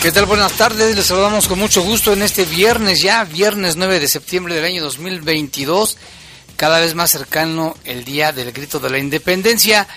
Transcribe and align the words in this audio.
¿Qué 0.00 0.12
tal? 0.12 0.26
Buenas 0.26 0.52
tardes, 0.52 0.94
les 0.94 1.06
saludamos 1.06 1.48
con 1.48 1.58
mucho 1.58 1.82
gusto 1.82 2.12
en 2.12 2.22
este 2.22 2.44
viernes 2.44 3.02
ya, 3.02 3.24
viernes 3.24 3.74
9 3.74 3.98
de 3.98 4.06
septiembre 4.06 4.54
del 4.54 4.64
año 4.64 4.80
2022, 4.80 5.96
cada 6.56 6.78
vez 6.78 6.94
más 6.94 7.10
cercano 7.10 7.74
el 7.84 8.04
día 8.04 8.30
del 8.30 8.52
grito 8.52 8.78
de 8.78 8.90
la 8.90 8.98
independencia. 8.98 9.88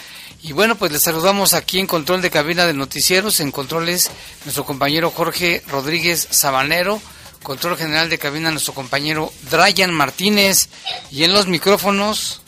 Y 0.41 0.53
bueno, 0.53 0.75
pues 0.75 0.91
les 0.91 1.03
saludamos 1.03 1.53
aquí 1.53 1.77
en 1.77 1.85
control 1.85 2.23
de 2.23 2.31
cabina 2.31 2.65
de 2.65 2.73
noticieros, 2.73 3.39
en 3.41 3.51
controles 3.51 4.09
nuestro 4.43 4.65
compañero 4.65 5.11
Jorge 5.11 5.61
Rodríguez 5.67 6.27
Sabanero, 6.31 6.99
control 7.43 7.77
general 7.77 8.09
de 8.09 8.17
cabina 8.17 8.49
nuestro 8.49 8.73
compañero 8.73 9.31
Dryan 9.51 9.93
Martínez 9.93 10.69
y 11.11 11.25
en 11.25 11.33
los 11.33 11.45
micrófonos. 11.45 12.41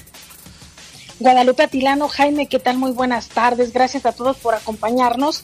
Guadalupe 1.19 1.61
Atilano, 1.61 2.09
Jaime, 2.09 2.47
¿qué 2.47 2.57
tal? 2.57 2.77
Muy 2.79 2.91
buenas 2.91 3.29
tardes, 3.29 3.73
gracias 3.73 4.07
a 4.07 4.11
todos 4.11 4.37
por 4.37 4.55
acompañarnos. 4.55 5.43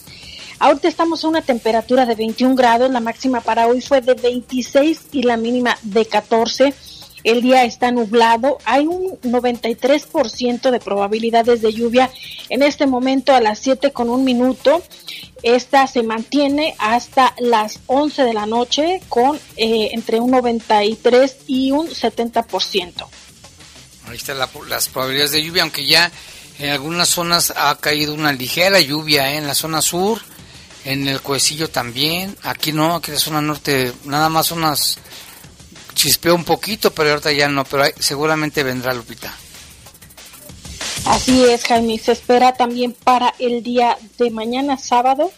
Ahorita 0.59 0.89
estamos 0.89 1.23
a 1.23 1.29
una 1.29 1.41
temperatura 1.41 2.05
de 2.05 2.15
21 2.15 2.53
grados, 2.55 2.91
la 2.91 2.99
máxima 2.99 3.39
para 3.39 3.67
hoy 3.67 3.79
fue 3.81 4.01
de 4.01 4.13
26 4.13 4.99
y 5.13 5.23
la 5.23 5.37
mínima 5.37 5.77
de 5.83 6.05
14. 6.05 6.73
El 7.23 7.41
día 7.41 7.63
está 7.63 7.91
nublado, 7.91 8.57
hay 8.65 8.85
un 8.85 9.17
93% 9.21 10.69
de 10.69 10.79
probabilidades 10.79 11.61
de 11.61 11.71
lluvia 11.71 12.11
en 12.49 12.61
este 12.61 12.87
momento 12.87 13.33
a 13.33 13.39
las 13.39 13.59
7 13.59 13.93
con 13.93 14.09
un 14.09 14.25
minuto. 14.25 14.83
Esta 15.43 15.87
se 15.87 16.03
mantiene 16.03 16.75
hasta 16.77 17.33
las 17.39 17.79
11 17.87 18.23
de 18.23 18.33
la 18.33 18.45
noche 18.45 19.01
con 19.07 19.37
eh, 19.55 19.91
entre 19.93 20.19
un 20.19 20.31
93 20.31 21.37
y 21.47 21.71
un 21.71 21.87
70%. 21.87 23.07
Ahí 24.07 24.17
están 24.17 24.37
las 24.37 24.89
probabilidades 24.89 25.31
de 25.31 25.43
lluvia, 25.43 25.63
aunque 25.63 25.85
ya 25.85 26.11
en 26.57 26.69
algunas 26.71 27.07
zonas 27.07 27.53
ha 27.55 27.77
caído 27.77 28.13
una 28.13 28.33
ligera 28.33 28.81
lluvia, 28.81 29.31
¿eh? 29.31 29.37
en 29.37 29.47
la 29.47 29.55
zona 29.55 29.81
sur, 29.81 30.19
en 30.85 31.07
el 31.07 31.21
Cuecillo 31.21 31.69
también, 31.69 32.35
aquí 32.43 32.71
no, 32.71 32.95
aquí 32.95 33.11
en 33.11 33.15
la 33.15 33.19
zona 33.19 33.41
norte 33.41 33.93
nada 34.05 34.29
más 34.29 34.51
unas 34.51 34.97
chispeó 35.93 36.33
un 36.33 36.45
poquito, 36.45 36.91
pero 36.91 37.09
ahorita 37.09 37.31
ya 37.31 37.49
no, 37.49 37.65
pero 37.65 37.83
seguramente 37.99 38.63
vendrá 38.63 38.93
Lupita. 38.93 39.33
Así 41.05 41.43
es, 41.43 41.63
Jaime, 41.65 41.97
se 41.97 42.13
espera 42.13 42.53
también 42.53 42.93
para 42.93 43.33
el 43.39 43.63
día 43.63 43.97
de 44.17 44.29
mañana 44.31 44.77
sábado 44.77 45.31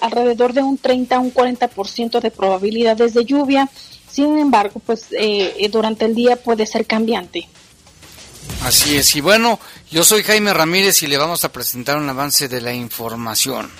alrededor 0.00 0.52
de 0.52 0.62
un 0.62 0.78
30 0.78 1.16
a 1.16 1.18
un 1.18 1.32
40% 1.32 2.20
de 2.20 2.30
probabilidades 2.30 3.14
de 3.14 3.24
lluvia. 3.24 3.68
Sin 4.10 4.38
embargo, 4.38 4.80
pues 4.84 5.06
eh, 5.12 5.68
durante 5.70 6.06
el 6.06 6.14
día 6.14 6.36
puede 6.36 6.66
ser 6.66 6.86
cambiante. 6.86 7.48
Así 8.64 8.96
es, 8.96 9.14
y 9.14 9.20
bueno, 9.20 9.60
yo 9.90 10.04
soy 10.04 10.22
Jaime 10.22 10.52
Ramírez 10.52 11.02
y 11.02 11.06
le 11.06 11.18
vamos 11.18 11.44
a 11.44 11.52
presentar 11.52 11.96
un 11.96 12.08
avance 12.08 12.48
de 12.48 12.60
la 12.60 12.72
información. 12.72 13.70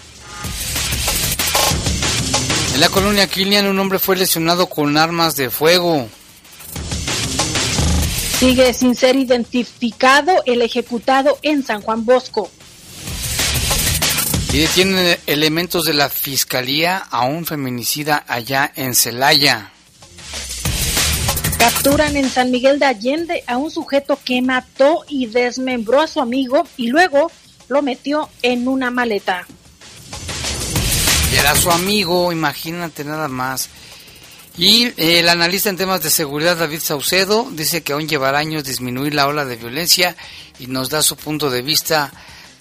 En 2.81 2.85
la 2.85 2.93
colonia 2.93 3.27
Kilian 3.27 3.67
un 3.67 3.79
hombre 3.79 3.99
fue 3.99 4.17
lesionado 4.17 4.67
con 4.67 4.97
armas 4.97 5.37
de 5.37 5.51
fuego. 5.51 6.09
Sigue 8.39 8.73
sin 8.73 8.97
ser 8.97 9.17
identificado 9.17 10.33
el 10.47 10.63
ejecutado 10.63 11.37
en 11.43 11.63
San 11.63 11.83
Juan 11.83 12.07
Bosco. 12.07 12.51
Y 14.55 14.61
detienen 14.61 15.19
elementos 15.27 15.85
de 15.85 15.93
la 15.93 16.09
fiscalía 16.09 16.97
a 16.97 17.27
un 17.27 17.45
feminicida 17.45 18.25
allá 18.27 18.73
en 18.75 18.95
Celaya. 18.95 19.73
Capturan 21.59 22.17
en 22.17 22.31
San 22.31 22.51
Miguel 22.51 22.79
de 22.79 22.87
Allende 22.87 23.45
a 23.47 23.59
un 23.59 23.71
sujeto 23.71 24.19
que 24.25 24.41
mató 24.41 25.05
y 25.07 25.27
desmembró 25.27 26.01
a 26.01 26.07
su 26.07 26.19
amigo 26.19 26.67
y 26.79 26.87
luego 26.87 27.31
lo 27.69 27.83
metió 27.83 28.31
en 28.41 28.67
una 28.69 28.91
maleta. 28.91 29.47
Era 31.33 31.55
su 31.55 31.71
amigo, 31.71 32.33
imagínate 32.33 33.05
nada 33.05 33.29
más. 33.29 33.71
Y 34.57 34.87
eh, 34.97 35.21
el 35.21 35.29
analista 35.29 35.71
en 35.71 35.77
temas 35.77 36.03
de 36.03 36.11
seguridad 36.11 36.57
David 36.57 36.81
Saucedo 36.81 37.49
dice 37.53 37.83
que 37.83 37.93
aún 37.93 38.09
llevará 38.09 38.39
años 38.39 38.65
disminuir 38.65 39.15
la 39.15 39.27
ola 39.27 39.45
de 39.45 39.57
violencia 39.57 40.17
y 40.59 40.67
nos 40.67 40.91
da 40.91 41.03
su 41.03 41.17
punto 41.17 41.51
de 41.51 41.63
vista 41.63 42.13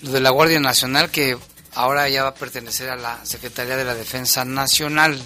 lo 0.01 0.11
de 0.11 0.21
la 0.21 0.29
Guardia 0.29 0.59
Nacional 0.59 1.09
que 1.09 1.37
ahora 1.73 2.07
ya 2.07 2.23
va 2.23 2.29
a 2.29 2.35
pertenecer 2.35 2.89
a 2.89 2.95
la 2.95 3.19
Secretaría 3.25 3.75
de 3.75 3.85
la 3.85 3.95
Defensa 3.95 4.45
Nacional. 4.45 5.21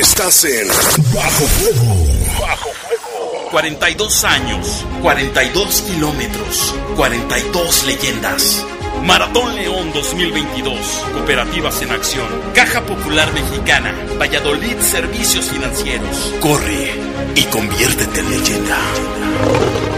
Estás 0.00 0.44
en 0.44 0.68
Bajo 1.12 1.46
Fuego. 1.46 2.06
Bajo 2.40 2.70
Fuego. 2.72 3.50
42 3.50 4.24
años, 4.24 4.86
42 5.02 5.82
kilómetros, 5.82 6.74
42 6.96 7.84
leyendas. 7.84 8.64
Maratón 9.04 9.54
León 9.54 9.92
2022. 9.92 10.78
Cooperativas 11.14 11.82
en 11.82 11.90
acción. 11.90 12.26
Caja 12.54 12.82
Popular 12.82 13.32
Mexicana. 13.32 13.94
Valladolid 14.20 14.78
Servicios 14.80 15.46
Financieros. 15.46 16.34
Corre 16.40 16.94
y 17.34 17.44
conviértete 17.44 18.20
en 18.20 18.30
leyenda. 18.30 19.91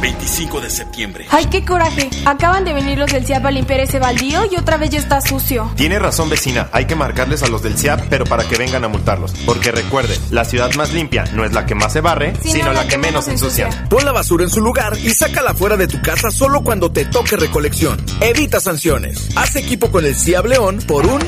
25 0.00 0.60
de 0.60 0.70
septiembre. 0.70 1.26
¡Ay, 1.30 1.46
qué 1.46 1.64
coraje! 1.64 2.10
Acaban 2.24 2.64
de 2.64 2.72
venir 2.72 2.98
los 2.98 3.12
del 3.12 3.26
CIAP 3.26 3.46
a 3.46 3.50
limpiar 3.50 3.80
ese 3.80 3.98
baldío 3.98 4.44
y 4.50 4.56
otra 4.56 4.76
vez 4.76 4.90
ya 4.90 4.98
está 4.98 5.20
sucio. 5.20 5.70
Tiene 5.76 5.98
razón, 5.98 6.28
vecina. 6.28 6.68
Hay 6.72 6.86
que 6.86 6.94
marcarles 6.94 7.42
a 7.42 7.48
los 7.48 7.62
del 7.62 7.76
CIAP, 7.76 8.06
pero 8.08 8.24
para 8.24 8.44
que 8.44 8.56
vengan 8.56 8.84
a 8.84 8.88
multarlos. 8.88 9.32
Porque 9.44 9.72
recuerde, 9.72 10.18
la 10.30 10.44
ciudad 10.44 10.72
más 10.74 10.92
limpia 10.92 11.24
no 11.34 11.44
es 11.44 11.52
la 11.52 11.66
que 11.66 11.74
más 11.74 11.92
se 11.92 12.00
barre, 12.00 12.34
sino, 12.42 12.72
la, 12.72 12.86
que, 12.86 12.98
menos 12.98 13.28
ensucia. 13.28 13.68
Pon 13.88 14.04
la 14.04 14.12
basura 14.12 14.44
en 14.44 14.50
su 14.50 14.60
lugar 14.60 14.96
y 14.98 15.10
sácala 15.10 15.54
fuera 15.54 15.76
de 15.76 15.88
tu 15.88 16.00
casa 16.02 16.30
solo 16.30 16.62
cuando 16.62 16.90
te 16.90 17.04
toque 17.04 17.36
recolección. 17.36 17.98
Evita 18.20 18.60
sanciones. 18.60 19.28
Haz 19.36 19.56
equipo 19.56 19.90
con 19.90 20.04
el 20.04 20.14
CIAP 20.14 20.46
León 20.46 20.78
por 20.86 21.06
un... 21.06 21.20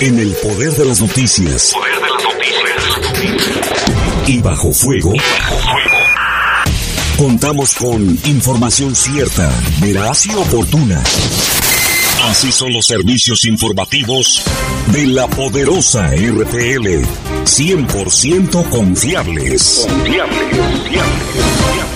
En 0.00 0.18
el 0.18 0.34
poder 0.34 0.72
de 0.72 0.84
las 0.84 1.00
noticias. 1.00 1.72
Poder 1.72 1.94
de 1.94 2.10
las 2.10 2.24
noticias. 2.24 2.66
Y 4.26 4.40
bajo 4.40 4.72
fuego. 4.72 5.12
Contamos 7.16 7.74
con 7.74 8.18
información 8.26 8.94
cierta, 8.94 9.50
veraz 9.80 10.26
y 10.26 10.34
oportuna. 10.34 11.02
Así 12.24 12.52
son 12.52 12.72
los 12.72 12.86
servicios 12.86 13.44
informativos 13.44 14.42
de 14.88 15.06
la 15.06 15.28
poderosa 15.28 16.08
RTL. 16.08 17.04
100% 17.44 18.68
confiables. 18.70 19.86
Confiables, 19.88 20.58
confiables. 20.58 21.04
Si 21.34 21.93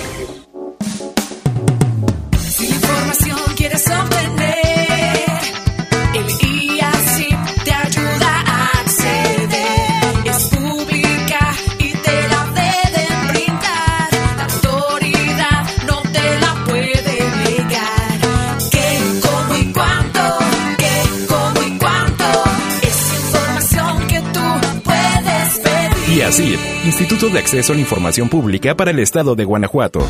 Instituto 27.00 27.32
de 27.32 27.38
Acceso 27.38 27.72
a 27.72 27.76
la 27.76 27.80
Información 27.80 28.28
Pública 28.28 28.76
para 28.76 28.90
el 28.90 28.98
Estado 28.98 29.36
de 29.36 29.44
Guanajuato. 29.44 30.00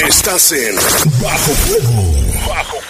Estás 0.06 0.52
en 0.52 0.76
Bajo 1.22 1.52
Fuego. 1.52 2.04
Bajo 2.46 2.89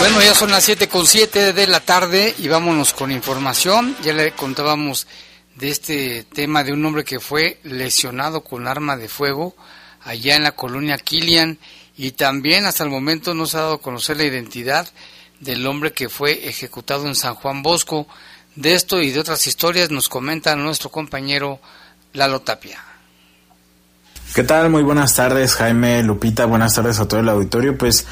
Bueno, 0.00 0.22
ya 0.22 0.34
son 0.34 0.50
las 0.50 0.64
7 0.64 0.88
con 0.88 1.06
7 1.06 1.52
de 1.52 1.66
la 1.66 1.80
tarde 1.80 2.34
y 2.38 2.48
vámonos 2.48 2.94
con 2.94 3.12
información. 3.12 3.94
Ya 4.02 4.14
le 4.14 4.32
contábamos 4.32 5.06
de 5.56 5.68
este 5.68 6.24
tema 6.24 6.64
de 6.64 6.72
un 6.72 6.82
hombre 6.86 7.04
que 7.04 7.20
fue 7.20 7.60
lesionado 7.64 8.40
con 8.42 8.66
arma 8.66 8.96
de 8.96 9.08
fuego 9.08 9.54
allá 10.02 10.36
en 10.36 10.44
la 10.44 10.52
colonia 10.52 10.96
Kilian 10.96 11.58
y 11.98 12.12
también 12.12 12.64
hasta 12.64 12.82
el 12.82 12.88
momento 12.88 13.34
no 13.34 13.44
se 13.44 13.58
ha 13.58 13.60
dado 13.60 13.74
a 13.74 13.82
conocer 13.82 14.16
la 14.16 14.24
identidad 14.24 14.88
del 15.38 15.66
hombre 15.66 15.92
que 15.92 16.08
fue 16.08 16.48
ejecutado 16.48 17.06
en 17.06 17.14
San 17.14 17.34
Juan 17.34 17.62
Bosco. 17.62 18.06
De 18.56 18.72
esto 18.72 19.02
y 19.02 19.10
de 19.10 19.20
otras 19.20 19.46
historias 19.46 19.90
nos 19.90 20.08
comenta 20.08 20.56
nuestro 20.56 20.88
compañero 20.88 21.60
Lalo 22.14 22.40
Tapia. 22.40 22.82
¿Qué 24.34 24.44
tal? 24.44 24.70
Muy 24.70 24.82
buenas 24.82 25.14
tardes, 25.14 25.56
Jaime, 25.56 26.02
Lupita, 26.02 26.46
buenas 26.46 26.74
tardes 26.74 26.98
a 27.00 27.06
todo 27.06 27.20
el 27.20 27.28
auditorio. 27.28 27.76
Pues 27.76 28.06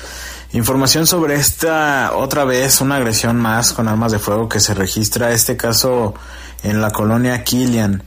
Información 0.53 1.07
sobre 1.07 1.35
esta 1.35 2.13
otra 2.15 2.45
vez, 2.45 2.81
una 2.81 2.97
agresión 2.97 3.37
más 3.37 3.75
con 3.75 3.87
armas 3.87 4.13
de 4.13 4.19
fuego 4.19 4.49
que 4.49 4.61
se 4.61 4.73
registra, 4.73 5.33
este 5.33 5.59
caso 5.59 6.15
en 6.63 6.81
la 6.81 6.91
colonia 6.91 7.45
Kilian. 7.45 8.03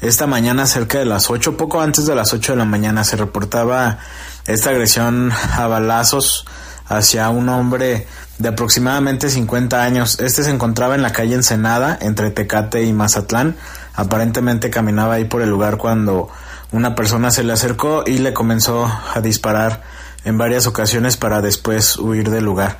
Esta 0.00 0.26
mañana 0.26 0.64
cerca 0.64 0.98
de 0.98 1.04
las 1.04 1.28
8, 1.28 1.58
poco 1.58 1.82
antes 1.82 2.06
de 2.06 2.14
las 2.14 2.32
8 2.32 2.52
de 2.52 2.58
la 2.58 2.64
mañana, 2.64 3.04
se 3.04 3.16
reportaba 3.16 3.98
esta 4.46 4.70
agresión 4.70 5.32
a 5.52 5.66
balazos 5.66 6.46
hacia 6.86 7.28
un 7.28 7.50
hombre 7.50 8.06
de 8.38 8.48
aproximadamente 8.48 9.28
50 9.28 9.82
años. 9.82 10.18
Este 10.18 10.44
se 10.44 10.50
encontraba 10.50 10.94
en 10.94 11.02
la 11.02 11.12
calle 11.12 11.34
Ensenada, 11.34 11.98
entre 12.00 12.30
Tecate 12.30 12.84
y 12.84 12.94
Mazatlán. 12.94 13.54
Aparentemente 13.94 14.70
caminaba 14.70 15.14
ahí 15.14 15.26
por 15.26 15.42
el 15.42 15.50
lugar 15.50 15.76
cuando 15.76 16.30
una 16.72 16.94
persona 16.94 17.30
se 17.30 17.44
le 17.44 17.52
acercó 17.52 18.02
y 18.06 18.16
le 18.16 18.32
comenzó 18.32 18.90
a 19.14 19.20
disparar 19.20 19.82
en 20.24 20.38
varias 20.38 20.66
ocasiones 20.66 21.16
para 21.16 21.40
después 21.40 21.96
huir 21.96 22.30
del 22.30 22.44
lugar. 22.44 22.78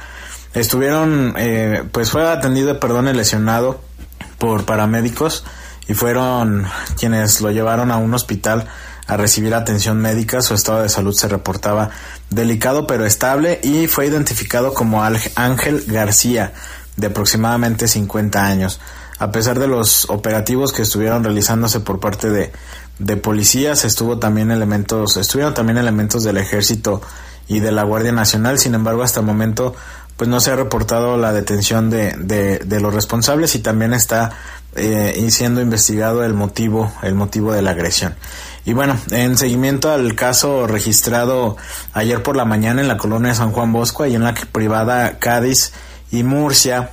Estuvieron, 0.54 1.34
eh, 1.36 1.84
pues 1.92 2.10
fue 2.10 2.28
atendido, 2.30 2.78
perdón, 2.78 3.08
el 3.08 3.16
lesionado 3.16 3.80
por 4.38 4.64
paramédicos 4.64 5.44
y 5.88 5.94
fueron 5.94 6.66
quienes 6.98 7.40
lo 7.40 7.50
llevaron 7.50 7.90
a 7.90 7.96
un 7.96 8.12
hospital 8.12 8.66
a 9.06 9.16
recibir 9.16 9.54
atención 9.54 9.98
médica. 9.98 10.42
Su 10.42 10.54
estado 10.54 10.82
de 10.82 10.88
salud 10.88 11.14
se 11.14 11.28
reportaba 11.28 11.90
delicado 12.30 12.86
pero 12.86 13.06
estable 13.06 13.60
y 13.62 13.86
fue 13.86 14.06
identificado 14.06 14.74
como 14.74 15.02
Ángel 15.02 15.84
García, 15.86 16.52
de 16.96 17.06
aproximadamente 17.06 17.88
50 17.88 18.44
años. 18.44 18.80
A 19.18 19.30
pesar 19.30 19.58
de 19.58 19.68
los 19.68 20.10
operativos 20.10 20.72
que 20.72 20.82
estuvieron 20.82 21.24
realizándose 21.24 21.80
por 21.80 22.00
parte 22.00 22.28
de, 22.28 22.52
de 22.98 23.16
policías, 23.16 23.84
estuvo 23.84 24.18
también 24.18 24.50
elementos, 24.50 25.16
estuvieron 25.16 25.54
también 25.54 25.78
elementos 25.78 26.24
del 26.24 26.38
ejército 26.38 27.00
y 27.52 27.60
de 27.60 27.70
la 27.70 27.82
Guardia 27.82 28.12
Nacional. 28.12 28.58
Sin 28.58 28.74
embargo, 28.74 29.02
hasta 29.02 29.20
el 29.20 29.26
momento 29.26 29.74
pues 30.16 30.28
no 30.28 30.40
se 30.40 30.50
ha 30.50 30.56
reportado 30.56 31.16
la 31.16 31.32
detención 31.32 31.90
de, 31.90 32.12
de, 32.16 32.80
los 32.80 32.94
responsables 32.94 33.54
y 33.54 33.58
también 33.58 33.92
está 33.92 34.30
eh, 34.76 35.26
siendo 35.30 35.60
investigado 35.60 36.24
el 36.24 36.34
motivo, 36.34 36.92
el 37.02 37.14
motivo 37.14 37.52
de 37.52 37.62
la 37.62 37.72
agresión. 37.72 38.14
Y 38.64 38.72
bueno, 38.72 38.96
en 39.10 39.36
seguimiento 39.36 39.90
al 39.90 40.14
caso 40.14 40.66
registrado 40.66 41.56
ayer 41.92 42.22
por 42.22 42.36
la 42.36 42.44
mañana 42.44 42.80
en 42.80 42.88
la 42.88 42.96
colonia 42.96 43.30
de 43.30 43.34
San 43.34 43.52
Juan 43.52 43.72
Bosco 43.72 44.06
y 44.06 44.14
en 44.14 44.22
la 44.22 44.34
privada 44.34 45.18
Cádiz 45.18 45.72
y 46.10 46.22
Murcia, 46.22 46.90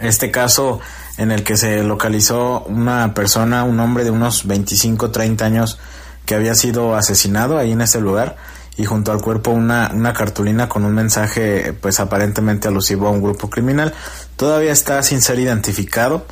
este 0.00 0.30
caso 0.30 0.80
en 1.18 1.30
el 1.30 1.44
que 1.44 1.56
se 1.56 1.84
localizó 1.84 2.64
una 2.64 3.14
persona, 3.14 3.64
un 3.64 3.78
hombre 3.80 4.04
de 4.04 4.10
unos 4.10 4.46
25, 4.46 5.10
30 5.10 5.44
años 5.44 5.78
que 6.26 6.34
había 6.34 6.54
sido 6.54 6.96
asesinado 6.96 7.58
ahí 7.58 7.72
en 7.72 7.82
ese 7.82 8.00
lugar 8.00 8.36
y 8.76 8.84
junto 8.84 9.12
al 9.12 9.20
cuerpo 9.20 9.50
una, 9.50 9.90
una 9.94 10.12
cartulina 10.12 10.68
con 10.68 10.84
un 10.84 10.94
mensaje 10.94 11.74
pues 11.78 12.00
aparentemente 12.00 12.68
alusivo 12.68 13.06
a 13.06 13.10
un 13.10 13.22
grupo 13.22 13.50
criminal. 13.50 13.92
Todavía 14.36 14.72
está 14.72 15.02
sin 15.02 15.20
ser 15.20 15.38
identificado. 15.38 16.26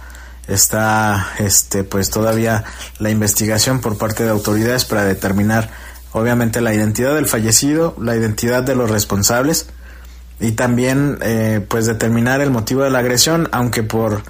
Está 0.49 1.29
este 1.39 1.85
pues 1.85 2.11
todavía 2.11 2.65
la 2.99 3.11
investigación 3.11 3.81
por 3.81 3.99
parte 3.99 4.25
de 4.25 4.31
autoridades 4.31 4.85
para 4.85 5.05
determinar 5.05 5.71
obviamente 6.13 6.61
la 6.61 6.75
identidad 6.75 7.15
del 7.15 7.27
fallecido, 7.27 7.95
la 8.01 8.17
identidad 8.17 8.63
de 8.65 8.75
los 8.75 8.91
responsables 8.91 9.69
y 10.41 10.53
también 10.53 11.19
eh, 11.21 11.65
pues 11.69 11.87
determinar 11.87 12.41
el 12.41 12.51
motivo 12.51 12.83
de 12.83 12.91
la 12.91 12.99
agresión, 12.99 13.49
aunque 13.53 13.83
por 13.83 14.23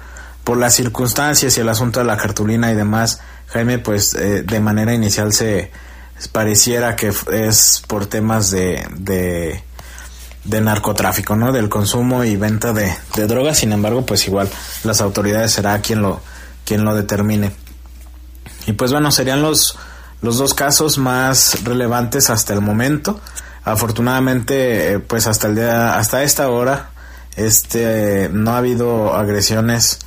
por 0.43 0.57
las 0.57 0.73
circunstancias 0.73 1.57
y 1.57 1.61
el 1.61 1.69
asunto 1.69 1.99
de 1.99 2.05
la 2.05 2.17
cartulina 2.17 2.71
y 2.71 2.75
demás, 2.75 3.21
Jaime 3.47 3.79
pues 3.79 4.13
eh, 4.15 4.43
de 4.43 4.59
manera 4.59 4.93
inicial 4.93 5.33
se 5.33 5.71
pareciera 6.27 6.95
que 6.95 7.13
es 7.31 7.83
por 7.87 8.05
temas 8.05 8.51
de, 8.51 8.85
de, 10.43 10.61
narcotráfico, 10.61 11.35
¿no? 11.35 11.51
Del 11.51 11.69
consumo 11.69 12.23
y 12.23 12.35
venta 12.35 12.73
de, 12.73 12.95
de, 13.15 13.27
drogas, 13.27 13.59
sin 13.59 13.71
embargo, 13.71 14.05
pues 14.05 14.27
igual 14.27 14.49
las 14.83 15.01
autoridades 15.01 15.51
será 15.51 15.79
quien 15.81 16.01
lo, 16.01 16.21
quien 16.65 16.83
lo 16.83 16.95
determine. 16.95 17.51
Y 18.67 18.73
pues 18.73 18.91
bueno, 18.91 19.11
serían 19.11 19.41
los, 19.41 19.77
los 20.21 20.37
dos 20.37 20.53
casos 20.53 20.97
más 20.97 21.63
relevantes 21.63 22.29
hasta 22.29 22.53
el 22.53 22.61
momento. 22.61 23.19
Afortunadamente, 23.63 24.93
eh, 24.93 24.99
pues 24.99 25.27
hasta 25.27 25.47
el 25.47 25.55
día, 25.55 25.97
hasta 25.97 26.23
esta 26.23 26.49
hora, 26.49 26.91
este, 27.35 28.29
no 28.31 28.51
ha 28.51 28.57
habido 28.57 29.15
agresiones 29.15 29.99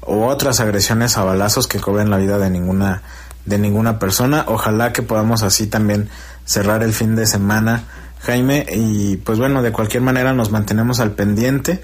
o 0.00 0.26
otras 0.26 0.60
agresiones 0.60 1.16
a 1.18 1.24
balazos 1.24 1.66
que 1.66 1.80
cobren 1.80 2.10
la 2.10 2.16
vida 2.16 2.38
de 2.38 2.50
ninguna 2.50 3.02
de 3.48 3.58
ninguna 3.58 3.98
persona. 3.98 4.44
Ojalá 4.46 4.92
que 4.92 5.02
podamos 5.02 5.42
así 5.42 5.66
también 5.66 6.08
cerrar 6.44 6.82
el 6.82 6.92
fin 6.92 7.16
de 7.16 7.26
semana, 7.26 7.84
Jaime. 8.20 8.66
Y 8.70 9.16
pues 9.16 9.38
bueno, 9.38 9.62
de 9.62 9.72
cualquier 9.72 10.02
manera 10.02 10.32
nos 10.32 10.50
mantenemos 10.50 11.00
al 11.00 11.12
pendiente 11.12 11.82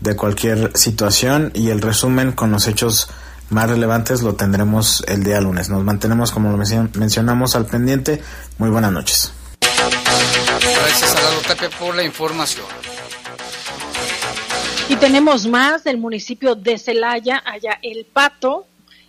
de 0.00 0.14
cualquier 0.14 0.76
situación 0.76 1.50
y 1.54 1.70
el 1.70 1.80
resumen 1.80 2.32
con 2.32 2.50
los 2.50 2.66
hechos 2.68 3.08
más 3.48 3.70
relevantes 3.70 4.22
lo 4.22 4.34
tendremos 4.34 5.04
el 5.06 5.22
día 5.22 5.40
lunes. 5.40 5.70
Nos 5.70 5.84
mantenemos, 5.84 6.32
como 6.32 6.50
lo 6.50 6.58
mencionamos, 6.58 7.56
al 7.56 7.66
pendiente. 7.66 8.20
Muy 8.58 8.70
buenas 8.70 8.92
noches. 8.92 9.32
Gracias 9.60 11.14
a 11.14 11.48
Tapia 11.48 11.70
por 11.78 11.94
la 11.94 12.02
información. 12.02 12.66
Y 14.88 14.96
tenemos 14.96 15.46
más 15.46 15.84
del 15.84 15.98
municipio 15.98 16.54
de 16.54 16.78
Celaya, 16.78 17.42
allá 17.44 17.78
El 17.82 18.04
Pato 18.04 18.66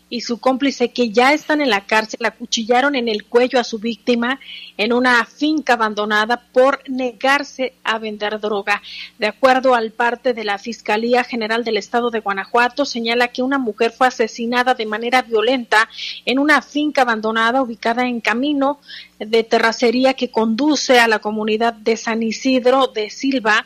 y 0.10 0.22
su 0.22 0.40
cómplice 0.40 0.92
que 0.92 1.10
ya 1.12 1.34
están 1.34 1.62
en 1.62 1.70
la 1.70 1.86
cárcel 1.86 2.26
acuchillaron 2.26 2.96
en 2.96 3.08
el 3.08 3.26
cuello 3.26 3.60
a 3.60 3.64
su 3.64 3.80
víctima 3.80 4.40
en 4.78 4.94
una 4.94 5.26
finca 5.26 5.74
abandonada 5.74 6.44
por 6.52 6.82
negarse 6.90 7.74
a 7.84 7.98
vender 7.98 8.40
droga. 8.40 8.82
De 9.18 9.28
acuerdo 9.28 9.76
al 9.76 9.92
parte 9.92 10.34
de 10.34 10.44
la 10.44 10.58
Fiscalía 10.58 11.24
General 11.24 11.64
del 11.64 11.78
Estado 11.78 12.10
de 12.10 12.20
Guanajuato, 12.20 12.86
señala 12.86 13.30
que 13.30 13.42
una 13.42 13.58
mujer 13.58 13.92
fue 13.92 14.08
asesinada 14.08 14.74
de 14.74 14.86
manera 14.86 15.22
violenta 15.22 15.90
en 16.26 16.40
una 16.40 16.62
finca 16.62 17.02
abandonada 17.02 17.62
ubicada 17.62 18.08
en 18.08 18.22
camino 18.22 18.80
de 19.20 19.44
terracería 19.44 20.14
que 20.14 20.32
conduce 20.32 21.00
a 21.00 21.08
la 21.08 21.20
comunidad 21.20 21.74
de 21.74 21.98
San 21.98 22.24
Isidro 22.24 22.88
de 22.88 23.10
Silva 23.10 23.66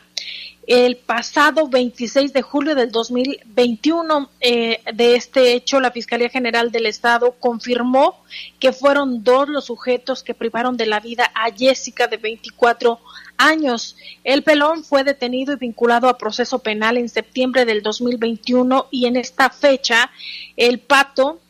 el 0.66 0.96
pasado 0.96 1.68
26 1.68 2.32
de 2.32 2.42
julio 2.42 2.74
del 2.74 2.92
2021 2.92 4.30
eh, 4.40 4.80
de 4.94 5.16
este 5.16 5.54
hecho, 5.54 5.80
la 5.80 5.90
Fiscalía 5.90 6.28
General 6.28 6.70
del 6.70 6.86
Estado 6.86 7.34
confirmó 7.40 8.22
que 8.60 8.72
fueron 8.72 9.24
dos 9.24 9.48
los 9.48 9.66
sujetos 9.66 10.22
que 10.22 10.34
privaron 10.34 10.76
de 10.76 10.86
la 10.86 11.00
vida 11.00 11.30
a 11.34 11.50
Jessica 11.52 12.06
de 12.06 12.16
24 12.16 13.00
años. 13.38 13.96
El 14.22 14.42
pelón 14.44 14.84
fue 14.84 15.02
detenido 15.02 15.52
y 15.52 15.56
vinculado 15.56 16.08
a 16.08 16.16
proceso 16.16 16.60
penal 16.60 16.96
en 16.96 17.08
septiembre 17.08 17.64
del 17.64 17.82
2021 17.82 18.86
y 18.90 19.06
en 19.06 19.16
esta 19.16 19.50
fecha 19.50 20.10
el 20.56 20.78
pato 20.78 21.41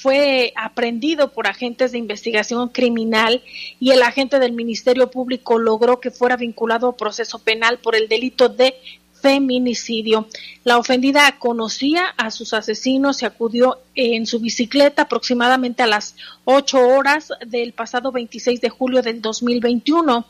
fue 0.00 0.54
aprendido 0.56 1.30
por 1.30 1.46
agentes 1.46 1.92
de 1.92 1.98
investigación 1.98 2.70
criminal 2.70 3.42
y 3.78 3.90
el 3.90 4.02
agente 4.02 4.38
del 4.38 4.52
Ministerio 4.52 5.10
Público 5.10 5.58
logró 5.58 6.00
que 6.00 6.10
fuera 6.10 6.36
vinculado 6.36 6.88
a 6.88 6.96
proceso 6.96 7.38
penal 7.38 7.78
por 7.80 7.94
el 7.94 8.08
delito 8.08 8.48
de 8.48 8.74
feminicidio. 9.20 10.26
La 10.64 10.78
ofendida 10.78 11.38
conocía 11.38 12.06
a 12.16 12.30
sus 12.30 12.54
asesinos 12.54 13.20
y 13.20 13.26
acudió 13.26 13.78
en 13.94 14.24
su 14.24 14.40
bicicleta 14.40 15.02
aproximadamente 15.02 15.82
a 15.82 15.86
las 15.86 16.16
8 16.46 16.78
horas 16.78 17.28
del 17.46 17.74
pasado 17.74 18.10
26 18.10 18.58
de 18.62 18.70
julio 18.70 19.02
del 19.02 19.20
2021. 19.20 20.24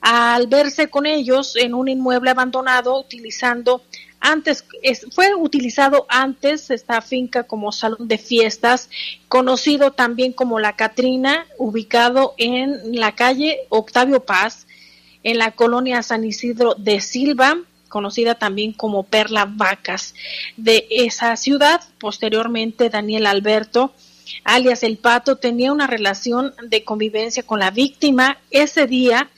Al 0.00 0.46
verse 0.46 0.88
con 0.88 1.04
ellos 1.04 1.54
en 1.56 1.74
un 1.74 1.88
inmueble 1.88 2.30
abandonado 2.30 2.98
utilizando 2.98 3.82
antes 4.22 4.64
fue 5.10 5.34
utilizado 5.34 6.06
antes 6.08 6.70
esta 6.70 7.02
finca 7.02 7.42
como 7.42 7.72
salón 7.72 8.06
de 8.06 8.18
fiestas, 8.18 8.88
conocido 9.28 9.90
también 9.90 10.32
como 10.32 10.60
La 10.60 10.76
Catrina, 10.76 11.46
ubicado 11.58 12.34
en 12.38 12.98
la 12.98 13.16
calle 13.16 13.58
Octavio 13.68 14.24
Paz, 14.24 14.66
en 15.24 15.38
la 15.38 15.50
colonia 15.50 16.02
San 16.02 16.24
Isidro 16.24 16.74
de 16.74 17.00
Silva, 17.00 17.58
conocida 17.88 18.36
también 18.36 18.72
como 18.72 19.02
Perla 19.02 19.44
Vacas. 19.48 20.14
De 20.56 20.86
esa 20.88 21.36
ciudad, 21.36 21.82
posteriormente 21.98 22.90
Daniel 22.90 23.26
Alberto, 23.26 23.92
alias 24.44 24.84
El 24.84 24.98
Pato, 24.98 25.36
tenía 25.36 25.72
una 25.72 25.88
relación 25.88 26.54
de 26.68 26.84
convivencia 26.84 27.42
con 27.42 27.58
la 27.58 27.70
víctima. 27.70 28.38
Ese 28.50 28.86
día 28.86 29.30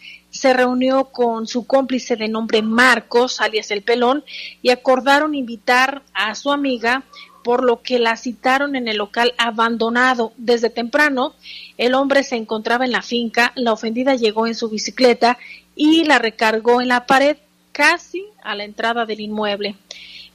se 0.44 0.52
reunió 0.52 1.06
con 1.06 1.46
su 1.46 1.66
cómplice 1.66 2.16
de 2.16 2.28
nombre 2.28 2.60
Marcos, 2.60 3.40
alias 3.40 3.70
el 3.70 3.80
Pelón, 3.80 4.22
y 4.60 4.68
acordaron 4.68 5.34
invitar 5.34 6.02
a 6.12 6.34
su 6.34 6.52
amiga, 6.52 7.02
por 7.42 7.64
lo 7.64 7.80
que 7.80 7.98
la 7.98 8.18
citaron 8.18 8.76
en 8.76 8.86
el 8.86 8.98
local 8.98 9.32
abandonado. 9.38 10.34
Desde 10.36 10.68
temprano, 10.68 11.32
el 11.78 11.94
hombre 11.94 12.24
se 12.24 12.36
encontraba 12.36 12.84
en 12.84 12.92
la 12.92 13.00
finca, 13.00 13.52
la 13.54 13.72
ofendida 13.72 14.16
llegó 14.16 14.46
en 14.46 14.54
su 14.54 14.68
bicicleta 14.68 15.38
y 15.74 16.04
la 16.04 16.18
recargó 16.18 16.82
en 16.82 16.88
la 16.88 17.06
pared 17.06 17.38
casi 17.72 18.26
a 18.42 18.54
la 18.54 18.64
entrada 18.64 19.06
del 19.06 19.20
inmueble. 19.20 19.76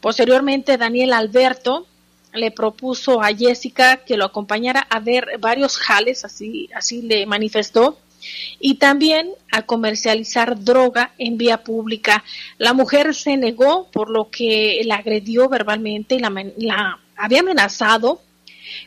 Posteriormente, 0.01 0.77
Daniel 0.77 1.13
Alberto 1.13 1.85
le 2.33 2.49
propuso 2.49 3.21
a 3.21 3.27
Jessica 3.27 3.97
que 3.97 4.17
lo 4.17 4.25
acompañara 4.25 4.87
a 4.89 4.99
ver 5.01 5.37
varios 5.39 5.77
jales, 5.77 6.25
así, 6.25 6.67
así 6.73 7.03
le 7.03 7.27
manifestó, 7.27 7.99
y 8.59 8.75
también 8.75 9.31
a 9.51 9.63
comercializar 9.63 10.63
droga 10.63 11.13
en 11.17 11.37
vía 11.37 11.63
pública. 11.63 12.23
La 12.57 12.73
mujer 12.73 13.15
se 13.15 13.37
negó, 13.37 13.89
por 13.91 14.09
lo 14.09 14.29
que 14.29 14.81
la 14.85 14.95
agredió 14.95 15.49
verbalmente 15.49 16.15
y 16.15 16.19
la, 16.19 16.99
había 17.15 17.39
amenazado 17.39 18.21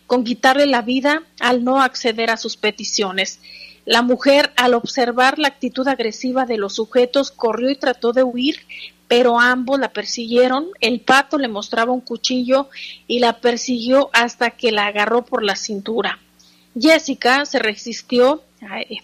con 0.06 0.24
quitarle 0.24 0.66
la 0.66 0.82
vida 0.82 1.22
al 1.40 1.64
no 1.64 1.80
acceder 1.80 2.30
a 2.30 2.36
sus 2.36 2.56
peticiones. 2.56 3.40
La 3.84 4.02
mujer, 4.02 4.52
al 4.56 4.74
observar 4.74 5.38
la 5.38 5.48
actitud 5.48 5.86
agresiva 5.88 6.46
de 6.46 6.56
los 6.56 6.74
sujetos, 6.74 7.32
corrió 7.32 7.68
y 7.68 7.76
trató 7.76 8.12
de 8.12 8.22
huir, 8.22 8.60
pero 9.08 9.40
ambos 9.40 9.80
la 9.80 9.92
persiguieron. 9.92 10.68
El 10.80 11.00
pato 11.00 11.36
le 11.36 11.48
mostraba 11.48 11.92
un 11.92 12.00
cuchillo 12.00 12.68
y 13.08 13.18
la 13.18 13.40
persiguió 13.40 14.08
hasta 14.12 14.50
que 14.50 14.70
la 14.70 14.86
agarró 14.86 15.24
por 15.24 15.42
la 15.42 15.56
cintura. 15.56 16.20
Jessica 16.78 17.44
se 17.44 17.58
resistió 17.58 18.42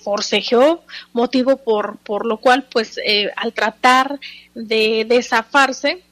forcejeó, 0.00 0.82
motivo 1.12 1.56
por, 1.56 1.98
por 1.98 2.26
lo 2.26 2.38
cual, 2.38 2.66
pues, 2.70 2.98
eh, 3.04 3.30
al 3.36 3.52
tratar 3.52 4.20
de, 4.54 5.04
de 5.04 5.22
zafarse, 5.22 6.02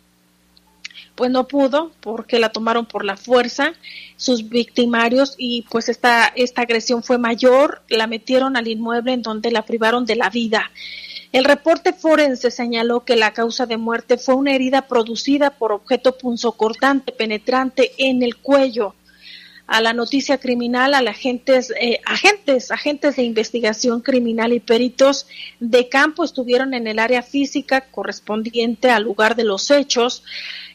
pues 1.14 1.30
no 1.30 1.48
pudo 1.48 1.92
porque 2.00 2.38
la 2.38 2.50
tomaron 2.50 2.84
por 2.84 3.04
la 3.04 3.16
fuerza 3.16 3.72
sus 4.16 4.50
victimarios 4.50 5.34
y 5.38 5.62
pues 5.70 5.88
esta, 5.88 6.26
esta 6.36 6.62
agresión 6.62 7.02
fue 7.02 7.16
mayor, 7.16 7.82
la 7.88 8.06
metieron 8.06 8.56
al 8.56 8.68
inmueble 8.68 9.14
en 9.14 9.22
donde 9.22 9.50
la 9.50 9.62
privaron 9.62 10.04
de 10.04 10.16
la 10.16 10.28
vida. 10.28 10.70
El 11.32 11.44
reporte 11.44 11.94
forense 11.94 12.50
señaló 12.50 13.04
que 13.04 13.16
la 13.16 13.32
causa 13.32 13.64
de 13.64 13.78
muerte 13.78 14.18
fue 14.18 14.34
una 14.34 14.54
herida 14.54 14.82
producida 14.82 15.50
por 15.50 15.72
objeto 15.72 16.18
punzocortante 16.18 17.12
penetrante 17.12 17.92
en 17.96 18.22
el 18.22 18.36
cuello 18.36 18.94
a 19.66 19.80
la 19.80 19.92
noticia 19.92 20.38
criminal, 20.38 20.94
a 20.94 20.99
agentes, 20.99 21.73
eh, 21.80 22.00
agentes, 22.04 22.70
agentes 22.70 23.16
de 23.16 23.25
investigación 23.25 24.00
criminal 24.00 24.52
y 24.52 24.61
peritos 24.61 25.26
de 25.58 25.88
campo 25.88 26.23
estuvieron 26.23 26.73
en 26.73 26.87
el 26.87 27.00
área 27.00 27.23
física 27.23 27.80
correspondiente 27.90 28.90
al 28.90 29.02
lugar 29.02 29.35
de 29.35 29.44
los 29.44 29.70
hechos 29.70 30.23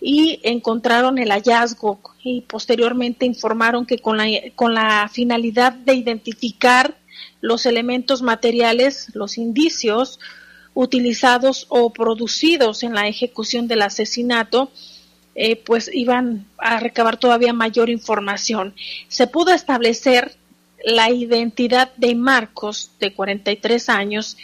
y 0.01 0.39
encontraron 0.43 1.17
el 1.19 1.31
hallazgo. 1.31 2.01
Y 2.23 2.41
posteriormente 2.41 3.25
informaron 3.25 3.85
que 3.85 3.99
con 3.99 4.17
la, 4.17 4.27
con 4.55 4.73
la 4.73 5.09
finalidad 5.11 5.71
de 5.71 5.93
identificar 5.93 6.97
los 7.39 7.65
elementos 7.65 8.21
materiales, 8.21 9.07
los 9.13 9.37
indicios 9.37 10.19
utilizados 10.73 11.65
o 11.69 11.91
producidos 11.91 12.83
en 12.83 12.93
la 12.93 13.07
ejecución 13.07 13.67
del 13.67 13.81
asesinato, 13.81 14.71
eh, 15.35 15.55
pues 15.55 15.89
iban 15.93 16.45
a 16.57 16.79
recabar 16.79 17.17
todavía 17.17 17.53
mayor 17.53 17.89
información. 17.89 18.73
Se 19.07 19.27
pudo 19.27 19.53
establecer 19.53 20.35
la 20.83 21.09
identidad 21.09 21.91
de 21.97 22.15
Marcos, 22.15 22.91
de 22.99 23.13
43 23.13 23.89
años, 23.89 24.37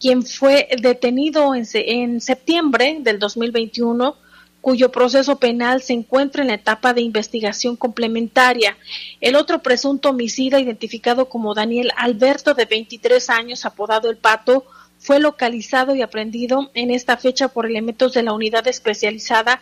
quien 0.00 0.24
fue 0.24 0.68
detenido 0.80 1.54
en, 1.54 1.64
en 1.72 2.20
septiembre 2.20 2.98
del 3.00 3.18
2021 3.18 4.16
cuyo 4.64 4.90
proceso 4.90 5.38
penal 5.38 5.82
se 5.82 5.92
encuentra 5.92 6.40
en 6.40 6.48
la 6.48 6.54
etapa 6.54 6.94
de 6.94 7.02
investigación 7.02 7.76
complementaria. 7.76 8.78
El 9.20 9.36
otro 9.36 9.58
presunto 9.58 10.08
homicida, 10.08 10.58
identificado 10.58 11.28
como 11.28 11.52
Daniel 11.52 11.90
Alberto, 11.98 12.54
de 12.54 12.64
23 12.64 13.28
años, 13.28 13.66
apodado 13.66 14.08
El 14.08 14.16
Pato, 14.16 14.64
fue 14.98 15.20
localizado 15.20 15.94
y 15.94 16.00
aprendido 16.00 16.70
en 16.72 16.90
esta 16.90 17.18
fecha 17.18 17.48
por 17.48 17.66
elementos 17.66 18.14
de 18.14 18.22
la 18.22 18.32
unidad 18.32 18.66
especializada 18.66 19.60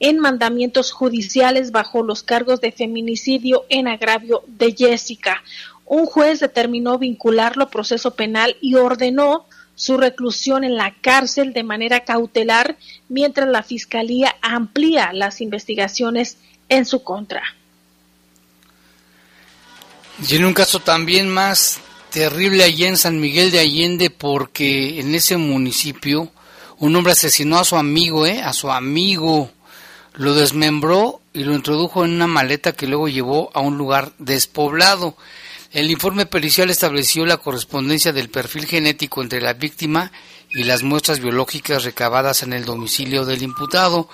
en 0.00 0.18
mandamientos 0.18 0.92
judiciales 0.92 1.70
bajo 1.70 2.02
los 2.02 2.22
cargos 2.22 2.60
de 2.60 2.72
feminicidio 2.72 3.64
en 3.68 3.88
agravio 3.88 4.42
de 4.46 4.74
Jessica. 4.76 5.42
Un 5.86 6.06
juez 6.06 6.40
determinó 6.40 6.98
vincularlo 6.98 7.64
a 7.64 7.70
proceso 7.70 8.14
penal 8.14 8.56
y 8.60 8.74
ordenó 8.74 9.46
su 9.74 9.96
reclusión 9.96 10.64
en 10.64 10.76
la 10.76 10.94
cárcel 11.00 11.52
de 11.52 11.62
manera 11.62 12.04
cautelar 12.04 12.76
mientras 13.08 13.48
la 13.48 13.62
Fiscalía 13.62 14.34
amplía 14.40 15.12
las 15.12 15.40
investigaciones 15.40 16.38
en 16.68 16.86
su 16.86 17.02
contra. 17.02 17.42
Y 20.28 20.36
en 20.36 20.44
un 20.44 20.54
caso 20.54 20.78
también 20.78 21.28
más 21.28 21.80
terrible 22.10 22.62
allí 22.62 22.84
en 22.84 22.96
San 22.96 23.20
Miguel 23.20 23.50
de 23.50 23.58
Allende 23.58 24.10
porque 24.10 25.00
en 25.00 25.14
ese 25.14 25.36
municipio 25.36 26.30
un 26.78 26.94
hombre 26.94 27.12
asesinó 27.12 27.58
a 27.58 27.64
su 27.64 27.76
amigo, 27.76 28.26
¿eh? 28.26 28.40
a 28.40 28.52
su 28.52 28.70
amigo 28.70 29.50
lo 30.14 30.34
desmembró 30.34 31.20
y 31.32 31.44
lo 31.44 31.54
introdujo 31.54 32.04
en 32.04 32.12
una 32.12 32.26
maleta 32.26 32.72
que 32.72 32.86
luego 32.86 33.08
llevó 33.08 33.50
a 33.54 33.60
un 33.60 33.76
lugar 33.76 34.12
despoblado. 34.18 35.16
El 35.72 35.90
informe 35.90 36.24
pericial 36.24 36.70
estableció 36.70 37.26
la 37.26 37.38
correspondencia 37.38 38.12
del 38.12 38.30
perfil 38.30 38.66
genético 38.66 39.22
entre 39.22 39.40
la 39.40 39.54
víctima 39.54 40.12
y 40.50 40.62
las 40.62 40.84
muestras 40.84 41.18
biológicas 41.18 41.82
recabadas 41.82 42.44
en 42.44 42.52
el 42.52 42.64
domicilio 42.64 43.24
del 43.24 43.42
imputado. 43.42 44.08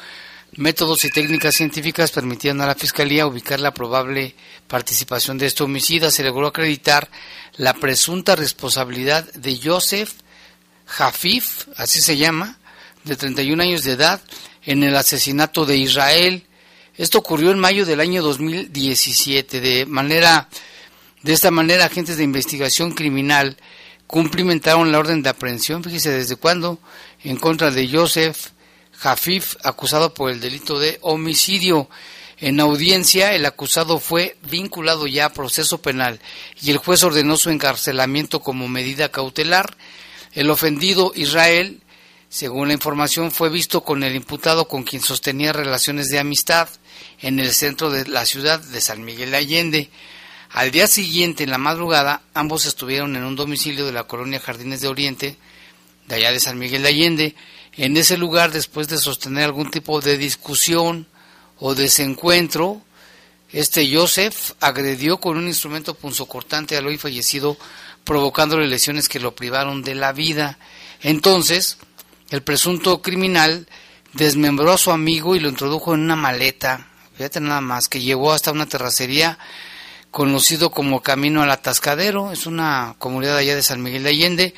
Métodos 0.57 1.05
y 1.05 1.11
técnicas 1.11 1.55
científicas 1.55 2.11
permitían 2.11 2.61
a 2.63 2.67
la 2.67 2.75
Fiscalía 2.75 3.27
ubicar 3.27 3.61
la 3.61 3.75
probable 3.75 4.35
participación 4.67 5.37
de 5.37 5.47
este 5.47 5.63
homicida. 5.63 6.11
Se 6.11 6.25
logró 6.25 6.47
acreditar 6.47 7.11
la 7.57 7.75
presunta 7.75 8.37
responsabilidad 8.37 9.31
de 9.35 9.61
Joseph 9.63 10.13
Jafif, 10.87 11.69
así 11.77 12.01
se 12.01 12.17
llama, 12.17 12.59
de 13.05 13.17
31 13.17 13.63
años 13.63 13.85
de 13.85 13.93
edad, 13.93 14.21
en 14.71 14.85
el 14.85 14.95
asesinato 14.97 15.67
de 15.67 15.77
Israel. 15.77 16.45
Esto 16.97 17.19
ocurrió 17.19 17.51
en 17.51 17.59
mayo 17.59 17.85
del 17.85 17.99
año 17.99 18.23
2017. 18.23 19.61
De 19.61 19.85
manera, 19.85 20.49
de 21.23 21.33
esta 21.33 21.51
manera, 21.51 21.87
agentes 21.87 22.17
de 22.17 22.23
investigación 22.23 22.93
criminal 22.93 23.57
cumplimentaron 24.07 24.93
la 24.93 25.01
orden 25.01 25.25
de 25.25 25.31
aprehensión, 25.31 25.83
fíjese 25.83 26.13
desde 26.13 26.37
cuándo, 26.37 26.79
en 27.25 27.37
contra 27.37 27.73
de 27.73 27.89
Joseph 27.89 28.51
Jafif, 28.93 29.57
acusado 29.65 30.15
por 30.15 30.31
el 30.31 30.41
delito 30.41 30.79
de 30.79 30.99
homicidio. 31.03 31.89
En 32.39 32.61
audiencia, 32.61 33.35
el 33.35 33.47
acusado 33.47 33.99
fue 33.99 34.37
vinculado 34.51 35.09
ya 35.09 35.27
a 35.27 35.33
proceso 35.33 35.83
penal 35.83 36.21
y 36.63 36.71
el 36.71 36.79
juez 36.79 37.03
ordenó 37.03 37.37
su 37.37 37.51
encarcelamiento 37.51 38.39
como 38.39 38.69
medida 38.69 39.09
cautelar. 39.09 39.77
El 40.33 40.49
ofendido 40.49 41.13
Israel, 41.17 41.81
según 42.31 42.69
la 42.69 42.75
información, 42.75 43.31
fue 43.31 43.51
visto 43.51 43.83
con 43.83 44.03
el 44.03 44.15
imputado 44.15 44.67
con 44.69 44.85
quien 44.85 45.03
sostenía 45.03 45.53
relaciones 45.53 46.09
de 46.09 46.19
amistad 46.19 46.69
en 47.21 47.39
el 47.41 47.53
centro 47.53 47.91
de 47.91 48.09
la 48.09 48.25
ciudad 48.25 48.61
de 48.61 48.81
San 48.81 49.05
Miguel 49.05 49.33
de 49.33 49.37
Allende. 49.37 49.91
Al 50.51 50.71
día 50.71 50.87
siguiente, 50.87 51.45
en 51.45 51.51
la 51.51 51.59
madrugada, 51.59 52.23
ambos 52.33 52.65
estuvieron 52.65 53.17
en 53.17 53.25
un 53.25 53.37
domicilio 53.37 53.85
de 53.85 53.93
la 53.93 54.05
colonia 54.05 54.41
Jardines 54.41 54.81
de 54.81 54.89
Oriente, 54.89 55.37
de 56.07 56.15
allá 56.15 56.33
de 56.33 56.41
San 56.41 56.59
Miguel 56.59 56.83
de 56.83 56.89
Allende. 56.89 57.35
En 57.77 57.97
ese 57.97 58.17
lugar, 58.17 58.53
después 58.53 58.89
de 58.89 58.99
sostener 58.99 59.45
algún 59.45 59.71
tipo 59.71 60.01
de 60.01 60.17
discusión, 60.17 61.07
o 61.61 61.75
desencuentro, 61.75 62.81
este 63.53 63.95
Joseph 63.95 64.53
agredió 64.61 65.19
con 65.19 65.37
un 65.37 65.47
instrumento 65.47 65.95
punzocortante 65.95 66.77
al 66.77 66.87
hoy 66.87 66.97
fallecido, 66.97 67.57
provocándole 68.05 68.67
lesiones 68.67 69.09
que 69.09 69.21
lo 69.21 69.35
privaron 69.35 69.83
de 69.83 69.95
la 69.95 70.13
vida. 70.13 70.59
Entonces, 71.03 71.77
el 72.31 72.43
presunto 72.43 73.03
criminal 73.03 73.67
desmembró 74.13 74.73
a 74.73 74.79
su 74.79 74.91
amigo 74.91 75.37
y 75.37 75.41
lo 75.41 75.49
introdujo 75.49 75.95
en 75.95 76.01
una 76.01 76.17
maleta, 76.17 76.87
fíjate 77.17 77.41
nada 77.41 77.61
más, 77.61 77.89
que 77.89 78.01
llevó 78.01 78.33
hasta 78.33 78.53
una 78.53 78.67
terracería 78.67 79.39
conocido 80.11 80.71
como 80.71 81.03
Camino 81.03 81.43
al 81.43 81.51
Atascadero, 81.51 82.33
es 82.33 82.47
una 82.47 82.95
comunidad 82.99 83.37
allá 83.37 83.55
de 83.55 83.63
San 83.63 83.83
Miguel 83.83 84.03
de 84.03 84.11
Allende. 84.11 84.55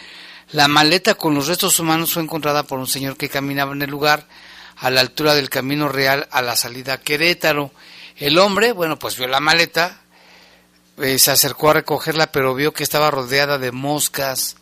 La 0.51 0.69
maleta 0.69 1.15
con 1.15 1.35
los 1.35 1.47
restos 1.47 1.79
humanos 1.79 2.13
fue 2.13 2.23
encontrada 2.23 2.63
por 2.63 2.79
un 2.79 2.87
señor 2.87 3.17
que 3.17 3.29
caminaba 3.29 3.73
en 3.73 3.83
el 3.83 3.91
lugar, 3.91 4.27
a 4.77 4.91
la 4.91 5.01
altura 5.01 5.35
del 5.35 5.49
Camino 5.49 5.89
Real 5.89 6.27
a 6.31 6.43
la 6.43 6.57
salida 6.57 6.95
a 6.95 7.01
Querétaro. 7.01 7.71
El 8.17 8.39
hombre, 8.39 8.73
bueno, 8.73 8.99
pues 8.99 9.17
vio 9.17 9.29
la 9.29 9.41
maleta, 9.41 10.01
eh, 10.99 11.19
se 11.19 11.31
acercó 11.31 11.71
a 11.71 11.75
recogerla, 11.75 12.33
pero 12.33 12.55
vio 12.55 12.73
que 12.73 12.83
estaba 12.83 13.11
rodeada 13.11 13.59
de 13.59 13.73
moscas 13.73 14.57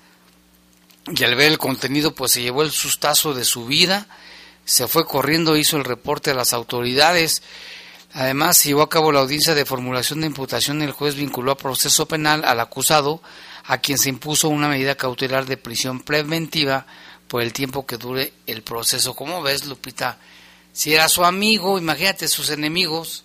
y 1.16 1.24
al 1.24 1.34
ver 1.34 1.50
el 1.50 1.58
contenido, 1.58 2.14
pues 2.14 2.32
se 2.32 2.42
llevó 2.42 2.62
el 2.62 2.70
sustazo 2.70 3.34
de 3.34 3.44
su 3.44 3.66
vida, 3.66 4.06
se 4.64 4.86
fue 4.86 5.06
corriendo, 5.06 5.56
hizo 5.56 5.76
el 5.76 5.84
reporte 5.84 6.30
a 6.30 6.34
las 6.34 6.52
autoridades. 6.52 7.42
Además, 8.12 8.62
llevó 8.64 8.82
a 8.82 8.88
cabo 8.88 9.12
la 9.12 9.20
audiencia 9.20 9.54
de 9.54 9.64
formulación 9.64 10.20
de 10.20 10.28
imputación. 10.28 10.82
El 10.82 10.92
juez 10.92 11.14
vinculó 11.14 11.52
a 11.52 11.56
proceso 11.56 12.06
penal 12.06 12.44
al 12.44 12.60
acusado, 12.60 13.22
a 13.64 13.78
quien 13.78 13.98
se 13.98 14.08
impuso 14.08 14.48
una 14.48 14.68
medida 14.68 14.94
cautelar 14.94 15.46
de 15.46 15.56
prisión 15.56 16.00
preventiva 16.00 16.86
por 17.28 17.42
el 17.42 17.52
tiempo 17.52 17.86
que 17.86 17.96
dure 17.96 18.32
el 18.46 18.62
proceso. 18.62 19.14
¿Cómo 19.14 19.42
ves, 19.42 19.66
Lupita? 19.66 20.18
Si 20.72 20.94
era 20.94 21.08
su 21.08 21.24
amigo, 21.24 21.78
imagínate 21.78 22.28
sus 22.28 22.50
enemigos. 22.50 23.24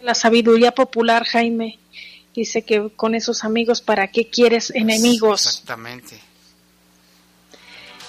La 0.00 0.14
sabiduría 0.14 0.72
popular, 0.72 1.24
Jaime, 1.24 1.78
dice 2.42 2.62
que 2.62 2.90
con 2.94 3.14
esos 3.14 3.44
amigos, 3.44 3.80
¿para 3.80 4.08
qué 4.08 4.28
quieres 4.28 4.70
enemigos? 4.70 5.46
Exactamente. 5.46 6.18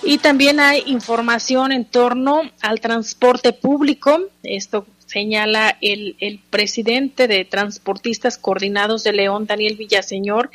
Y 0.04 0.20
también 0.20 0.60
hay 0.60 0.84
información 0.86 1.72
en 1.72 1.86
torno 1.86 2.42
al 2.62 2.80
transporte 2.80 3.52
público. 3.54 4.20
Esto 4.44 4.86
señala 5.06 5.78
el, 5.82 6.16
el, 6.20 6.40
presidente 6.40 7.28
de 7.28 7.46
Transportistas 7.46 8.38
Coordinados 8.38 9.04
de 9.04 9.13
León, 9.13 9.48
Daniel 9.48 9.76
Villaseñor, 9.76 10.52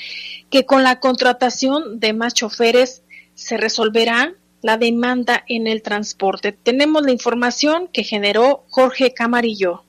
que 0.50 0.64
con 0.64 0.82
la 0.82 1.00
contratación 1.00 1.98
de 1.98 2.12
más 2.12 2.35
choferes 2.35 3.02
se 3.35 3.56
resolverá 3.56 4.35
la 4.62 4.76
demanda 4.76 5.42
en 5.48 5.66
el 5.66 5.82
transporte. 5.82 6.52
Tenemos 6.52 7.02
la 7.02 7.11
información 7.11 7.88
que 7.92 8.04
generó 8.04 8.64
Jorge 8.68 9.12
Camarillo. 9.12 9.85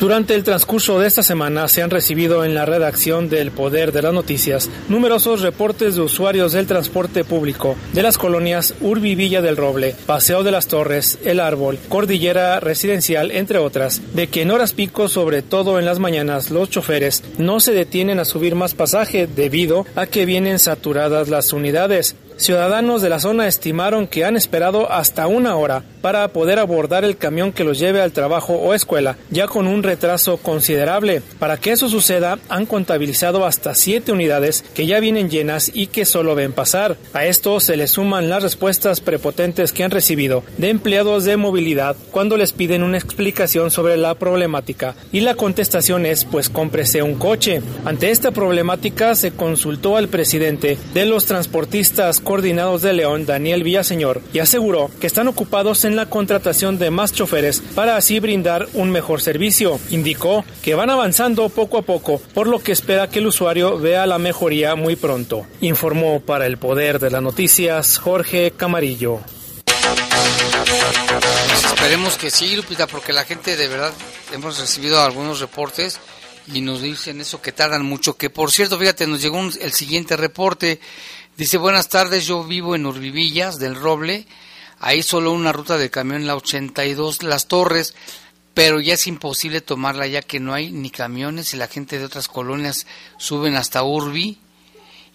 Durante 0.00 0.34
el 0.34 0.42
transcurso 0.42 0.98
de 0.98 1.06
esta 1.06 1.22
semana 1.22 1.68
se 1.68 1.82
han 1.82 1.90
recibido 1.90 2.44
en 2.44 2.54
la 2.54 2.66
redacción 2.66 3.28
del 3.28 3.52
Poder 3.52 3.92
de 3.92 4.02
las 4.02 4.12
Noticias 4.12 4.68
numerosos 4.88 5.42
reportes 5.42 5.94
de 5.94 6.02
usuarios 6.02 6.52
del 6.52 6.66
transporte 6.66 7.24
público 7.24 7.76
de 7.92 8.02
las 8.02 8.18
colonias 8.18 8.74
Urbi 8.80 9.14
Villa 9.14 9.42
del 9.42 9.56
Roble, 9.56 9.94
Paseo 10.06 10.42
de 10.42 10.50
las 10.50 10.66
Torres, 10.66 11.18
El 11.24 11.38
Árbol, 11.38 11.78
Cordillera 11.88 12.58
Residencial, 12.60 13.30
entre 13.30 13.58
otras, 13.58 14.00
de 14.14 14.26
que 14.26 14.42
en 14.42 14.50
horas 14.50 14.72
pico, 14.72 15.08
sobre 15.08 15.42
todo 15.42 15.78
en 15.78 15.84
las 15.84 15.98
mañanas, 15.98 16.50
los 16.50 16.70
choferes 16.70 17.22
no 17.38 17.60
se 17.60 17.72
detienen 17.72 18.18
a 18.18 18.24
subir 18.24 18.54
más 18.54 18.74
pasaje 18.74 19.26
debido 19.26 19.86
a 19.94 20.06
que 20.06 20.26
vienen 20.26 20.58
saturadas 20.58 21.28
las 21.28 21.52
unidades. 21.52 22.16
Ciudadanos 22.36 23.02
de 23.02 23.08
la 23.08 23.20
zona 23.20 23.46
estimaron 23.46 24.06
que 24.06 24.24
han 24.24 24.36
esperado 24.36 24.90
hasta 24.90 25.26
una 25.26 25.56
hora 25.56 25.84
para 26.00 26.28
poder 26.28 26.58
abordar 26.58 27.04
el 27.04 27.16
camión 27.16 27.52
que 27.52 27.64
los 27.64 27.78
lleve 27.78 28.02
al 28.02 28.12
trabajo 28.12 28.54
o 28.54 28.74
escuela, 28.74 29.16
ya 29.30 29.46
con 29.46 29.66
un 29.66 29.82
retraso 29.82 30.36
considerable. 30.36 31.22
Para 31.38 31.56
que 31.56 31.70
eso 31.70 31.88
suceda, 31.88 32.38
han 32.48 32.66
contabilizado 32.66 33.46
hasta 33.46 33.74
siete 33.74 34.12
unidades 34.12 34.64
que 34.74 34.86
ya 34.86 35.00
vienen 35.00 35.30
llenas 35.30 35.70
y 35.72 35.86
que 35.86 36.04
solo 36.04 36.34
ven 36.34 36.52
pasar. 36.52 36.96
A 37.12 37.24
esto 37.24 37.60
se 37.60 37.76
le 37.76 37.86
suman 37.86 38.28
las 38.28 38.42
respuestas 38.42 39.00
prepotentes 39.00 39.72
que 39.72 39.84
han 39.84 39.90
recibido 39.90 40.42
de 40.58 40.70
empleados 40.70 41.24
de 41.24 41.36
movilidad 41.36 41.96
cuando 42.10 42.36
les 42.36 42.52
piden 42.52 42.82
una 42.82 42.98
explicación 42.98 43.70
sobre 43.70 43.96
la 43.96 44.14
problemática 44.16 44.94
y 45.12 45.20
la 45.20 45.34
contestación 45.34 46.06
es 46.06 46.24
pues 46.24 46.48
cómprese 46.48 47.02
un 47.02 47.14
coche. 47.14 47.62
Ante 47.84 48.10
esta 48.10 48.32
problemática 48.32 49.14
se 49.14 49.32
consultó 49.32 49.96
al 49.96 50.08
presidente 50.08 50.78
de 50.94 51.06
los 51.06 51.26
transportistas 51.26 52.20
coordinados 52.22 52.82
de 52.82 52.92
León, 52.92 53.26
Daniel 53.26 53.62
Villaseñor, 53.62 54.22
y 54.32 54.38
aseguró 54.38 54.90
que 55.00 55.06
están 55.06 55.28
ocupados 55.28 55.84
en 55.84 55.96
la 55.96 56.06
contratación 56.06 56.78
de 56.78 56.90
más 56.90 57.12
choferes 57.12 57.60
para 57.74 57.96
así 57.96 58.20
brindar 58.20 58.68
un 58.74 58.90
mejor 58.90 59.20
servicio. 59.20 59.78
Indicó 59.90 60.44
que 60.62 60.74
van 60.74 60.90
avanzando 60.90 61.48
poco 61.48 61.78
a 61.78 61.82
poco, 61.82 62.20
por 62.34 62.46
lo 62.46 62.60
que 62.60 62.72
espera 62.72 63.08
que 63.08 63.18
el 63.18 63.26
usuario 63.26 63.78
vea 63.78 64.06
la 64.06 64.18
mejoría 64.18 64.74
muy 64.74 64.96
pronto. 64.96 65.46
Informó 65.60 66.20
para 66.20 66.46
el 66.46 66.58
Poder 66.58 66.98
de 66.98 67.10
las 67.10 67.22
Noticias 67.22 67.98
Jorge 67.98 68.52
Camarillo. 68.56 69.20
Pues 71.48 71.64
esperemos 71.64 72.16
que 72.16 72.30
sí, 72.30 72.56
Lupita, 72.56 72.86
porque 72.86 73.12
la 73.12 73.24
gente 73.24 73.56
de 73.56 73.68
verdad 73.68 73.92
hemos 74.32 74.58
recibido 74.58 75.00
algunos 75.00 75.40
reportes 75.40 75.98
y 76.52 76.60
nos 76.60 76.82
dicen 76.82 77.20
eso 77.20 77.40
que 77.40 77.52
tardan 77.52 77.84
mucho. 77.84 78.16
Que 78.16 78.30
por 78.30 78.50
cierto, 78.50 78.78
fíjate, 78.78 79.06
nos 79.06 79.20
llegó 79.20 79.40
el 79.40 79.72
siguiente 79.72 80.16
reporte. 80.16 80.80
Dice, 81.42 81.58
buenas 81.58 81.88
tardes, 81.88 82.24
yo 82.24 82.44
vivo 82.44 82.76
en 82.76 82.86
Urbivillas 82.86 83.58
del 83.58 83.74
Roble. 83.74 84.28
Hay 84.78 85.02
solo 85.02 85.32
una 85.32 85.50
ruta 85.50 85.76
de 85.76 85.90
camión, 85.90 86.24
la 86.24 86.36
82 86.36 87.24
Las 87.24 87.48
Torres, 87.48 87.96
pero 88.54 88.78
ya 88.78 88.94
es 88.94 89.08
imposible 89.08 89.60
tomarla 89.60 90.06
ya 90.06 90.22
que 90.22 90.38
no 90.38 90.54
hay 90.54 90.70
ni 90.70 90.90
camiones 90.90 91.52
y 91.52 91.56
la 91.56 91.66
gente 91.66 91.98
de 91.98 92.04
otras 92.04 92.28
colonias 92.28 92.86
suben 93.16 93.56
hasta 93.56 93.82
Urbi 93.82 94.38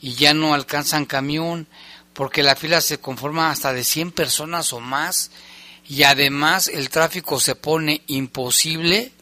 y 0.01 0.15
ya 0.15 0.33
no 0.33 0.53
alcanzan 0.53 1.05
camión 1.05 1.65
porque 2.11 2.43
la 2.43 2.57
fila 2.57 2.81
se 2.81 2.99
conforma 2.99 3.49
hasta 3.49 3.71
de 3.71 3.85
100 3.85 4.11
personas 4.11 4.73
o 4.73 4.81
más 4.81 5.31
y 5.87 6.03
además 6.03 6.67
el 6.67 6.89
tráfico 6.89 7.39
se 7.39 7.55
pone 7.55 8.01
imposible 8.07 9.13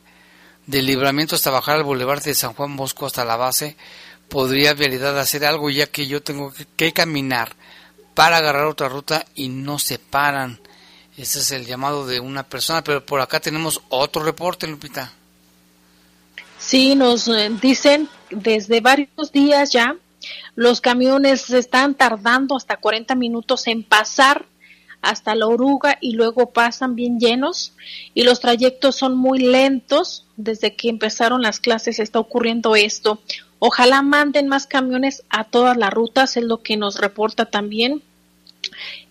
del 0.66 0.88
libramiento 0.88 1.36
hasta 1.36 1.52
bajar 1.52 1.76
al 1.76 1.84
boulevard 1.84 2.24
de 2.24 2.34
San 2.34 2.54
Juan 2.54 2.76
Bosco 2.76 3.06
hasta 3.06 3.26
la 3.26 3.36
base 3.36 3.78
podría 4.30 4.72
en 4.72 4.78
realidad 4.78 5.20
hacer 5.20 5.46
algo 5.46 5.70
ya 5.70 5.88
que 5.88 6.08
yo 6.08 6.22
tengo 6.22 6.54
que, 6.54 6.66
que, 6.76 6.94
caminar 6.94 7.56
para 8.14 8.38
agarrar 8.38 8.66
otra 8.66 8.90
ruta 8.90 9.26
y 9.36 9.50
no 9.50 9.80
se 9.80 10.00
paran. 10.00 10.60
Ese 11.18 11.40
es 11.40 11.52
el 11.52 11.66
llamado 11.66 12.06
de 12.06 12.20
una 12.20 12.44
persona, 12.44 12.84
pero 12.84 13.06
por 13.06 13.22
acá 13.22 13.40
tenemos 13.40 13.82
otro 13.90 14.24
reporte, 14.24 14.68
Lupita. 14.68 15.14
Sí, 16.58 16.96
nos 16.96 17.30
dicen 17.62 18.10
desde 18.32 18.82
varios 18.82 19.32
días 19.32 19.72
ya, 19.72 19.96
los 20.56 20.82
camiones 20.82 21.50
están 21.52 21.96
tardando 21.96 22.56
hasta 22.56 22.78
40 22.78 23.16
minutos 23.16 23.68
en 23.68 23.84
pasar 23.84 24.46
hasta 25.02 25.36
la 25.36 25.46
oruga 25.46 25.98
y 26.02 26.14
luego 26.14 26.50
pasan 26.52 26.96
bien 26.96 27.20
llenos 27.20 27.74
y 28.14 28.24
los 28.24 28.40
trayectos 28.40 28.96
son 28.96 29.16
muy 29.16 29.40
lentos. 29.40 30.26
Desde 30.38 30.76
que 30.76 30.90
empezaron 30.90 31.42
las 31.42 31.60
clases 31.60 32.00
está 32.00 32.20
ocurriendo 32.20 32.76
esto. 32.76 33.22
Ojalá 33.68 34.04
manden 34.04 34.48
más 34.48 34.68
camiones 34.68 35.24
a 35.28 35.44
todas 35.44 35.76
las 35.76 35.92
rutas, 35.92 36.38
es 36.38 36.44
lo 36.44 36.62
que 36.62 36.78
nos 36.78 37.00
reporta 37.00 37.46
también 37.46 38.04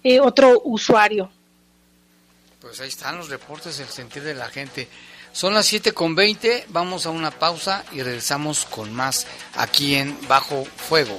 eh, 0.04 0.20
otro 0.20 0.62
usuario. 0.64 1.28
Pues 2.60 2.80
ahí 2.80 2.88
están 2.88 3.18
los 3.18 3.30
reportes, 3.30 3.80
el 3.80 3.88
sentir 3.88 4.22
de 4.22 4.32
la 4.32 4.48
gente. 4.48 4.88
Son 5.32 5.54
las 5.54 5.66
7 5.66 5.90
con 5.90 6.14
20, 6.14 6.66
vamos 6.68 7.04
a 7.04 7.10
una 7.10 7.32
pausa 7.32 7.84
y 7.90 8.02
regresamos 8.02 8.64
con 8.66 8.94
más 8.94 9.26
aquí 9.56 9.96
en 9.96 10.16
Bajo 10.28 10.64
Fuego. 10.64 11.18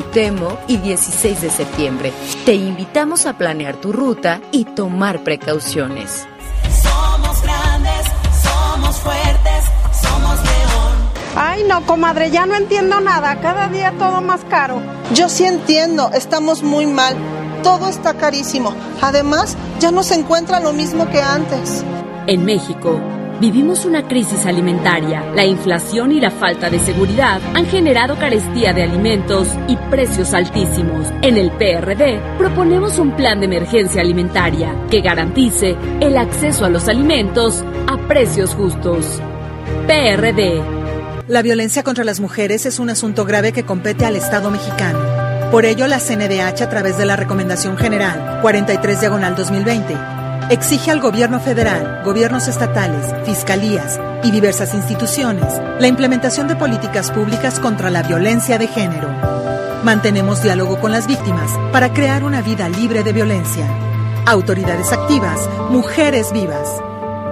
Cuauhtémoc 0.00 0.58
y 0.66 0.78
16 0.78 1.42
de 1.42 1.50
septiembre. 1.50 2.12
Te 2.44 2.54
invitamos 2.54 3.26
a 3.26 3.34
planear 3.34 3.76
tu 3.76 3.92
ruta 3.92 4.40
y 4.50 4.64
tomar 4.64 5.22
precauciones. 5.22 6.26
Somos 6.82 7.42
grandes, 7.42 8.06
somos 8.42 8.96
fuertes, 9.00 9.64
somos 10.00 10.36
león. 10.36 11.10
Ay, 11.36 11.64
no, 11.64 11.84
comadre, 11.86 12.30
ya 12.30 12.46
no 12.46 12.54
entiendo 12.56 13.00
nada. 13.00 13.40
Cada 13.40 13.68
día 13.68 13.92
todo 13.98 14.20
más 14.20 14.40
caro. 14.48 14.80
Yo 15.14 15.28
sí 15.28 15.44
entiendo, 15.44 16.10
estamos 16.14 16.62
muy 16.62 16.86
mal. 16.86 17.16
Todo 17.62 17.88
está 17.88 18.14
carísimo. 18.14 18.74
Además, 19.02 19.56
ya 19.80 19.90
no 19.90 20.02
se 20.02 20.14
encuentra 20.14 20.60
lo 20.60 20.72
mismo 20.72 21.08
que 21.10 21.20
antes. 21.20 21.84
En 22.26 22.44
México, 22.44 23.00
vivimos 23.40 23.86
una 23.86 24.06
crisis 24.06 24.44
alimentaria. 24.44 25.24
La 25.34 25.44
inflación 25.44 26.12
y 26.12 26.20
la 26.20 26.30
falta 26.30 26.68
de 26.68 26.78
seguridad 26.78 27.40
han 27.54 27.66
generado 27.66 28.16
carestía 28.16 28.72
de 28.72 28.82
alimentos 28.82 29.48
y 29.66 29.76
precios 29.90 30.34
altísimos. 30.34 31.08
En 31.22 31.36
el 31.38 31.50
PRD 31.50 32.20
proponemos 32.38 32.98
un 32.98 33.16
plan 33.16 33.40
de 33.40 33.46
emergencia 33.46 34.02
alimentaria 34.02 34.74
que 34.90 35.00
garantice 35.00 35.76
el 36.00 36.18
acceso 36.18 36.66
a 36.66 36.70
los 36.70 36.88
alimentos 36.88 37.64
a 37.86 37.96
precios 38.06 38.54
justos. 38.54 39.20
PRD. 39.86 40.62
La 41.26 41.42
violencia 41.42 41.82
contra 41.82 42.04
las 42.04 42.20
mujeres 42.20 42.66
es 42.66 42.78
un 42.78 42.90
asunto 42.90 43.24
grave 43.24 43.52
que 43.52 43.64
compete 43.64 44.04
al 44.04 44.16
Estado 44.16 44.50
mexicano. 44.50 44.98
Por 45.50 45.64
ello, 45.64 45.86
la 45.86 45.98
CNDH, 45.98 46.62
a 46.62 46.68
través 46.68 46.98
de 46.98 47.06
la 47.06 47.16
Recomendación 47.16 47.76
General 47.76 48.40
43 48.42 49.00
Diagonal 49.00 49.34
2020, 49.34 50.19
exige 50.50 50.90
al 50.90 51.00
Gobierno 51.00 51.40
federal, 51.40 52.02
gobiernos 52.04 52.48
estatales, 52.48 53.06
fiscalías 53.24 54.00
y 54.24 54.30
diversas 54.30 54.74
instituciones 54.74 55.46
la 55.78 55.86
implementación 55.86 56.48
de 56.48 56.56
políticas 56.56 57.10
públicas 57.10 57.58
contra 57.60 57.88
la 57.88 58.02
violencia 58.02 58.58
de 58.58 58.66
género. 58.66 59.08
Mantenemos 59.84 60.42
diálogo 60.42 60.78
con 60.78 60.92
las 60.92 61.06
víctimas 61.06 61.50
para 61.72 61.92
crear 61.92 62.24
una 62.24 62.42
vida 62.42 62.68
libre 62.68 63.02
de 63.02 63.12
violencia. 63.12 63.66
Autoridades 64.26 64.92
activas, 64.92 65.48
mujeres 65.70 66.32
vivas. 66.32 66.82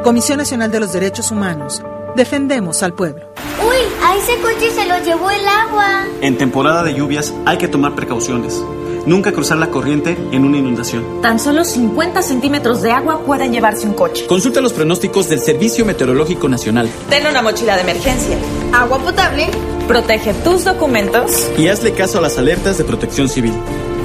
Comisión 0.02 0.38
Nacional 0.38 0.70
de 0.70 0.81
los 0.81 0.92
Derechos 0.92 1.31
Humanos. 1.31 1.83
Defendemos 2.16 2.83
al 2.83 2.94
pueblo. 2.94 3.26
Uy, 3.61 3.76
a 4.02 4.16
ese 4.16 4.40
coche 4.40 4.70
se 4.70 4.87
lo 4.87 4.96
llevó 5.04 5.31
el 5.31 5.46
agua. 5.46 6.04
En 6.22 6.38
temporada 6.38 6.83
de 6.85 6.94
lluvias 6.94 7.35
hay 7.44 7.59
que 7.59 7.68
tomar 7.68 7.94
precauciones. 7.94 8.62
Nunca 9.09 9.33
cruzar 9.33 9.57
la 9.57 9.71
corriente 9.71 10.18
en 10.33 10.44
una 10.44 10.59
inundación. 10.59 11.23
Tan 11.23 11.40
solo 11.40 11.64
50 11.64 12.21
centímetros 12.21 12.83
de 12.83 12.90
agua 12.90 13.23
pueden 13.25 13.55
llevarse 13.55 13.87
un 13.87 13.94
coche. 13.94 14.27
Consulta 14.27 14.61
los 14.61 14.75
pronósticos 14.75 15.31
del 15.31 15.40
Servicio 15.40 15.87
Meteorológico 15.87 16.47
Nacional. 16.47 16.90
Ten 17.09 17.27
una 17.27 17.40
mochila 17.40 17.77
de 17.77 17.81
emergencia. 17.81 18.37
Agua 18.75 18.99
potable. 18.99 19.49
Protege 19.87 20.35
tus 20.44 20.64
documentos. 20.64 21.51
Y 21.57 21.68
hazle 21.68 21.94
caso 21.94 22.18
a 22.18 22.21
las 22.21 22.37
alertas 22.37 22.77
de 22.77 22.85
protección 22.85 23.31
civil. 23.31 23.55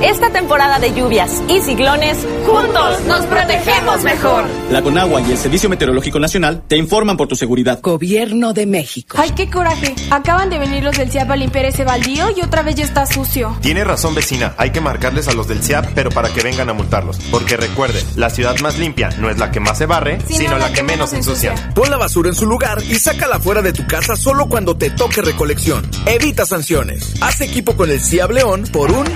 Esta 0.01 0.29
temporada 0.32 0.79
de 0.79 0.93
lluvias 0.93 1.41
y 1.47 1.62
ciclones, 1.62 2.17
juntos 2.45 3.01
nos 3.06 3.25
protegemos 3.25 4.03
mejor. 4.03 4.45
La 4.69 4.82
Conagua 4.82 5.21
y 5.21 5.32
el 5.32 5.38
Servicio 5.38 5.69
Meteorológico 5.69 6.19
Nacional 6.19 6.63
te 6.67 6.75
informan 6.77 7.15
por 7.15 7.27
tu 7.27 7.36
seguridad. 7.36 7.79
Gobierno 7.82 8.53
de 8.53 8.65
México. 8.65 9.17
Ay, 9.19 9.32
qué 9.32 9.49
coraje. 9.49 9.95
Acaban 10.12 10.49
de 10.49 10.60
venir 10.60 10.84
los 10.84 10.97
del 10.97 11.10
CIAP 11.10 11.32
a 11.32 11.36
limpiar 11.36 11.65
ese 11.65 11.84
baldío 11.84 12.27
y 12.36 12.41
otra 12.41 12.63
vez 12.63 12.75
ya 12.75 12.84
está 12.84 13.06
sucio. 13.06 13.56
Tiene 13.62 13.84
razón 13.84 14.15
vecina, 14.15 14.53
hay 14.58 14.71
que 14.71 14.82
marcarles 14.82 15.27
a 15.27 15.34
los 15.34 15.47
del 15.47 15.63
CIAP, 15.63 15.91
pero 15.95 16.10
para 16.10 16.29
que 16.29 16.41
vengan 16.41 16.69
a 16.69 16.73
multarlos. 16.73 17.17
Porque 17.32 17.56
recuerde, 17.56 18.03
la 18.15 18.29
ciudad 18.29 18.58
más 18.60 18.77
limpia 18.77 19.10
no 19.19 19.29
es 19.29 19.38
la 19.38 19.51
que 19.51 19.60
más 19.60 19.77
se 19.77 19.86
barre, 19.86 20.19
sino, 20.27 20.58
la, 20.58 20.73
que, 20.73 20.84
menos 20.84 21.13
ensucia. 21.13 21.56
Pon 21.73 21.89
la 21.89 21.97
basura 21.97 22.29
en 22.29 22.36
su 22.36 22.45
lugar 22.45 22.82
y 22.84 22.95
sácala 22.95 23.39
fuera 23.39 23.62
de 23.62 23.73
tu 23.73 23.86
casa 23.88 24.15
solo 24.15 24.47
cuando 24.47 24.75
te 24.75 24.89
toque 24.89 25.21
recolección. 25.21 25.89
Evita 26.06 26.45
sanciones. 26.45 27.13
Haz 27.21 27.41
equipo 27.41 27.75
con 27.75 27.89
el 27.89 28.01
CIAB 28.01 28.32
León 28.32 28.63
por 28.71 28.91
un... 28.91 29.08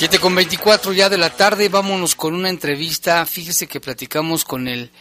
Siete 0.00 0.18
con 0.18 0.34
24 0.34 0.94
ya 0.94 1.10
de 1.10 1.18
la 1.18 1.28
tarde, 1.28 1.68
vámonos 1.68 2.14
con 2.14 2.34
una 2.34 2.48
entrevista. 2.48 3.26
Fíjese 3.26 3.66
que 3.66 3.80
platicamos 3.80 4.46
con 4.46 4.66
el 4.66 4.92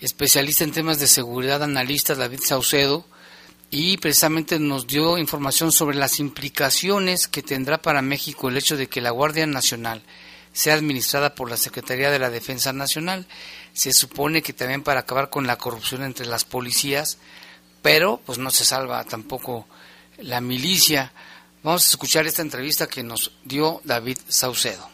especialista 0.00 0.62
en 0.62 0.70
temas 0.70 1.00
de 1.00 1.08
seguridad, 1.08 1.64
analista 1.64 2.14
David 2.14 2.38
Saucedo, 2.44 3.04
y 3.70 3.96
precisamente 3.96 4.60
nos 4.60 4.86
dio 4.86 5.18
información 5.18 5.72
sobre 5.72 5.96
las 5.96 6.20
implicaciones 6.20 7.26
que 7.26 7.42
tendrá 7.42 7.82
para 7.82 8.02
México 8.02 8.48
el 8.48 8.56
hecho 8.56 8.76
de 8.76 8.86
que 8.86 9.00
la 9.00 9.10
Guardia 9.10 9.48
Nacional 9.48 10.04
sea 10.52 10.74
administrada 10.74 11.34
por 11.34 11.50
la 11.50 11.56
Secretaría 11.56 12.12
de 12.12 12.20
la 12.20 12.30
Defensa 12.30 12.72
Nacional. 12.72 13.26
Se 13.72 13.92
supone 13.92 14.42
que 14.42 14.52
también 14.52 14.84
para 14.84 15.00
acabar 15.00 15.28
con 15.28 15.48
la 15.48 15.58
corrupción 15.58 16.04
entre 16.04 16.24
las 16.24 16.44
policías, 16.44 17.18
pero 17.82 18.20
pues 18.24 18.38
no 18.38 18.52
se 18.52 18.64
salva 18.64 19.02
tampoco 19.02 19.66
la 20.18 20.40
milicia. 20.40 21.12
Vamos 21.66 21.84
a 21.84 21.90
escuchar 21.90 22.24
esta 22.28 22.42
entrevista 22.42 22.86
que 22.86 23.02
nos 23.02 23.32
dio 23.42 23.80
David 23.82 24.18
Saucedo. 24.28 24.88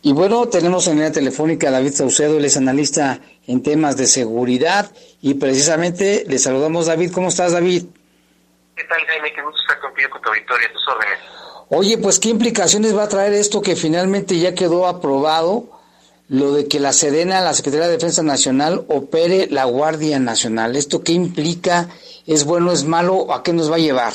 Y 0.00 0.14
bueno, 0.14 0.48
tenemos 0.48 0.86
en 0.86 0.94
línea 0.94 1.12
telefónica 1.12 1.68
a 1.68 1.72
David 1.72 1.92
Saucedo, 1.92 2.38
él 2.38 2.44
es 2.46 2.56
analista 2.56 3.20
en 3.46 3.62
temas 3.62 3.98
de 3.98 4.06
seguridad 4.06 4.90
y 5.20 5.34
precisamente 5.34 6.24
le 6.26 6.38
saludamos 6.38 6.86
David. 6.86 7.12
¿Cómo 7.12 7.28
estás 7.28 7.52
David? 7.52 7.84
¿Qué 8.76 8.84
tal, 8.84 8.98
Jaime? 9.08 9.30
Qué 9.34 9.42
gusto 9.42 9.60
estar 9.60 9.78
contigo 9.78 10.08
con 10.08 10.22
tu 10.22 10.30
auditorio, 10.30 10.68
a 10.68 10.72
tus 10.72 10.88
órdenes. 10.88 11.18
Oye, 11.68 11.98
pues 11.98 12.18
qué 12.18 12.30
implicaciones 12.30 12.96
va 12.96 13.02
a 13.02 13.08
traer 13.10 13.34
esto 13.34 13.60
que 13.60 13.76
finalmente 13.76 14.38
ya 14.38 14.54
quedó 14.54 14.86
aprobado, 14.86 15.82
lo 16.28 16.54
de 16.54 16.66
que 16.66 16.80
la 16.80 16.94
Sedena, 16.94 17.42
la 17.42 17.52
Secretaría 17.52 17.88
de 17.88 17.92
Defensa 17.92 18.22
Nacional, 18.22 18.86
opere 18.88 19.48
la 19.50 19.66
Guardia 19.66 20.18
Nacional. 20.18 20.76
¿Esto 20.76 21.04
qué 21.04 21.12
implica? 21.12 21.90
¿Es 22.26 22.44
bueno, 22.44 22.72
es 22.72 22.84
malo? 22.84 23.34
¿A 23.34 23.42
qué 23.42 23.52
nos 23.52 23.70
va 23.70 23.76
a 23.76 23.80
llevar? 23.80 24.14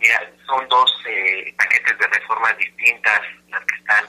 Mira, 0.00 0.30
son 0.50 0.68
dos 0.68 0.90
eh, 1.06 1.54
paquetes 1.56 1.96
de 1.96 2.06
reformas 2.08 2.56
distintas, 2.58 3.20
las 3.48 3.64
que 3.64 3.76
están, 3.78 4.04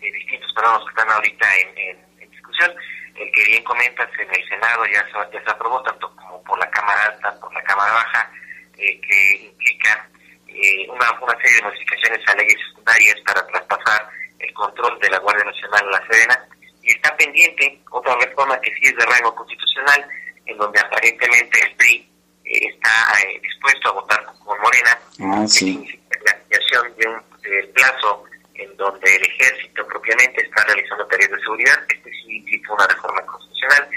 eh, 0.00 0.12
distintos, 0.12 0.52
perdón, 0.54 0.82
que 0.84 0.90
están 0.90 1.10
ahorita 1.10 1.46
en, 1.56 1.78
en, 1.78 2.30
discusión. 2.30 2.74
El 3.14 3.30
que 3.30 3.44
bien 3.44 3.62
comentas 3.62 4.10
en 4.18 4.28
el 4.34 4.48
Senado 4.48 4.84
ya 4.86 5.04
se, 5.06 5.32
ya 5.32 5.44
se 5.44 5.50
aprobó, 5.50 5.80
tanto 5.84 6.10
como 6.16 6.42
por 6.42 6.58
la 6.58 6.68
Cámara 6.70 7.04
Alta, 7.04 7.40
por 7.40 7.54
la 7.54 7.62
Cámara 7.62 7.92
Baja, 7.92 8.30
eh, 8.76 9.00
que 9.00 9.46
implica 9.46 10.08
eh, 10.48 10.88
una, 10.88 11.12
una 11.20 11.36
serie 11.40 11.56
de 11.58 11.62
modificaciones 11.62 12.28
a 12.28 12.34
leyes 12.34 12.58
secundarias 12.68 13.20
para 13.24 13.46
traspasar 13.46 14.08
el 14.40 14.52
control 14.52 14.98
de 14.98 15.10
la 15.10 15.18
Guardia 15.18 15.44
Nacional 15.44 15.88
a 15.88 16.00
la 16.00 16.06
Sedena. 16.08 16.48
Y 16.82 16.90
está 16.90 17.16
pendiente 17.16 17.80
otra 17.90 18.16
reforma 18.16 18.60
que 18.60 18.74
sí 18.74 18.80
es 18.82 18.96
de 18.96 19.06
rango 19.06 19.34
constitucional, 19.34 20.06
en 20.44 20.58
donde 20.58 20.80
aparentemente 20.80 21.60
el 21.62 21.76
PRI 21.76 22.13
está 22.44 22.90
eh, 23.22 23.40
dispuesto 23.42 23.88
a 23.88 23.92
votar 23.92 24.24
por 24.44 24.60
Morena, 24.60 24.98
ah, 25.20 25.46
sí. 25.46 26.00
la 26.24 26.32
ampliación 26.32 26.96
de 26.96 27.08
un 27.08 27.34
del 27.42 27.68
plazo 27.70 28.24
en 28.54 28.76
donde 28.76 29.16
el 29.16 29.22
ejército 29.22 29.86
propiamente 29.86 30.42
está 30.42 30.64
realizando 30.64 31.06
tareas 31.06 31.30
de 31.30 31.40
seguridad, 31.40 31.78
este 31.88 32.10
sí 32.10 32.36
implica 32.38 32.72
una 32.72 32.86
reforma 32.86 33.20
constitucional, 33.26 33.88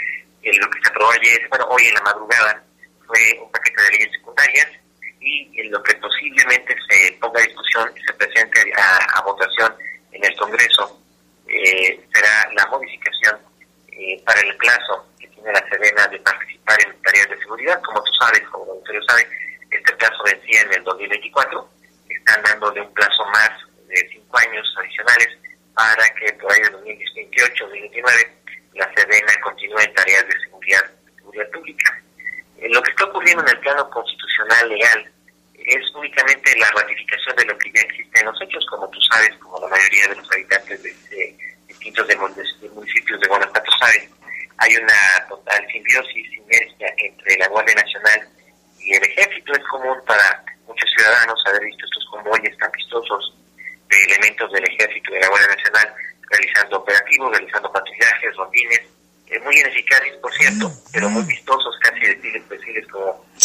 lo 0.43 0.69
que 0.69 0.79
se 0.81 0.89
aprobó 0.89 1.11
ayer, 1.11 1.47
bueno, 1.49 1.65
hoy 1.69 1.87
en 1.87 1.93
la 1.93 2.01
madrugada, 2.01 2.63
fue 3.05 3.39
un 3.41 3.51
paquete 3.51 3.83
de 3.83 3.89
leyes 3.91 4.11
secundarias 4.11 4.67
y 5.19 5.61
en 5.61 5.71
lo 5.71 5.81
que 5.83 5.93
posiblemente 5.95 6.75
se 6.89 7.11
ponga 7.13 7.39
a 7.39 7.43
discusión 7.43 7.91
y 7.95 8.01
se 8.01 8.13
presente 8.13 8.71
a, 8.77 9.21
votación 9.21 9.73
en 10.11 10.23
el 10.23 10.35
Congreso 10.37 11.01
eh, 11.47 11.99
será 12.13 12.49
la 12.55 12.65
modificación 12.67 13.37
eh, 13.91 14.21
para 14.25 14.39
el 14.41 14.55
plazo 14.57 15.05
de 15.47 15.53
la 15.53 15.69
Serena 15.69 16.07
de 16.07 16.19
participar 16.19 16.77
en 16.85 17.01
tareas 17.01 17.29
de 17.29 17.39
seguridad. 17.39 17.81
Como 17.81 18.03
tú 18.03 18.11
sabes, 18.19 18.41
como 18.51 18.65
el 18.65 18.69
auditorio 18.71 19.01
sabe, 19.07 19.27
este 19.71 19.95
plazo 19.95 20.23
vencía 20.25 20.61
en 20.61 20.73
el 20.73 20.83
2024. 20.83 21.69
Están 22.09 22.43
dándole 22.43 22.81
un 22.81 22.93
plazo 22.93 23.25
más 23.27 23.51
de 23.87 24.09
cinco 24.11 24.37
años 24.37 24.46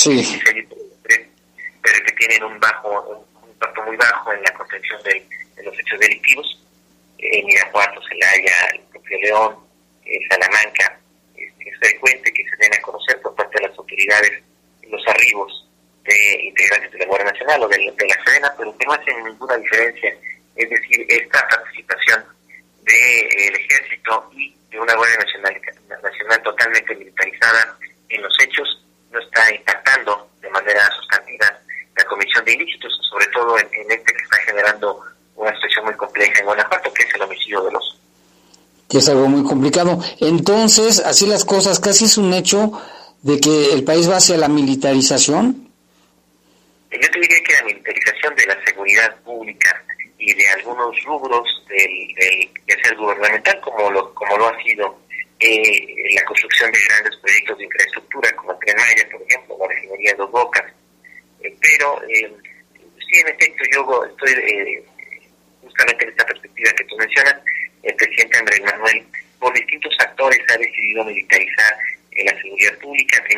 Sí. 0.02 0.41
que 38.92 38.98
es 38.98 39.08
algo 39.08 39.26
muy 39.26 39.42
complicado. 39.42 39.98
Entonces, 40.20 41.02
así 41.06 41.26
las 41.26 41.46
cosas, 41.46 41.80
casi 41.80 42.04
es 42.04 42.18
un 42.18 42.34
hecho 42.34 42.72
de 43.22 43.40
que 43.40 43.72
el 43.72 43.84
país 43.84 44.06
va 44.06 44.18
hacia 44.18 44.36
la 44.36 44.48
militarización 44.48 45.71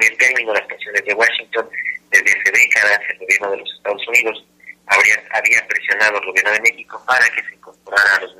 el 0.06 0.16
término 0.18 0.52
de 0.52 0.58
las 0.60 0.68
presiones 0.68 1.04
de 1.04 1.14
Washington, 1.14 1.68
desde 2.10 2.40
hace 2.40 2.52
décadas 2.52 3.00
el 3.10 3.18
gobierno 3.18 3.50
de 3.50 3.56
los 3.58 3.74
Estados 3.76 4.08
Unidos 4.08 4.46
habría, 4.86 5.16
había 5.30 5.66
presionado 5.66 6.18
al 6.18 6.26
gobierno 6.26 6.52
de 6.52 6.60
México 6.60 7.02
para 7.06 7.28
que 7.30 7.42
se 7.42 7.54
incorporara 7.54 8.16
a 8.16 8.20
los 8.20 8.33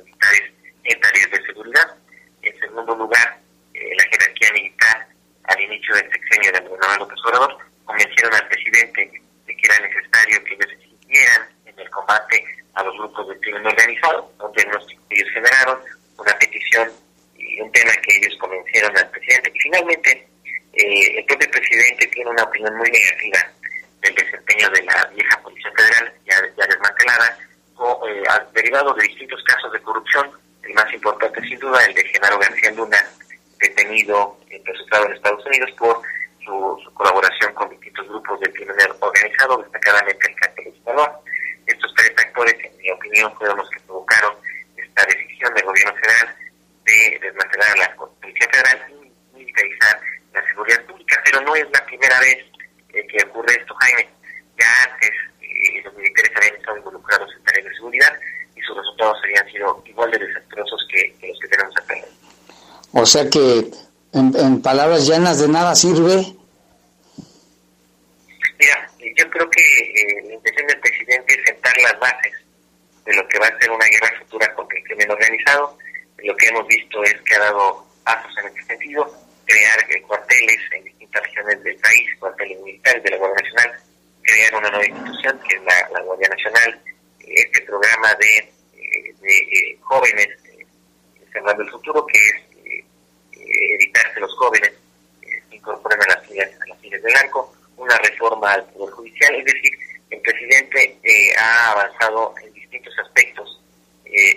O 63.15 63.17
sea 63.17 63.29
que 63.29 63.71
en 64.11 64.61
palabras 64.61 65.07
llanas 65.07 65.39
de 65.39 65.47
nada 65.47 65.73
sirve 65.73 66.35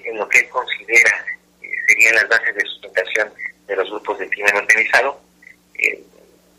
en 0.09 0.19
lo 0.19 0.29
que 0.29 0.39
él 0.39 0.49
considera 0.49 1.25
serían 1.89 2.15
las 2.17 2.29
bases 2.29 2.55
de 2.55 2.63
sustentación 2.63 3.33
de 3.67 3.77
los 3.77 3.91
grupos 3.91 4.19
de 4.19 4.29
crimen 4.29 4.57
organizado. 4.57 5.21
Eh, 5.79 6.03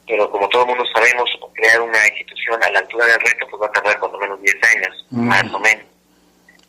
pero 0.08 0.30
como 0.32 0.50
todo 0.50 0.66
mundo 0.66 0.84
sabemos, 0.94 1.30
crear 1.54 1.82
una 1.82 2.08
institución 2.08 2.62
a 2.64 2.70
la 2.72 2.80
altura 2.80 3.06
del 3.06 3.20
reto 3.20 3.48
pues 3.50 3.62
va 3.62 3.68
a 3.68 3.72
tardar 3.72 4.00
por 4.00 4.12
lo 4.12 4.20
menos 4.20 4.42
10 4.42 4.56
años, 4.76 5.06
mm. 5.12 5.28
más 5.28 5.54
o 5.54 5.60
menos. 5.60 5.86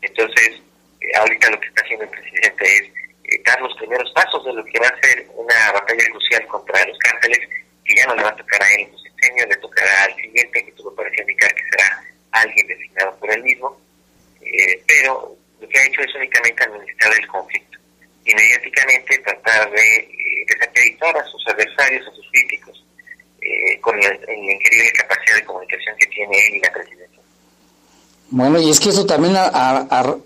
Entonces, 0.02 0.60
eh, 1.00 1.16
ahorita 1.16 1.50
lo 1.50 1.60
que 1.60 1.68
está 1.68 1.82
haciendo 1.82 2.04
el 2.04 2.10
presidente 2.10 2.64
es 2.64 2.82
eh, 3.24 3.42
dar 3.46 3.60
los 3.62 3.74
primeros 3.76 4.10
pasos 4.12 4.44
de 4.44 4.52
lo 4.52 4.64
que 4.64 4.78
va 4.78 4.88
a 4.88 5.00
ser 5.00 5.26
una 5.34 5.72
batalla 5.72 6.04
crucial 6.10 6.46
contra 6.48 6.86
los 6.86 6.98
cárteles, 6.98 7.40
que 7.84 7.94
ya 7.96 8.06
no 8.06 8.14
le 8.16 8.22
va 8.22 8.28
a 8.28 8.36
tocar 8.36 8.62
a 8.62 8.74
él 8.74 8.80
en 8.80 8.96
su 8.96 9.04
diseño, 9.04 9.46
le 9.46 9.56
tocará 9.56 10.04
al 10.04 10.16
siguiente, 10.16 10.64
que 10.64 10.72
todo 10.72 10.94
parece 10.94 11.22
indicar 11.22 11.54
que 11.54 11.64
será 11.70 12.04
alguien 12.32 12.66
designado 12.66 13.16
por 13.16 13.30
él 13.30 13.42
mismo. 13.42 13.80
pero 14.86 15.36
lo 15.60 15.68
que 15.68 15.78
ha 15.78 15.86
hecho 15.86 16.00
es 16.02 16.14
únicamente 16.14 16.64
administrar 16.64 17.12
el 17.20 17.26
conflicto 17.28 17.78
y 18.24 18.34
mediáticamente 18.34 19.18
tratar 19.18 19.70
de 19.70 19.96
eh, 19.96 20.08
desacreditar 20.48 21.16
a 21.16 21.24
sus 21.26 21.46
adversarios, 21.48 22.06
a 22.06 22.14
sus 22.14 22.26
críticos, 22.30 22.84
eh, 23.40 23.80
con 23.80 23.98
la, 23.98 24.08
increíble 24.08 24.92
capacidad 24.96 25.36
de 25.36 25.44
comunicación 25.44 25.96
que 25.98 26.06
tiene 26.06 26.36
él 26.48 26.54
y 26.56 26.60
la 26.60 26.72
presidencia. 26.72 27.20
Bueno, 28.30 28.60
y 28.60 28.70
es 28.70 28.78
que 28.80 28.90
eso 28.90 29.06
también 29.06 29.36
a- 29.36 29.46
a- 29.48 30.16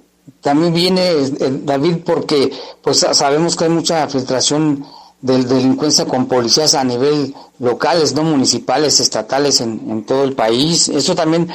también 0.41 0.75
viene, 0.75 1.09
eh, 1.11 1.27
David, 1.41 1.99
porque 2.05 2.51
pues 2.83 2.99
sabemos 3.13 3.57
que 3.57 3.65
hay 3.65 3.71
mucha 3.71 4.07
filtración 4.09 4.85
de 5.21 5.43
delincuencia 5.43 6.05
con 6.05 6.29
policías 6.29 6.75
a 6.75 6.85
nivel 6.85 7.35
locales, 7.59 8.13
no 8.13 8.25
municipales, 8.25 9.01
estatales 9.01 9.61
en, 9.63 9.81
en 9.91 10.05
todo 10.05 10.25
el 10.25 10.35
país. 10.35 10.89
¿Eso 10.89 11.15
también 11.15 11.49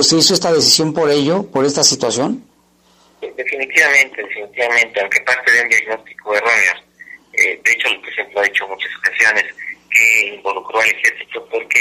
se 0.00 0.16
hizo 0.16 0.34
esta 0.34 0.52
decisión 0.52 0.92
por 0.92 1.10
ello, 1.10 1.44
por 1.44 1.64
esta 1.64 1.84
situación? 1.84 2.42
Definitivamente, 3.20 4.22
definitivamente, 4.22 5.00
aunque 5.00 5.20
parte 5.22 5.52
de 5.52 5.62
un 5.62 5.68
diagnóstico 5.68 6.34
erróneo. 6.34 6.72
Eh, 7.32 7.60
de 7.62 7.72
hecho, 7.72 7.88
el 7.88 8.00
presidente 8.00 8.34
lo 8.34 8.40
ha 8.40 8.44
dicho 8.44 8.64
en 8.64 8.70
muchas 8.70 8.90
ocasiones, 8.96 9.44
que 9.90 10.26
involucró 10.34 10.80
al 10.80 10.88
ejército 10.88 11.46
porque 11.50 11.80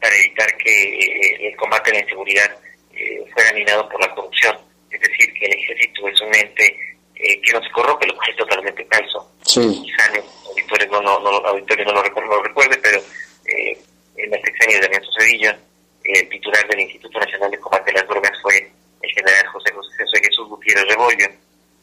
para 0.00 0.14
evitar 0.16 0.56
que 0.58 0.70
eh, 0.70 1.48
el 1.48 1.56
combate 1.56 1.90
a 1.90 1.94
la 1.94 2.00
inseguridad 2.00 2.58
eh, 2.94 3.24
fuera 3.32 3.52
minado 3.52 3.88
por 3.88 4.00
la 4.00 4.14
corrupción. 4.14 4.56
Es 4.90 5.00
decir, 5.00 5.32
que 5.34 5.46
el 5.46 5.54
ejército 5.54 6.08
es 6.08 6.20
un 6.20 6.34
ente 6.34 6.78
eh, 7.16 7.40
que 7.40 7.52
no 7.52 7.62
se 7.62 7.70
corrompe, 7.70 8.06
lo 8.06 8.16
cual 8.16 8.30
es 8.30 8.36
totalmente 8.36 8.84
falso. 8.84 9.32
Sí. 9.42 9.82
Quizá 9.84 10.12
el 10.12 10.22
auditorio 10.48 10.86
no, 10.88 11.00
no, 11.00 11.20
no, 11.20 11.48
auditorio 11.48 11.84
no 11.86 11.92
lo, 11.92 12.02
recuerde, 12.02 12.28
no 12.28 12.36
lo 12.36 12.42
recuerde, 12.42 12.76
pero 12.82 12.98
eh, 13.46 13.78
en 14.16 14.34
el 14.34 14.42
sexenio 14.42 14.80
de 14.80 14.86
Ernesto 14.86 15.12
Sevilla, 15.18 15.58
el 16.04 16.28
titular 16.28 16.68
del 16.68 16.80
Instituto 16.80 17.18
Nacional 17.18 17.50
de 17.50 17.58
Combate 17.58 17.90
a 17.90 17.94
las 17.94 18.08
Drogas 18.08 18.42
fue 18.42 18.70
el 19.04 19.10
general 19.10 19.46
José, 19.48 19.72
José 19.72 20.20
Jesús 20.22 20.48
Gutiérrez 20.48 20.86
Rebollo, 20.88 21.26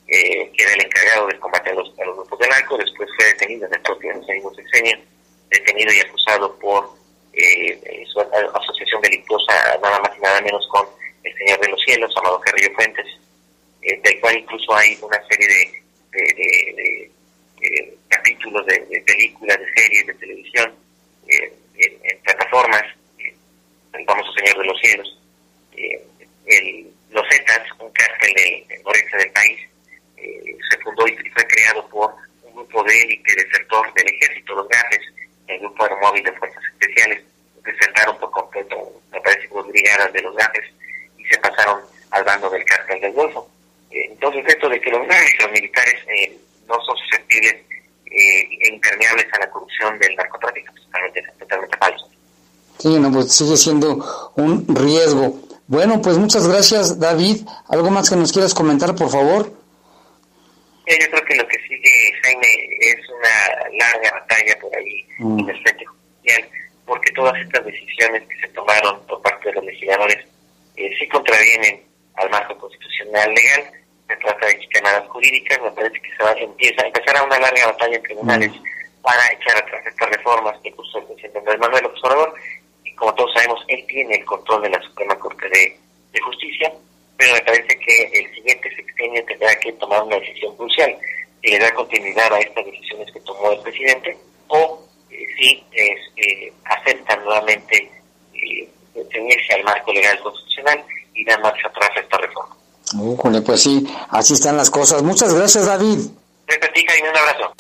eh, 0.08 0.52
que 0.56 0.64
era 0.64 0.74
el 0.74 0.86
encargado 0.86 1.28
del 1.28 1.40
combate 1.40 1.70
a 1.70 1.74
los, 1.74 1.88
los 1.98 2.16
grupos 2.18 2.40
de 2.40 2.48
narco, 2.48 2.78
después 2.78 3.10
fue 3.16 3.26
detenido 3.28 3.68
en 3.68 3.74
el 3.74 3.82
propio 3.82 4.14
mismo 4.16 4.54
sexenio, 4.54 4.98
detenido 5.50 5.94
y 5.94 6.00
acusado 6.00 6.58
por 6.60 6.90
eh, 7.34 7.80
eh, 7.84 8.04
su 8.12 8.20
asociación 8.20 9.02
delictuosa 9.02 9.54
nada 9.82 10.00
más 10.00 10.18
y 10.18 10.22
nada 10.22 10.42
menos 10.42 10.68
con 10.70 10.86
el 11.24 11.34
Señor 11.38 11.60
de 11.62 11.70
los 11.70 11.82
Cielos, 11.82 12.14
Amado 12.18 12.42
Carrillo 12.42 12.74
Fuentes, 12.76 13.06
eh, 13.82 14.00
del 14.04 14.20
cual 14.20 14.38
incluso 14.38 14.76
hay 14.76 14.98
una 15.02 15.22
serie 15.30 15.48
de, 15.48 15.82
de, 16.12 17.98
capítulos 18.10 18.66
de, 18.66 19.02
películas, 19.06 19.58
de 19.60 19.82
series, 19.82 20.08
de 20.08 20.14
televisión, 20.16 20.74
eh, 21.28 21.54
en, 21.78 22.20
plataformas, 22.22 22.84
eh, 23.20 23.34
el 23.94 24.06
Señor 24.06 24.58
de 24.58 24.66
los 24.66 24.80
Cielos, 24.82 25.20
eh, 25.78 26.04
el, 26.46 26.92
los 27.12 27.26
Zetas, 27.30 27.68
un 27.80 27.92
cártel 27.92 28.34
del, 28.34 28.68
del 28.68 28.84
noreste 28.84 29.18
del 29.18 29.32
país, 29.32 29.60
eh, 30.18 30.58
se 30.70 30.78
fundó 30.80 31.08
y 31.08 31.16
fue 31.30 31.46
creado 31.48 31.88
por 31.90 32.14
un 32.44 32.54
grupo 32.56 32.84
de 32.84 32.98
élite 33.02 33.34
desertor 33.36 33.94
del 33.94 34.08
ejército, 34.08 34.56
los 34.56 34.68
GAFES, 34.68 35.02
el 35.48 35.60
grupo 35.60 35.84
aeromóvil 35.84 36.24
de 36.24 36.32
fuerzas 36.34 36.64
especiales, 36.74 37.24
desertaron 37.64 38.18
por 38.20 38.32
completo, 38.32 39.02
me 39.12 39.22
parece 39.22 39.48
que 39.48 39.54
dos 39.54 39.68
brigadas 39.68 40.14
de 40.14 40.22
los 40.22 40.36
GAFES, 40.36 40.66
y 41.18 41.26
se 41.26 41.38
pasaron 41.40 41.82
al 42.12 42.24
bando 42.24 42.50
del 42.50 42.66
cártel 42.66 43.02
del 43.02 43.14
Golfo. 43.14 43.50
Eh, 43.92 44.06
entonces, 44.10 44.44
esto 44.48 44.70
de 44.70 44.80
que 44.80 44.92
los 44.92 45.08
GAFES 45.08 45.34
y 45.34 45.44
los 45.44 45.52
militares 45.52 45.96
eh, 46.08 46.38
no 46.68 46.80
son 46.82 46.98
susceptibles 46.98 47.56
eh, 48.06 48.48
e 48.62 48.74
impermeables 48.74 49.28
a 49.34 49.40
la 49.40 49.50
corrupción 49.50 49.98
del 50.00 50.16
narcotráfico, 50.16 50.74
es 50.76 50.84
totalmente, 50.84 51.24
totalmente 51.40 51.78
falso. 51.78 52.10
Sí, 52.82 52.98
no, 53.00 53.12
pues 53.12 53.32
sigue 53.32 53.58
siendo 53.58 54.04
un 54.36 54.66
riesgo. 54.76 55.36
Bueno, 55.68 56.02
pues 56.02 56.18
muchas 56.18 56.48
gracias, 56.48 57.00
David. 57.00 57.48
¿Algo 57.70 57.92
más 57.92 58.10
que 58.10 58.16
nos 58.16 58.32
quieras 58.34 58.54
comentar, 58.54 58.96
por 58.96 59.10
favor? 59.10 59.54
Yo 60.88 61.08
creo 61.12 61.26
que 61.26 61.36
lo 61.36 61.48
que 61.48 61.58
sigue, 61.68 62.12
Jaime, 62.24 62.48
es 62.82 62.98
una 63.10 63.78
larga 63.78 64.12
batalla 64.20 64.58
por 64.60 64.76
ahí 64.76 65.06
Mm. 65.20 65.40
en 65.40 65.50
el 65.50 65.62
frente 65.62 65.86
judicial, 65.86 66.50
porque 66.86 67.12
todas 67.12 67.40
estas 67.40 67.64
decisiones 67.64 68.24
que 68.28 68.40
se 68.42 68.48
tomaron 68.54 69.06
por 69.06 69.22
parte 69.22 69.50
de 69.50 69.54
los 69.56 69.64
legisladores 69.66 70.18
eh, 70.78 70.90
sí 70.98 71.08
contravienen 71.08 71.84
al 72.16 72.30
marco 72.32 72.58
constitucional 72.58 73.30
legal. 73.32 73.72
Se 74.08 74.16
trata 74.18 74.48
de 74.48 74.60
chicanadas 74.60 75.08
jurídicas, 75.10 75.62
me 75.62 75.72
parece 75.72 76.02
que 76.02 76.10
se 76.18 76.24
va, 76.24 76.32
empieza, 76.34 76.86
empezará 76.86 77.24
una 77.24 77.38
larga 77.40 77.68
batalla 77.68 77.96
en 77.96 78.04
tribunales 78.04 78.52
para 79.04 79.32
echar 79.32 79.56
atrás 79.58 79.86
estas 79.86 80.10
reformas 80.10 80.58
que 80.64 80.72
puso 80.72 80.98
el 80.98 81.06
presidente 81.06 81.38
Andrés 81.40 81.60
Manuel 81.60 81.84
López 81.84 82.04
Obrador. 82.04 82.34
Y 82.84 82.96
como 82.96 83.14
todos 83.14 83.32
sabemos, 83.34 83.64
él 83.68 83.86
tiene 83.88 84.16
el 84.16 84.26
control 84.26 84.64
de 84.64 84.70
la 84.72 84.82
Suprema 84.82 85.16
Corte 85.20 85.48
de, 85.50 85.78
de 86.12 86.22
Justicia, 86.22 86.74
pero 87.18 87.34
me 87.36 87.42
parece 87.42 87.78
que 87.78 88.04
el 88.20 88.34
siguiente 88.34 88.76
sexenio 88.76 89.24
tendrá 89.26 89.54
que 89.60 89.72
tomar 89.74 90.02
una 90.04 90.16
decisión 90.18 90.56
crucial, 90.58 90.98
si 91.44 91.52
le 91.52 91.60
da 91.60 91.72
continuidad 91.74 92.34
a 92.34 92.40
estas 92.40 92.66
decisiones 92.66 93.12
que 93.14 93.20
tomó 93.22 93.52
el 93.52 93.60
presidente 93.62 94.18
o 94.48 94.84
eh, 95.10 95.26
si 95.38 95.64
es, 95.72 96.00
eh, 96.18 96.54
acepta 96.66 97.16
nuevamente 97.18 97.90
eh, 98.34 98.70
ceñirse 99.12 99.54
al 99.54 99.64
marco 99.64 99.94
legal 99.94 100.20
constitucional 100.22 100.84
y 101.16 101.26
dar 101.26 101.42
marcha 101.42 101.68
atrás 101.68 101.90
a 101.96 102.00
esta 102.02 102.18
reforma. 102.18 102.56
Híjole, 102.94 103.41
pues 103.52 103.64
sí, 103.64 103.86
así 104.08 104.36
están 104.36 104.56
las 104.56 104.70
cosas. 104.70 105.04
Muchas 105.04 105.34
gracias, 105.34 105.66
David. 105.66 106.00
Repetí, 106.48 106.86
y 106.88 107.02
un 107.02 107.18
abrazo. 107.18 107.54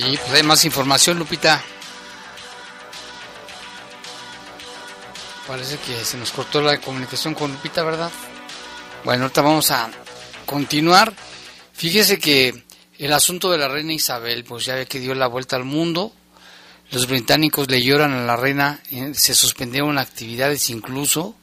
Y 0.00 0.16
pues 0.16 0.32
hay 0.32 0.42
más 0.42 0.64
información, 0.64 1.20
Lupita. 1.20 1.62
Parece 5.46 5.78
que 5.78 6.04
se 6.04 6.16
nos 6.16 6.32
cortó 6.32 6.60
la 6.60 6.80
comunicación 6.80 7.34
con 7.34 7.52
Lupita, 7.52 7.84
¿verdad? 7.84 8.10
Bueno, 9.04 9.22
ahorita 9.22 9.40
vamos 9.40 9.70
a 9.70 9.88
continuar. 10.46 11.12
Fíjese 11.74 12.18
que 12.18 12.64
el 12.98 13.12
asunto 13.12 13.52
de 13.52 13.58
la 13.58 13.68
reina 13.68 13.92
Isabel, 13.92 14.42
pues 14.42 14.64
ya 14.64 14.74
ve 14.74 14.86
que 14.86 14.98
dio 14.98 15.14
la 15.14 15.28
vuelta 15.28 15.54
al 15.54 15.64
mundo. 15.64 16.12
Los 16.92 17.06
británicos 17.06 17.70
le 17.70 17.82
lloran 17.82 18.12
a 18.12 18.26
la 18.26 18.36
reina, 18.36 18.82
eh, 18.90 19.12
se 19.14 19.32
suspendieron 19.32 19.96
actividades 19.96 20.68
incluso, 20.68 21.34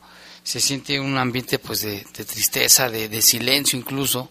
se 0.43 0.59
siente 0.59 0.99
un 0.99 1.17
ambiente 1.17 1.57
pues 1.57 1.81
de, 1.81 2.05
tristeza, 2.23 2.87
de, 2.91 3.21
silencio 3.23 3.79
incluso. 3.79 4.29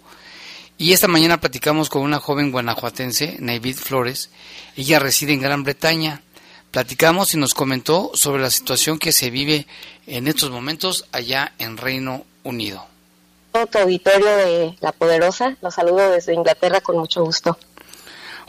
Y 0.79 0.93
esta 0.93 1.09
mañana 1.09 1.41
platicamos 1.41 1.89
con 1.89 2.03
una 2.03 2.21
joven 2.21 2.53
guanajuatense, 2.53 3.37
Navid 3.41 3.79
Flores. 3.79 4.31
Ella 4.77 5.01
reside 5.01 5.33
en 5.33 5.41
Gran 5.41 5.65
Bretaña. 5.65 6.23
Platicamos 6.71 7.35
y 7.35 7.37
nos 7.37 7.53
comentó 7.53 8.13
sobre 8.15 8.41
la 8.41 8.51
situación 8.51 9.01
que 9.01 9.11
se 9.11 9.31
vive 9.31 9.67
en 10.07 10.29
estos 10.29 10.51
momentos 10.51 11.05
allá 11.11 11.53
en 11.59 11.79
Reino 11.79 12.27
Unido. 12.45 12.87
auditorio 13.55 14.37
de 14.37 14.77
La 14.81 14.93
Poderosa. 14.93 15.57
Los 15.63 15.75
saludo 15.75 16.13
desde 16.13 16.33
Inglaterra 16.33 16.81
con 16.81 16.97
mucho 16.97 17.25
gusto. 17.25 17.59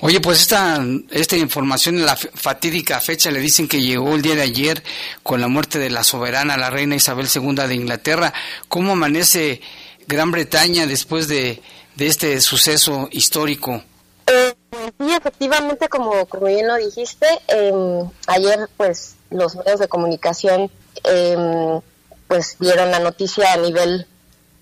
Oye, 0.01 0.21
pues 0.21 0.39
esta, 0.41 0.81
esta 1.11 1.35
información 1.35 1.97
en 1.97 2.05
la 2.05 2.15
fatídica 2.15 3.01
fecha 3.01 3.31
le 3.31 3.39
dicen 3.39 3.67
que 3.67 3.81
llegó 3.81 4.15
el 4.15 4.21
día 4.21 4.35
de 4.35 4.43
ayer 4.43 4.81
con 5.23 5.41
la 5.41 5.49
muerte 5.49 5.77
de 5.77 5.89
la 5.89 6.03
soberana, 6.03 6.55
la 6.55 6.69
reina 6.69 6.95
Isabel 6.95 7.27
II 7.33 7.67
de 7.67 7.75
Inglaterra. 7.75 8.33
¿Cómo 8.69 8.93
amanece 8.93 9.61
Gran 10.07 10.31
Bretaña 10.31 10.87
después 10.87 11.27
de, 11.27 11.61
de 11.95 12.07
este 12.07 12.39
suceso 12.39 13.09
histórico? 13.11 13.83
Eh, 14.27 14.53
sí, 14.97 15.11
efectivamente, 15.11 15.89
como, 15.89 16.25
como 16.27 16.47
bien 16.47 16.67
lo 16.67 16.75
dijiste, 16.75 17.27
eh, 17.49 18.03
ayer 18.27 18.69
pues 18.77 19.15
los 19.31 19.55
medios 19.57 19.81
de 19.81 19.89
comunicación 19.89 20.71
eh, 21.03 21.81
pues 22.27 22.55
dieron 22.59 22.89
la 22.91 22.99
noticia 22.99 23.51
a 23.51 23.57
nivel 23.57 24.07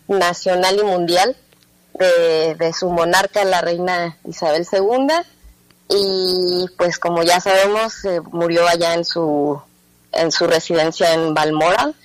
nacional 0.07 0.79
y 0.79 0.83
mundial 0.83 1.35
de, 1.97 2.73
su 2.73 2.89
monarca, 2.89 3.43
la 3.43 3.61
reina 3.61 4.17
Isabel 4.27 4.67
II, 4.71 5.07
y 5.89 6.65
pues 6.77 6.99
como 6.99 7.23
ya 7.23 7.39
sabemos, 7.39 8.03
eh, 8.05 8.21
murió 8.31 8.67
allá 8.67 8.93
en 8.93 9.05
su, 9.05 9.61
en 10.11 10.31
su 10.31 10.47
residencia 10.47 11.13
en 11.13 11.33
Balmoral, 11.33 11.95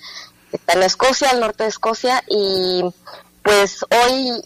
que 0.50 0.56
está 0.56 0.74
en 0.74 0.82
Escocia, 0.82 1.30
al 1.30 1.40
norte 1.40 1.64
de 1.64 1.70
Escocia, 1.70 2.22
y 2.28 2.84
pues 3.42 3.84
hoy 3.90 4.42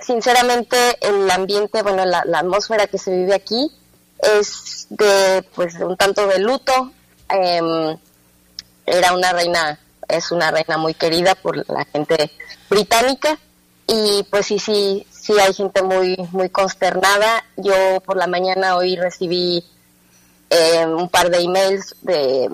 sinceramente 0.00 0.76
el 1.00 1.30
ambiente, 1.30 1.82
bueno, 1.82 2.04
la, 2.04 2.22
la 2.24 2.38
atmósfera 2.40 2.86
que 2.86 2.98
se 2.98 3.10
vive 3.10 3.34
aquí 3.34 3.70
es 4.18 4.86
de, 4.90 5.44
pues, 5.54 5.74
un 5.74 5.96
tanto 5.96 6.26
de 6.26 6.38
luto. 6.38 6.92
Em, 7.28 7.98
era 8.86 9.12
una 9.12 9.32
reina, 9.32 9.78
es 10.08 10.30
una 10.30 10.50
reina 10.50 10.78
muy 10.78 10.94
querida 10.94 11.34
por 11.34 11.68
la 11.68 11.84
gente 11.84 12.30
británica 12.70 13.38
y 13.88 14.22
pues 14.30 14.46
sí, 14.46 14.58
sí, 14.58 15.06
sí 15.10 15.32
hay 15.40 15.52
gente 15.54 15.82
muy 15.82 16.16
muy 16.30 16.50
consternada. 16.50 17.44
Yo 17.56 18.00
por 18.04 18.16
la 18.16 18.26
mañana 18.26 18.76
hoy 18.76 18.94
recibí 18.96 19.64
eh, 20.50 20.86
un 20.86 21.08
par 21.08 21.30
de 21.30 21.38
emails 21.40 21.96
de 22.02 22.50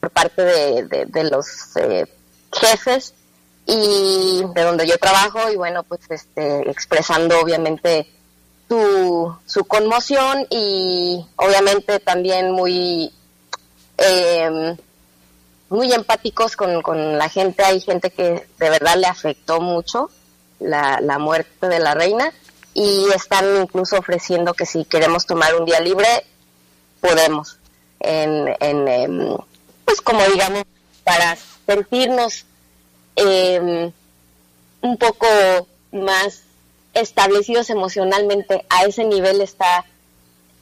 por 0.00 0.10
parte 0.10 0.42
de, 0.42 1.06
de- 1.06 1.24
los 1.30 1.46
eh, 1.76 2.06
jefes 2.52 3.12
y 3.66 4.42
de 4.54 4.62
donde 4.62 4.86
yo 4.86 4.96
trabajo 4.98 5.50
y 5.50 5.56
bueno 5.56 5.82
pues 5.82 6.00
este 6.08 6.70
expresando 6.70 7.40
obviamente 7.40 8.08
su, 8.68 9.34
su 9.44 9.64
conmoción 9.64 10.46
y 10.50 11.26
obviamente 11.36 11.98
también 12.00 12.52
muy 12.52 13.12
eh, 13.98 14.76
muy 15.68 15.92
empáticos 15.92 16.54
con, 16.56 16.80
con 16.82 17.18
la 17.18 17.28
gente. 17.28 17.64
Hay 17.64 17.80
gente 17.80 18.10
que 18.10 18.46
de 18.58 18.70
verdad 18.70 18.96
le 18.96 19.06
afectó 19.08 19.60
mucho 19.60 20.10
la, 20.60 21.00
la 21.00 21.18
muerte 21.18 21.68
de 21.68 21.78
la 21.80 21.94
reina 21.94 22.32
y 22.74 23.06
están 23.14 23.62
incluso 23.62 23.98
ofreciendo 23.98 24.54
que 24.54 24.66
si 24.66 24.84
queremos 24.84 25.26
tomar 25.26 25.54
un 25.56 25.64
día 25.64 25.80
libre, 25.80 26.06
podemos. 27.00 27.58
En, 28.00 28.54
en, 28.60 28.88
em, 28.88 29.36
pues 29.84 30.00
como 30.02 30.22
digamos, 30.26 30.64
para 31.04 31.36
sentirnos 31.66 32.44
em, 33.16 33.90
un 34.82 34.96
poco 34.98 35.26
más 35.92 36.42
establecidos 36.94 37.70
emocionalmente. 37.70 38.64
A 38.68 38.84
ese 38.84 39.04
nivel 39.04 39.40
está 39.40 39.84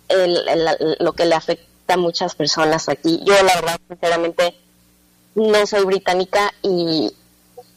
el- 0.08 0.96
lo 1.00 1.12
que 1.12 1.24
le 1.24 1.34
afecta 1.34 1.94
a 1.94 1.96
muchas 1.96 2.34
personas 2.34 2.88
aquí. 2.88 3.20
Yo 3.24 3.34
la 3.42 3.54
verdad, 3.56 3.76
sinceramente, 3.88 4.54
no 5.34 5.66
soy 5.66 5.84
británica 5.84 6.52
y 6.62 7.12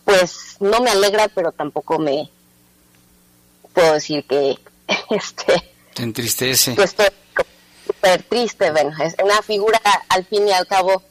pues 0.08 0.55
no 0.62 0.80
me 0.80 0.89
alegra, 0.89 1.28
pero 1.28 1.51
tampoco 1.51 1.99
me 1.99 2.30
puedo 3.74 3.91
decir 3.91 4.26
que 4.26 4.58
este 5.10 5.74
Te 5.93 6.03
entristece. 6.03 6.76
pues 6.76 6.91
estoy 6.91 7.08
súper 7.86 8.24
triste, 8.24 8.72
bueno, 8.72 8.91
es 9.03 9.16
una 9.22 9.41
figura 9.41 9.82
al 10.08 10.24
fin 10.24 10.47
y 10.47 10.53
al 10.53 10.66
cabo, 10.66 11.03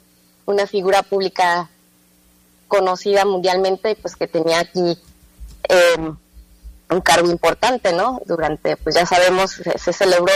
una 0.46 0.66
figura 0.66 1.02
pública 1.02 1.68
conocida 2.68 3.26
mundialmente, 3.26 3.96
pues 3.96 4.16
que 4.16 4.28
tenía 4.28 4.60
aquí 4.60 4.98
eh, 5.68 6.12
un 6.88 7.00
cargo 7.02 7.30
importante, 7.30 7.92
¿no? 7.92 8.22
Durante, 8.24 8.78
pues 8.78 8.94
ya 8.94 9.04
sabemos, 9.04 9.50
se, 9.50 9.76
se 9.76 9.92
celebró 9.92 10.32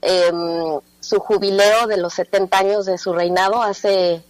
eh, 0.00 0.30
su 1.00 1.18
jubileo 1.18 1.88
de 1.88 1.96
los 1.96 2.14
70 2.14 2.56
años 2.56 2.86
de 2.86 2.98
su 2.98 3.12
reinado 3.12 3.62
hace 3.62 4.22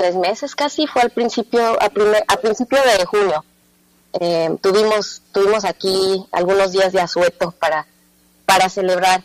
tres 0.00 0.16
meses 0.16 0.54
casi, 0.56 0.86
fue 0.86 1.02
al 1.02 1.10
principio, 1.10 1.60
a, 1.82 1.90
primer- 1.90 2.24
a 2.26 2.36
principio 2.38 2.78
de 2.82 3.04
junio. 3.04 3.44
Eh, 4.18 4.56
tuvimos, 4.62 5.20
tuvimos 5.30 5.66
aquí 5.66 6.24
algunos 6.32 6.72
días 6.72 6.90
de 6.94 7.02
asueto 7.02 7.50
para, 7.52 7.86
para 8.46 8.70
celebrar 8.70 9.22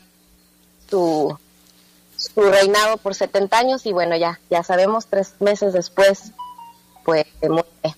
su, 0.89 1.33
su 2.17 2.41
reinado 2.41 2.97
por 2.97 3.15
70 3.15 3.57
años 3.57 3.85
y 3.85 3.93
bueno, 3.93 4.17
ya, 4.17 4.41
ya 4.49 4.63
sabemos, 4.63 5.07
tres 5.07 5.35
meses 5.39 5.71
después, 5.71 6.31
pues 7.05 7.25
muere. 7.41 7.95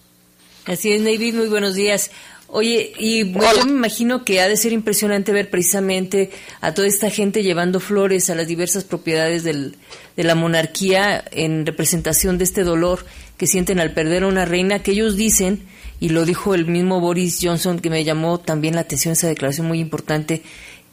Así 0.67 0.91
es, 0.93 1.01
Navy, 1.01 1.31
muy 1.31 1.47
buenos 1.47 1.73
días. 1.73 2.11
Oye, 2.49 2.93
y 2.97 3.23
bueno, 3.23 3.57
yo 3.57 3.65
me 3.65 3.71
imagino 3.71 4.23
que 4.23 4.39
ha 4.39 4.47
de 4.47 4.55
ser 4.55 4.71
impresionante 4.71 5.33
ver 5.33 5.49
precisamente 5.49 6.31
a 6.61 6.73
toda 6.73 6.87
esta 6.87 7.09
gente 7.09 7.43
llevando 7.43 7.79
flores 7.81 8.29
a 8.29 8.35
las 8.35 8.47
diversas 8.47 8.85
propiedades 8.85 9.43
del- 9.43 9.75
de 10.15 10.23
la 10.23 10.33
monarquía 10.33 11.23
en 11.31 11.65
representación 11.65 12.37
de 12.37 12.45
este 12.45 12.63
dolor 12.63 13.05
que 13.37 13.47
sienten 13.47 13.79
al 13.81 13.91
perder 13.93 14.23
a 14.23 14.27
una 14.27 14.45
reina 14.45 14.81
que 14.81 14.91
ellos 14.91 15.17
dicen, 15.17 15.67
y 15.99 16.09
lo 16.09 16.23
dijo 16.25 16.55
el 16.55 16.65
mismo 16.67 17.01
Boris 17.01 17.39
Johnson, 17.41 17.79
que 17.79 17.89
me 17.89 18.03
llamó 18.05 18.39
también 18.39 18.75
la 18.75 18.81
atención 18.81 19.11
esa 19.11 19.27
declaración 19.27 19.67
muy 19.67 19.79
importante, 19.79 20.41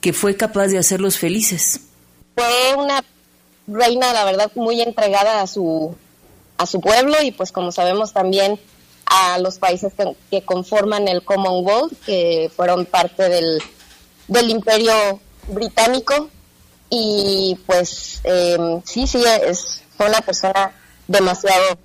que 0.01 0.13
fue 0.13 0.37
capaz 0.37 0.67
de 0.69 0.79
hacerlos 0.79 1.19
felices. 1.19 1.81
Fue 2.35 2.75
una 2.77 3.03
reina, 3.69 4.13
la 4.13 4.25
verdad, 4.25 4.51
muy 4.57 4.81
entregada 4.81 5.41
a 5.41 5.47
su, 5.47 5.95
a 6.59 6.67
su 6.67 6.81
pueblo 6.81 7.15
y 7.23 7.31
pues 7.31 7.53
como 7.53 7.71
sabemos 7.71 8.13
también 8.13 8.59
a 9.07 9.39
los 9.39 9.59
países 9.59 9.93
que, 10.31 10.45
conforman 10.45 11.09
el 11.09 11.25
Commonwealth, 11.25 11.93
que 12.05 12.51
fueron 12.55 12.87
parte 12.87 13.29
del, 13.29 13.63
del 14.29 14.51
imperio 14.51 15.21
británico 15.49 16.31
y 16.91 17.59
pues 17.67 18.21
eh, 18.25 18.81
sí, 18.85 19.07
sí, 19.07 19.23
es, 19.43 19.83
fue 19.97 20.09
una 20.09 20.21
persona 20.21 20.73
demasiado 21.09 21.79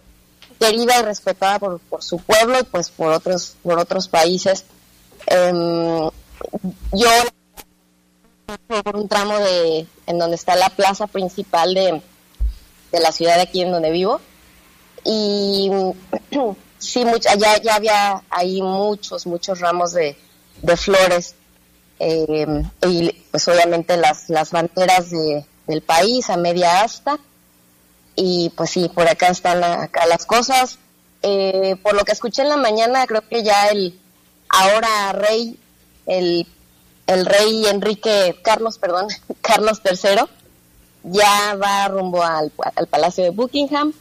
querida 0.59 0.99
y 0.99 1.03
respetada 1.03 1.59
por, 1.59 1.80
por 1.80 2.03
su 2.03 2.17
pueblo 2.20 2.59
y 2.59 2.63
pues 2.63 2.89
por 2.89 3.13
otros, 3.13 3.55
por 3.63 3.80
otros 3.80 4.07
países. 4.07 4.65
Em, 5.28 6.09
yo 6.93 7.09
por 8.67 8.95
un 8.95 9.07
tramo 9.07 9.38
de 9.39 9.86
en 10.07 10.17
donde 10.17 10.36
está 10.36 10.55
la 10.55 10.70
plaza 10.70 11.07
principal 11.07 11.74
de, 11.74 12.01
de 12.91 12.99
la 12.99 13.11
ciudad 13.11 13.36
de 13.36 13.41
aquí 13.43 13.61
en 13.61 13.72
donde 13.72 13.91
vivo 13.91 14.20
y 15.03 15.70
sí 16.80 17.06
mucha, 17.06 17.36
ya 17.36 17.62
ya 17.62 17.76
había 17.76 18.24
ahí 18.30 18.62
muchos 18.62 19.26
muchos 19.28 19.60
ramos 19.60 19.94
de, 19.94 20.18
de 20.62 20.78
flores 20.78 21.36
eh, 22.00 22.64
y 22.88 23.12
pues 23.32 23.48
obviamente 23.48 23.98
las 23.98 24.30
las 24.30 24.52
banderas 24.52 25.12
de, 25.12 25.46
del 25.68 25.82
país 25.82 26.30
a 26.30 26.38
media 26.38 26.82
asta 26.82 27.20
y 28.16 28.50
pues 28.56 28.72
sí 28.72 28.90
por 28.90 29.08
acá 29.08 29.28
están 29.28 29.64
acá 29.64 30.06
las 30.08 30.26
cosas 30.26 30.80
Eh, 31.22 31.76
por 31.84 31.96
lo 31.96 32.06
que 32.06 32.14
escuché 32.14 32.44
en 32.44 32.48
la 32.50 32.56
mañana 32.56 33.06
creo 33.06 33.22
que 33.28 33.44
ya 33.44 33.68
el 33.68 34.00
ahora 34.48 35.12
rey 35.12 35.60
el 36.06 36.48
el 37.10 37.26
rey 37.26 37.66
Enrique 37.66 38.40
Carlos, 38.44 38.78
perdón, 38.78 39.08
Carlos 39.42 39.82
III, 39.84 40.26
ya 41.04 41.56
va 41.56 41.88
rumbo 41.88 42.24
al, 42.24 42.52
al 42.76 42.88
Palacio 42.88 43.24
de 43.24 43.32
Buckingham. 43.32 43.94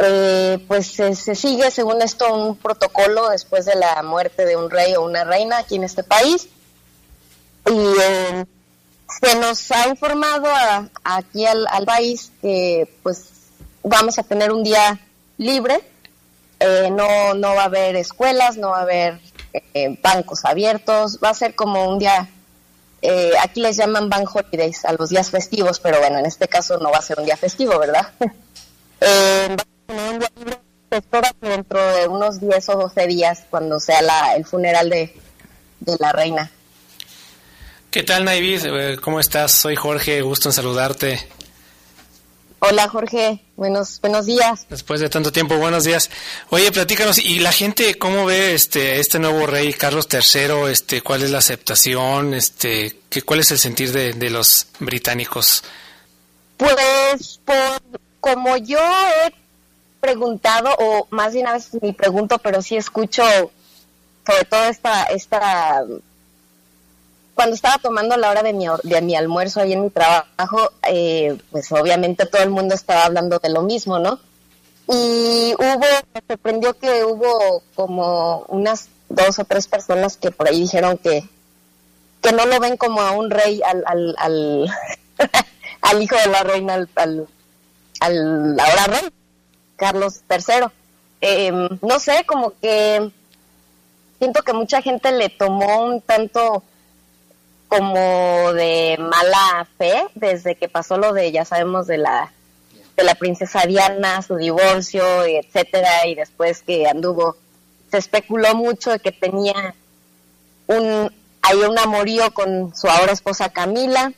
Eh, 0.00 0.58
pues 0.66 0.88
se, 0.88 1.14
se 1.14 1.34
sigue, 1.34 1.70
según 1.70 2.02
esto, 2.02 2.32
un 2.34 2.56
protocolo 2.56 3.28
después 3.30 3.64
de 3.64 3.76
la 3.76 4.02
muerte 4.02 4.44
de 4.44 4.56
un 4.56 4.70
rey 4.70 4.94
o 4.96 5.02
una 5.02 5.24
reina 5.24 5.58
aquí 5.58 5.76
en 5.76 5.84
este 5.84 6.02
país. 6.02 6.48
Y 7.66 8.00
eh, 8.02 8.44
se 9.20 9.38
nos 9.38 9.70
ha 9.70 9.88
informado 9.88 10.46
a- 10.48 10.88
aquí 11.04 11.46
al, 11.46 11.66
país 11.86 12.32
que 12.42 12.92
pues 13.02 13.26
vamos 13.82 14.18
a 14.18 14.22
tener 14.24 14.52
un 14.52 14.64
día 14.64 15.00
libre. 15.38 15.80
Eh, 16.60 16.90
no, 16.90 17.34
no 17.34 17.54
va 17.54 17.62
a 17.62 17.66
haber 17.66 17.96
escuelas, 17.96 18.56
no 18.56 18.70
va 18.70 18.78
a 18.78 18.82
haber 18.82 19.20
eh, 19.74 19.98
bancos 20.02 20.44
abiertos, 20.44 21.18
va 21.22 21.30
a 21.30 21.34
ser 21.34 21.54
como 21.54 21.88
un 21.88 21.98
día, 21.98 22.28
eh, 23.02 23.32
aquí 23.42 23.60
les 23.60 23.76
llaman 23.76 24.08
bank 24.08 24.34
holidays 24.34 24.84
a 24.84 24.92
los 24.92 25.10
días 25.10 25.30
festivos, 25.30 25.78
pero 25.80 25.98
bueno, 25.98 26.18
en 26.18 26.26
este 26.26 26.48
caso 26.48 26.78
no 26.78 26.90
va 26.90 26.98
a 26.98 27.02
ser 27.02 27.18
un 27.18 27.26
día 27.26 27.36
festivo, 27.36 27.78
¿verdad? 27.78 28.12
Eh, 29.00 29.56
a 29.84 29.92
tener 29.92 30.12
un 30.12 30.18
día 30.18 30.30
libre, 30.36 30.58
se 30.90 30.98
espera 30.98 31.32
que 31.40 31.48
dentro 31.48 31.94
de 31.94 32.08
unos 32.08 32.40
10 32.40 32.68
o 32.70 32.76
12 32.76 33.06
días, 33.06 33.44
cuando 33.50 33.80
sea 33.80 34.02
la, 34.02 34.36
el 34.36 34.44
funeral 34.44 34.90
de, 34.90 35.14
de 35.80 35.96
la 35.98 36.12
reina. 36.12 36.50
¿Qué 37.90 38.02
tal, 38.02 38.24
Naivid? 38.24 38.64
Eh, 38.64 38.98
¿Cómo 39.00 39.20
estás? 39.20 39.52
Soy 39.52 39.76
Jorge, 39.76 40.20
gusto 40.22 40.48
en 40.48 40.52
saludarte. 40.52 41.28
Hola 42.66 42.88
Jorge, 42.88 43.44
buenos, 43.56 44.00
buenos 44.00 44.24
días. 44.24 44.66
Después 44.70 44.98
de 44.98 45.10
tanto 45.10 45.30
tiempo, 45.30 45.58
buenos 45.58 45.84
días. 45.84 46.08
Oye, 46.48 46.72
platícanos, 46.72 47.18
¿y 47.18 47.40
la 47.40 47.52
gente 47.52 47.98
cómo 47.98 48.24
ve 48.24 48.54
este 48.54 49.00
este 49.00 49.18
nuevo 49.18 49.46
rey 49.46 49.74
Carlos 49.74 50.08
III? 50.10 50.72
Este, 50.72 51.02
¿Cuál 51.02 51.22
es 51.22 51.30
la 51.30 51.38
aceptación? 51.38 52.32
Este, 52.32 53.00
¿qué, 53.10 53.20
¿Cuál 53.20 53.40
es 53.40 53.50
el 53.50 53.58
sentir 53.58 53.92
de, 53.92 54.14
de 54.14 54.30
los 54.30 54.66
británicos? 54.78 55.62
Pues 56.56 57.38
por 57.44 57.82
como 58.20 58.56
yo 58.56 58.78
he 58.78 59.30
preguntado, 60.04 60.68
o 60.78 61.06
más 61.08 61.32
bien 61.32 61.46
a 61.46 61.54
veces 61.54 61.82
ni 61.82 61.94
pregunto, 61.94 62.36
pero 62.38 62.60
sí 62.60 62.76
escucho 62.76 63.22
sobre 64.26 64.44
todo 64.44 64.64
esta, 64.64 65.04
esta 65.04 65.82
cuando 67.34 67.54
estaba 67.54 67.78
tomando 67.78 68.14
la 68.18 68.28
hora 68.28 68.42
de 68.42 68.52
mi, 68.52 68.66
de 68.82 69.00
mi 69.00 69.16
almuerzo 69.16 69.60
ahí 69.60 69.72
en 69.72 69.82
mi 69.82 69.88
trabajo, 69.88 70.72
eh, 70.86 71.38
pues 71.50 71.72
obviamente 71.72 72.26
todo 72.26 72.42
el 72.42 72.50
mundo 72.50 72.74
estaba 72.74 73.06
hablando 73.06 73.38
de 73.38 73.48
lo 73.48 73.62
mismo, 73.62 73.98
¿no? 73.98 74.20
Y 74.88 75.54
hubo, 75.58 75.86
me 76.12 76.22
sorprendió 76.28 76.78
que 76.78 77.02
hubo 77.02 77.62
como 77.74 78.44
unas 78.48 78.88
dos 79.08 79.38
o 79.38 79.44
tres 79.44 79.66
personas 79.66 80.18
que 80.18 80.30
por 80.30 80.48
ahí 80.48 80.60
dijeron 80.60 80.98
que, 80.98 81.26
que 82.20 82.32
no 82.32 82.44
lo 82.44 82.60
ven 82.60 82.76
como 82.76 83.00
a 83.00 83.12
un 83.12 83.30
rey, 83.30 83.62
al, 83.64 83.82
al, 83.86 84.14
al, 85.80 86.02
hijo 86.02 86.16
de 86.16 86.26
la 86.26 86.42
reina, 86.42 86.74
al, 86.74 86.88
al 88.00 88.60
ahora 88.60 88.86
rey, 88.88 89.10
Carlos 89.76 90.20
III. 90.30 90.66
Eh, 91.20 91.52
no 91.80 91.98
sé, 92.00 92.24
como 92.26 92.52
que 92.60 93.10
siento 94.18 94.42
que 94.42 94.52
mucha 94.52 94.82
gente 94.82 95.12
le 95.12 95.28
tomó 95.28 95.84
un 95.84 96.00
tanto 96.00 96.62
como 97.68 98.52
de 98.52 98.96
mala 98.98 99.66
fe 99.78 100.06
desde 100.14 100.54
que 100.54 100.68
pasó 100.68 100.96
lo 100.96 101.12
de, 101.12 101.32
ya 101.32 101.44
sabemos, 101.44 101.86
de 101.86 101.98
la 101.98 102.32
de 102.96 103.02
la 103.02 103.16
princesa 103.16 103.66
Diana, 103.66 104.22
su 104.22 104.36
divorcio, 104.36 105.24
etcétera, 105.24 106.06
y 106.06 106.14
después 106.14 106.62
que 106.62 106.86
anduvo, 106.86 107.36
se 107.90 107.98
especuló 107.98 108.54
mucho 108.54 108.92
de 108.92 109.00
que 109.00 109.10
tenía 109.10 109.74
un 110.68 111.10
hay 111.42 111.58
un 111.58 111.78
amorío 111.78 112.32
con 112.32 112.74
su 112.74 112.88
ahora 112.88 113.12
esposa 113.12 113.50
Camila 113.50 114.12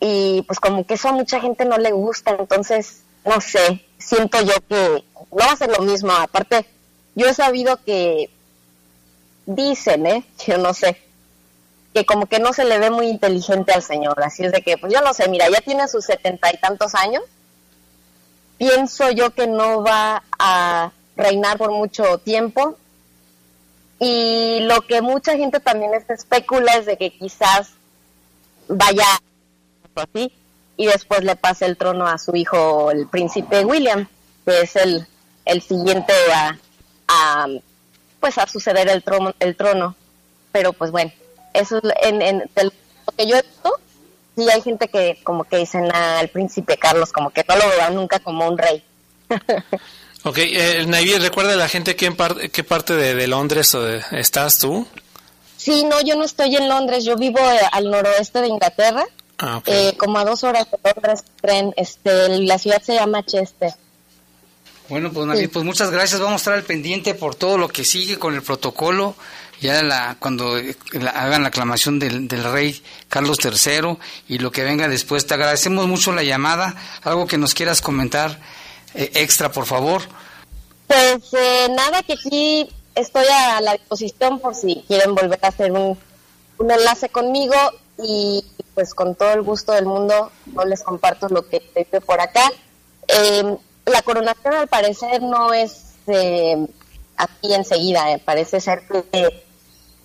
y 0.00 0.42
pues 0.42 0.58
como 0.58 0.84
que 0.84 0.94
eso 0.94 1.08
a 1.08 1.12
mucha 1.12 1.40
gente 1.40 1.64
no 1.64 1.78
le 1.78 1.92
gusta, 1.92 2.36
entonces 2.38 3.02
no 3.28 3.40
sé, 3.40 3.84
siento 3.98 4.40
yo 4.42 4.54
que 4.68 5.04
no 5.30 5.38
va 5.38 5.52
a 5.52 5.56
ser 5.56 5.70
lo 5.70 5.84
mismo, 5.84 6.12
aparte 6.12 6.66
yo 7.14 7.26
he 7.26 7.34
sabido 7.34 7.82
que 7.84 8.30
dicen, 9.46 10.06
¿eh? 10.06 10.24
Yo 10.46 10.58
no 10.58 10.72
sé, 10.74 11.00
que 11.94 12.04
como 12.06 12.26
que 12.26 12.38
no 12.38 12.52
se 12.52 12.64
le 12.64 12.78
ve 12.78 12.90
muy 12.90 13.08
inteligente 13.08 13.72
al 13.72 13.82
señor, 13.82 14.22
así 14.22 14.44
es 14.44 14.52
de 14.52 14.62
que, 14.62 14.76
pues 14.78 14.92
yo 14.92 15.00
no 15.00 15.14
sé, 15.14 15.28
mira, 15.28 15.48
ya 15.48 15.60
tiene 15.60 15.88
sus 15.88 16.04
setenta 16.04 16.52
y 16.52 16.58
tantos 16.58 16.94
años, 16.94 17.22
pienso 18.56 19.10
yo 19.10 19.30
que 19.34 19.46
no 19.46 19.82
va 19.82 20.22
a 20.38 20.92
reinar 21.16 21.58
por 21.58 21.72
mucho 21.72 22.18
tiempo, 22.18 22.76
y 23.98 24.60
lo 24.60 24.82
que 24.82 25.02
mucha 25.02 25.36
gente 25.36 25.58
también 25.60 25.92
especula 25.94 26.74
es 26.74 26.86
de 26.86 26.96
que 26.96 27.10
quizás 27.10 27.70
vaya 28.68 29.06
así 29.96 30.32
y 30.78 30.86
después 30.86 31.22
le 31.24 31.36
pase 31.36 31.66
el 31.66 31.76
trono 31.76 32.06
a 32.06 32.16
su 32.16 32.34
hijo, 32.34 32.90
el 32.90 33.06
príncipe 33.06 33.64
William, 33.66 34.08
que 34.46 34.60
es 34.62 34.74
el, 34.76 35.06
el 35.44 35.60
siguiente 35.60 36.14
a, 36.34 36.56
a, 37.08 37.46
pues 38.20 38.38
a 38.38 38.46
suceder 38.46 38.88
el 38.88 39.02
trono, 39.02 39.34
el 39.40 39.54
trono. 39.56 39.94
Pero 40.52 40.72
pues 40.72 40.90
bueno, 40.90 41.12
eso 41.52 41.76
es 41.76 41.82
en, 42.02 42.22
en 42.22 42.38
lo 42.56 42.70
que 43.16 43.26
yo 43.26 43.36
he 43.36 43.42
visto, 43.42 43.78
sí 44.36 44.48
hay 44.50 44.62
gente 44.62 44.88
que 44.88 45.20
como 45.24 45.44
que 45.44 45.58
dicen 45.58 45.92
al 45.94 46.28
príncipe 46.28 46.78
Carlos 46.78 47.12
como 47.12 47.28
que 47.30 47.44
no 47.46 47.56
lo 47.56 47.68
vean 47.68 47.94
nunca 47.94 48.18
como 48.20 48.48
un 48.48 48.56
rey. 48.56 48.82
Ok, 50.24 50.38
eh, 50.38 50.84
recuerda 51.20 51.52
a 51.52 51.56
la 51.56 51.68
gente 51.68 51.94
qué, 51.94 52.10
par 52.10 52.50
qué 52.50 52.64
parte 52.64 52.94
de, 52.94 53.14
de 53.14 53.28
Londres 53.28 53.72
o 53.76 53.82
de- 53.82 54.02
estás 54.12 54.58
tú. 54.58 54.86
Sí, 55.56 55.84
no, 55.84 56.00
yo 56.02 56.16
no 56.16 56.24
estoy 56.24 56.56
en 56.56 56.68
Londres, 56.68 57.04
yo 57.04 57.16
vivo 57.16 57.38
eh, 57.38 57.60
al 57.70 57.88
noroeste 57.88 58.40
de 58.40 58.48
Inglaterra, 58.48 59.04
Ah, 59.38 59.62
eh, 59.66 59.94
como 59.96 60.18
a 60.18 60.24
dos 60.24 60.42
horas 60.44 60.66
de 60.70 60.78
Londres, 60.92 61.24
tren, 61.40 61.72
este, 61.76 62.38
la 62.40 62.58
ciudad 62.58 62.82
se 62.82 62.94
llama 62.94 63.24
Chester. 63.24 63.72
Bueno, 64.88 65.12
pues 65.12 65.48
pues 65.50 65.64
muchas 65.64 65.90
gracias. 65.90 66.20
Vamos 66.20 66.34
a 66.34 66.42
estar 66.42 66.54
al 66.54 66.64
pendiente 66.64 67.14
por 67.14 67.34
todo 67.34 67.58
lo 67.58 67.68
que 67.68 67.84
sigue 67.84 68.18
con 68.18 68.34
el 68.34 68.42
protocolo. 68.42 69.14
Ya 69.60 69.82
la, 69.82 70.16
cuando 70.18 70.56
eh, 70.56 70.76
la- 70.92 71.10
hagan 71.10 71.42
la 71.42 71.48
aclamación 71.48 71.98
del, 71.98 72.26
del 72.26 72.44
rey 72.44 72.82
Carlos 73.08 73.38
III 73.44 73.96
y 74.28 74.38
lo 74.38 74.50
que 74.50 74.62
venga 74.64 74.88
después. 74.88 75.26
Te 75.26 75.34
agradecemos 75.34 75.86
mucho 75.86 76.12
la 76.12 76.22
llamada. 76.22 76.74
Algo 77.02 77.26
que 77.26 77.38
nos 77.38 77.54
quieras 77.54 77.80
comentar 77.82 78.38
eh, 78.94 79.10
extra, 79.14 79.52
por 79.52 79.66
favor. 79.66 80.02
Pues 80.86 81.22
eh, 81.34 81.68
nada, 81.76 82.02
que 82.02 82.14
aquí 82.14 82.68
estoy 82.94 83.26
a 83.30 83.60
la 83.60 83.72
disposición 83.72 84.40
por 84.40 84.54
si 84.54 84.82
quieren 84.88 85.14
volver 85.14 85.38
a 85.42 85.48
hacer 85.48 85.70
un, 85.72 85.98
un 86.58 86.70
enlace 86.70 87.08
conmigo 87.10 87.54
y 88.02 88.42
pues 88.78 88.94
con 88.94 89.16
todo 89.16 89.32
el 89.32 89.42
gusto 89.42 89.72
del 89.72 89.86
mundo 89.86 90.30
no 90.54 90.64
les 90.64 90.84
comparto 90.84 91.28
lo 91.28 91.48
que 91.48 91.60
hice 91.74 92.00
por 92.00 92.20
acá. 92.20 92.48
Eh, 93.08 93.56
la 93.86 94.02
coronación 94.02 94.54
al 94.54 94.68
parecer 94.68 95.20
no 95.20 95.52
es 95.52 95.94
eh, 96.06 96.64
aquí 97.16 97.54
enseguida, 97.54 98.12
eh, 98.12 98.22
parece 98.24 98.60
ser 98.60 98.86
que 98.86 99.44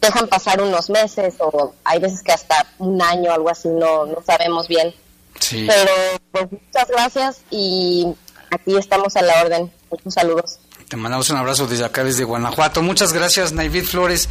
dejan 0.01 0.27
pasar 0.27 0.59
unos 0.59 0.89
meses 0.89 1.35
o 1.37 1.75
hay 1.83 1.99
veces 1.99 2.23
que 2.23 2.31
hasta 2.31 2.65
un 2.79 2.99
año 2.99 3.31
algo 3.31 3.51
así, 3.51 3.67
no, 3.67 4.07
no 4.07 4.23
sabemos 4.25 4.67
bien. 4.67 4.91
Sí. 5.39 5.67
Pero 5.67 5.91
pues 6.31 6.51
muchas 6.51 6.87
gracias 6.87 7.41
y 7.51 8.07
aquí 8.49 8.75
estamos 8.75 9.15
a 9.17 9.21
la 9.21 9.39
orden. 9.43 9.71
Muchos 9.91 10.15
saludos. 10.15 10.57
Te 10.93 10.97
mandamos 10.97 11.27
un 11.31 11.37
abrazo 11.37 11.65
desde 11.65 11.85
acá, 11.85 12.03
desde 12.03 12.23
Guanajuato. 12.23 12.83
Muchas 12.83 13.13
gracias, 13.13 13.51
Naivid 13.51 13.83
Flores, 13.83 14.29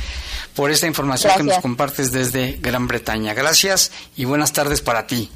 por 0.55 0.71
esta 0.71 0.87
información 0.87 1.33
que 1.37 1.43
nos 1.43 1.59
compartes 1.59 2.13
desde 2.13 2.53
Gran 2.61 2.87
Bretaña. 2.87 3.35
Gracias 3.35 3.91
y 4.15 4.27
buenas 4.27 4.53
tardes 4.53 4.81
para 4.81 5.09
ti. 5.09 5.29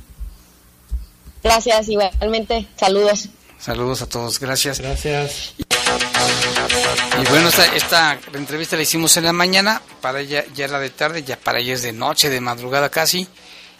Gracias, 1.42 1.88
igualmente. 1.88 2.68
Saludos. 2.76 3.28
Saludos 3.58 4.02
a 4.02 4.08
todos, 4.08 4.38
gracias. 4.38 4.78
Gracias. 4.78 5.54
Y 5.58 7.28
bueno, 7.28 7.48
esta, 7.48 7.74
esta 7.74 8.20
entrevista 8.32 8.76
la 8.76 8.82
hicimos 8.82 9.16
en 9.16 9.24
la 9.24 9.32
mañana, 9.32 9.82
para 10.00 10.20
ella 10.20 10.44
ya 10.54 10.66
era 10.66 10.78
de 10.78 10.90
tarde, 10.90 11.24
ya 11.24 11.36
para 11.36 11.58
ella 11.58 11.74
es 11.74 11.82
de 11.82 11.92
noche, 11.92 12.30
de 12.30 12.40
madrugada 12.40 12.88
casi, 12.88 13.26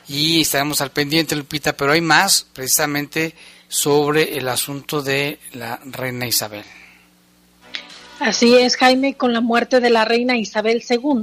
y 0.09 0.41
estaremos 0.41 0.81
al 0.81 0.91
pendiente, 0.91 1.37
Lupita, 1.37 1.77
pero 1.77 1.93
hay 1.93 2.01
más 2.01 2.45
precisamente 2.53 3.37
sobre 3.69 4.37
el 4.37 4.49
asunto 4.49 5.01
de 5.01 5.39
la 5.53 5.79
reina 5.85 6.27
Isabel. 6.27 6.65
Así 8.19 8.55
es, 8.57 8.77
Jaime, 8.77 9.15
con 9.15 9.35
la 9.35 9.43
muerte 9.43 9.81
de 9.81 9.91
la 9.91 10.07
reina 10.07 10.39
Isabel 10.39 10.83
II 10.89 11.23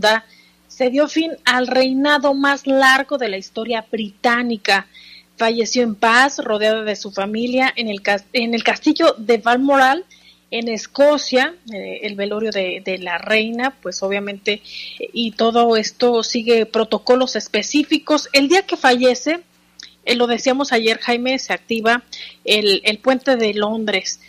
se 0.68 0.89
dio 0.89 1.08
fin 1.08 1.32
al 1.44 1.68
reinado 1.68 2.34
más 2.36 2.68
largo 2.68 3.18
de 3.18 3.30
la 3.30 3.38
historia 3.38 3.86
británica. 3.91 4.88
Falleció 5.36 5.82
en 5.82 5.96
paz, 5.96 6.38
rodeada 6.38 6.84
de 6.84 6.96
su 6.96 7.12
familia, 7.12 7.74
en 7.76 7.89
el, 7.89 8.02
en 8.34 8.54
el 8.54 8.64
castillo 8.64 9.16
de 9.18 9.38
Balmoral, 9.38 10.06
en 10.52 10.68
Escocia, 10.68 11.56
eh, 11.74 12.02
el 12.04 12.16
velorio 12.16 12.52
de, 12.52 12.98
la 13.00 13.18
reina, 13.18 13.76
pues 13.82 14.04
obviamente, 14.04 14.62
y 15.00 15.32
todo 15.32 15.78
esto 15.78 16.22
sigue 16.22 16.68
protocolos 16.68 17.36
específicos. 17.36 18.30
El 18.34 18.50
día 18.50 18.68
que 18.68 18.78
fallece, 18.78 19.41
eh, 20.06 20.16
lo 20.16 20.28
decíamos 20.28 20.72
ayer, 20.72 21.00
Jaime, 21.00 21.39
se 21.39 21.54
activa 21.54 22.04
el 22.46 23.00
puente 23.02 23.36
de 23.36 23.56
Londres. 23.56 24.20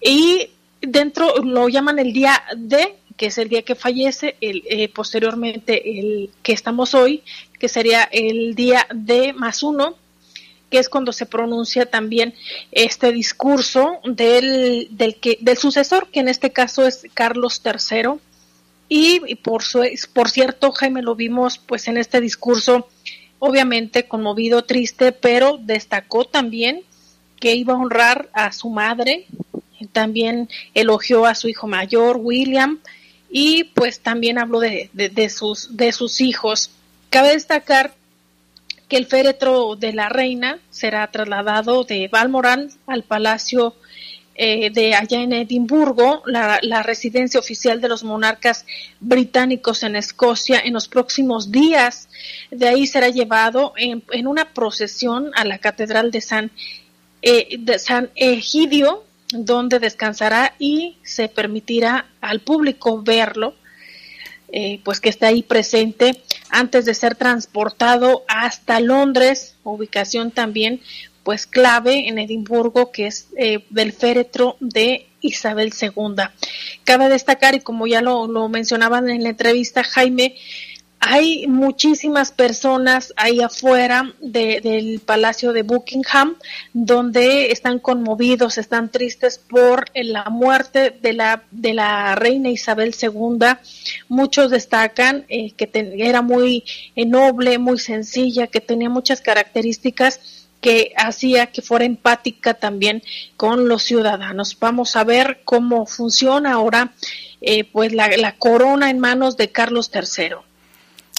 Y 0.00 0.50
dentro 0.80 1.36
lo 1.42 1.68
llaman 1.68 1.98
el 1.98 2.12
día 2.12 2.42
D, 2.56 2.96
que 3.16 3.26
es 3.26 3.38
el 3.38 3.48
día 3.48 3.62
que 3.62 3.74
fallece, 3.74 4.36
el, 4.40 4.62
eh, 4.68 4.88
posteriormente 4.88 5.98
el 5.98 6.30
que 6.42 6.52
estamos 6.52 6.94
hoy, 6.94 7.22
que 7.58 7.68
sería 7.68 8.04
el 8.04 8.54
día 8.54 8.86
D 8.94 9.32
más 9.32 9.62
uno, 9.62 9.96
que 10.70 10.78
es 10.78 10.88
cuando 10.88 11.12
se 11.12 11.26
pronuncia 11.26 11.86
también 11.86 12.34
este 12.72 13.12
discurso 13.12 14.00
del, 14.04 14.88
del, 14.90 15.16
que, 15.16 15.38
del 15.40 15.56
sucesor, 15.56 16.08
que 16.10 16.20
en 16.20 16.28
este 16.28 16.52
caso 16.52 16.86
es 16.86 17.06
Carlos 17.14 17.62
III. 17.64 18.20
Y, 18.88 19.20
y 19.26 19.34
por, 19.36 19.62
su, 19.62 19.84
por 20.12 20.30
cierto, 20.30 20.70
Jaime, 20.72 21.02
lo 21.02 21.14
vimos 21.14 21.58
pues 21.58 21.88
en 21.88 21.96
este 21.96 22.20
discurso, 22.20 22.88
obviamente 23.38 24.06
conmovido, 24.06 24.64
triste, 24.64 25.12
pero 25.12 25.58
destacó 25.60 26.24
también 26.24 26.82
que 27.40 27.54
iba 27.54 27.74
a 27.74 27.78
honrar 27.78 28.28
a 28.32 28.52
su 28.52 28.70
madre, 28.70 29.26
también 29.92 30.48
elogió 30.74 31.26
a 31.26 31.34
su 31.34 31.48
hijo 31.48 31.66
mayor, 31.66 32.18
William, 32.20 32.80
y 33.30 33.64
pues 33.64 34.00
también 34.00 34.38
habló 34.38 34.60
de, 34.60 34.90
de, 34.92 35.08
de 35.08 35.28
sus, 35.28 35.76
de 35.76 35.92
sus 35.92 36.20
hijos. 36.20 36.70
Cabe 37.10 37.32
destacar 37.32 37.94
que 38.88 38.96
el 38.96 39.06
féretro 39.06 39.76
de 39.76 39.92
la 39.92 40.08
reina 40.08 40.58
será 40.70 41.10
trasladado 41.10 41.84
de 41.84 42.08
Balmoral 42.08 42.70
al 42.86 43.02
Palacio 43.02 43.74
eh, 44.38 44.68
de 44.70 44.94
allá 44.94 45.22
en 45.22 45.32
Edimburgo, 45.32 46.22
la, 46.26 46.58
la, 46.60 46.82
residencia 46.82 47.40
oficial 47.40 47.80
de 47.80 47.88
los 47.88 48.04
monarcas 48.04 48.66
británicos 49.00 49.82
en 49.82 49.96
Escocia, 49.96 50.60
en 50.62 50.74
los 50.74 50.88
próximos 50.88 51.50
días. 51.50 52.10
De 52.50 52.68
ahí 52.68 52.86
será 52.86 53.08
llevado 53.08 53.72
en, 53.78 54.04
en 54.12 54.26
una 54.26 54.52
procesión 54.52 55.30
a 55.36 55.46
la 55.46 55.56
Catedral 55.56 56.10
de 56.10 56.20
San, 56.20 56.50
eh, 57.22 57.56
de 57.58 57.78
San 57.78 58.10
Egidio, 58.14 59.05
donde 59.30 59.78
descansará 59.78 60.54
y 60.58 60.98
se 61.02 61.28
permitirá 61.28 62.06
al 62.20 62.40
público 62.40 63.02
verlo, 63.02 63.54
eh, 64.48 64.80
pues 64.84 65.00
que 65.00 65.08
está 65.08 65.28
ahí 65.28 65.42
presente 65.42 66.22
antes 66.50 66.84
de 66.84 66.94
ser 66.94 67.16
transportado 67.16 68.24
hasta 68.28 68.80
Londres, 68.80 69.56
ubicación 69.64 70.30
también 70.30 70.80
pues 71.24 71.46
clave 71.46 72.08
en 72.08 72.20
Edimburgo, 72.20 72.92
que 72.92 73.08
es 73.08 73.26
eh, 73.36 73.64
del 73.70 73.92
féretro 73.92 74.56
de 74.60 75.08
Isabel 75.20 75.72
II. 75.80 76.14
Cabe 76.84 77.08
destacar, 77.08 77.56
y 77.56 77.60
como 77.60 77.88
ya 77.88 78.00
lo, 78.00 78.28
lo 78.28 78.48
mencionaban 78.48 79.10
en 79.10 79.24
la 79.24 79.30
entrevista, 79.30 79.82
Jaime, 79.82 80.36
hay 81.08 81.46
muchísimas 81.46 82.32
personas 82.32 83.14
ahí 83.16 83.40
afuera 83.40 84.12
de, 84.20 84.60
del 84.60 85.00
Palacio 85.00 85.52
de 85.52 85.62
Buckingham 85.62 86.36
donde 86.72 87.52
están 87.52 87.78
conmovidos, 87.78 88.58
están 88.58 88.90
tristes 88.90 89.38
por 89.38 89.84
la 89.94 90.24
muerte 90.24 90.90
de 90.90 91.12
la, 91.12 91.44
de 91.52 91.74
la 91.74 92.16
reina 92.16 92.48
Isabel 92.48 92.92
II. 93.00 93.38
Muchos 94.08 94.50
destacan 94.50 95.24
eh, 95.28 95.52
que 95.52 95.70
era 95.98 96.22
muy 96.22 96.64
eh, 96.96 97.06
noble, 97.06 97.58
muy 97.58 97.78
sencilla, 97.78 98.48
que 98.48 98.60
tenía 98.60 98.90
muchas 98.90 99.20
características 99.20 100.48
que 100.60 100.92
hacía 100.96 101.46
que 101.46 101.62
fuera 101.62 101.84
empática 101.84 102.54
también 102.54 103.02
con 103.36 103.68
los 103.68 103.84
ciudadanos. 103.84 104.56
Vamos 104.58 104.96
a 104.96 105.04
ver 105.04 105.42
cómo 105.44 105.86
funciona 105.86 106.54
ahora 106.54 106.92
eh, 107.40 107.62
pues 107.62 107.92
la, 107.92 108.08
la 108.16 108.32
corona 108.32 108.90
en 108.90 108.98
manos 108.98 109.36
de 109.36 109.52
Carlos 109.52 109.88
III. 109.94 110.36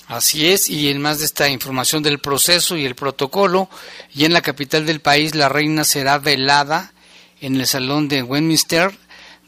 Así 0.07 0.47
es, 0.47 0.69
y 0.69 0.87
en 0.89 1.01
más 1.01 1.19
de 1.19 1.25
esta 1.25 1.49
información 1.49 2.01
del 2.01 2.19
proceso 2.19 2.77
y 2.77 2.85
el 2.85 2.95
protocolo, 2.95 3.69
y 4.15 4.23
en 4.23 4.31
la 4.31 4.41
capital 4.41 4.85
del 4.85 5.01
país 5.01 5.35
la 5.35 5.49
reina 5.49 5.83
será 5.83 6.17
velada 6.17 6.93
en 7.41 7.57
el 7.57 7.67
salón 7.67 8.07
de 8.07 8.23
Westminster 8.23 8.97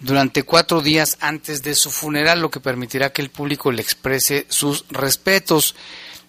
durante 0.01 0.43
cuatro 0.43 0.82
días 0.82 1.18
antes 1.22 1.64
de 1.64 1.76
su 1.76 1.89
funeral, 1.89 2.41
lo 2.41 2.51
que 2.51 2.60
permitirá 2.60 3.12
que 3.12 3.22
el 3.22 3.30
público 3.30 3.72
le 3.72 3.82
exprese 3.82 4.45
sus 4.49 4.84
respetos. 4.89 5.76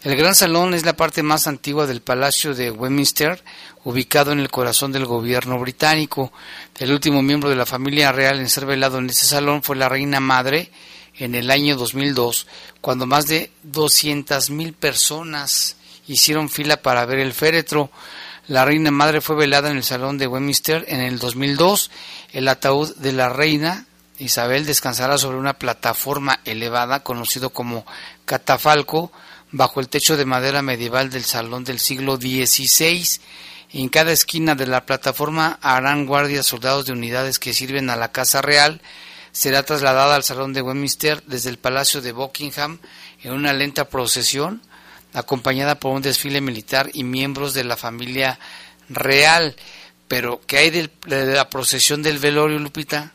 El 0.03 0.15
Gran 0.15 0.37
Salón 0.37 0.75
es 0.75 0.85
la 0.85 0.97
parte 0.97 1.25
más 1.25 1.49
antigua 1.49 1.89
del 1.89 2.01
Palacio 2.01 2.55
de 2.55 2.71
Westminster, 2.71 3.43
ubicado 3.83 4.31
en 4.31 4.39
el 4.39 4.49
corazón 4.49 4.93
del 4.93 5.07
gobierno 5.07 5.59
británico. 5.59 6.33
El 6.79 6.93
último 6.93 7.21
miembro 7.21 7.51
de 7.51 7.57
la 7.57 7.67
familia 7.67 8.13
real 8.13 8.39
en 8.39 8.49
ser 8.49 8.65
velado 8.65 8.99
en 8.99 9.11
este 9.11 9.27
salón 9.27 9.65
fue 9.65 9.75
la 9.75 9.89
reina 9.89 10.21
madre 10.21 10.71
en 11.17 11.35
el 11.35 11.51
año 11.51 11.77
2002, 11.77 12.47
cuando 12.81 13.07
más 13.07 13.27
de 13.27 13.51
200.000 13.71 14.75
personas 14.75 15.77
hicieron 16.07 16.49
fila 16.49 16.83
para 16.83 17.05
ver 17.07 17.19
el 17.19 17.33
féretro. 17.33 17.91
La 18.47 18.65
reina 18.65 18.91
madre 18.91 19.21
fue 19.21 19.37
velada 19.37 19.71
en 19.71 19.77
el 19.77 19.85
salón 19.85 20.19
de 20.19 20.27
Westminster 20.27 20.85
en 20.89 21.01
el 21.01 21.19
2002. 21.19 21.91
El 22.33 22.49
ataúd 22.49 22.97
de 22.97 23.13
la 23.13 23.29
reina 23.29 23.87
Isabel 24.21 24.67
descansará 24.67 25.17
sobre 25.19 25.39
una 25.39 25.55
plataforma 25.55 26.41
elevada 26.45 27.03
conocido 27.03 27.51
como 27.51 27.87
catafalco 28.27 29.11
bajo 29.51 29.81
el 29.81 29.89
techo 29.89 30.17
de 30.17 30.27
madera 30.27 30.63
medieval 30.63 31.11
del 31.11 31.25
salón 31.25 31.65
del 31.65 31.79
siglo 31.79 32.17
XVI. 32.17 33.07
En 33.73 33.89
cada 33.89 34.13
esquina 34.13 34.55
de 34.55 34.67
la 34.67 34.85
plataforma 34.85 35.59
harán 35.63 36.07
guardias 36.07 36.47
soldados 36.47 36.87
de 36.87 36.93
unidades 36.93 37.39
que 37.39 37.55
sirven 37.55 37.89
a 37.89 37.97
la 37.97 38.13
Casa 38.13 38.43
Real. 38.43 38.83
Será 39.33 39.63
trasladada 39.63 40.17
al 40.17 40.25
salón 40.25 40.53
de 40.53 40.63
Westminster 40.63 41.23
desde 41.25 41.51
el 41.51 41.59
Palacio 41.59 42.01
de 42.01 42.13
Buckingham 42.13 42.79
en 43.23 43.33
una 43.33 43.53
lenta 43.53 43.89
procesión 43.89 44.63
acompañada 45.13 45.77
por 45.77 45.93
un 45.93 46.03
desfile 46.03 46.41
militar 46.41 46.91
y 46.93 47.05
miembros 47.05 47.55
de 47.55 47.65
la 47.65 47.77
familia 47.77 48.39
real. 48.89 49.57
Pero, 50.09 50.41
¿qué 50.47 50.59
hay 50.59 50.71
de 50.71 50.91
la 51.07 51.49
procesión 51.49 52.03
del 52.03 52.19
velorio, 52.19 52.59
Lupita? 52.59 53.13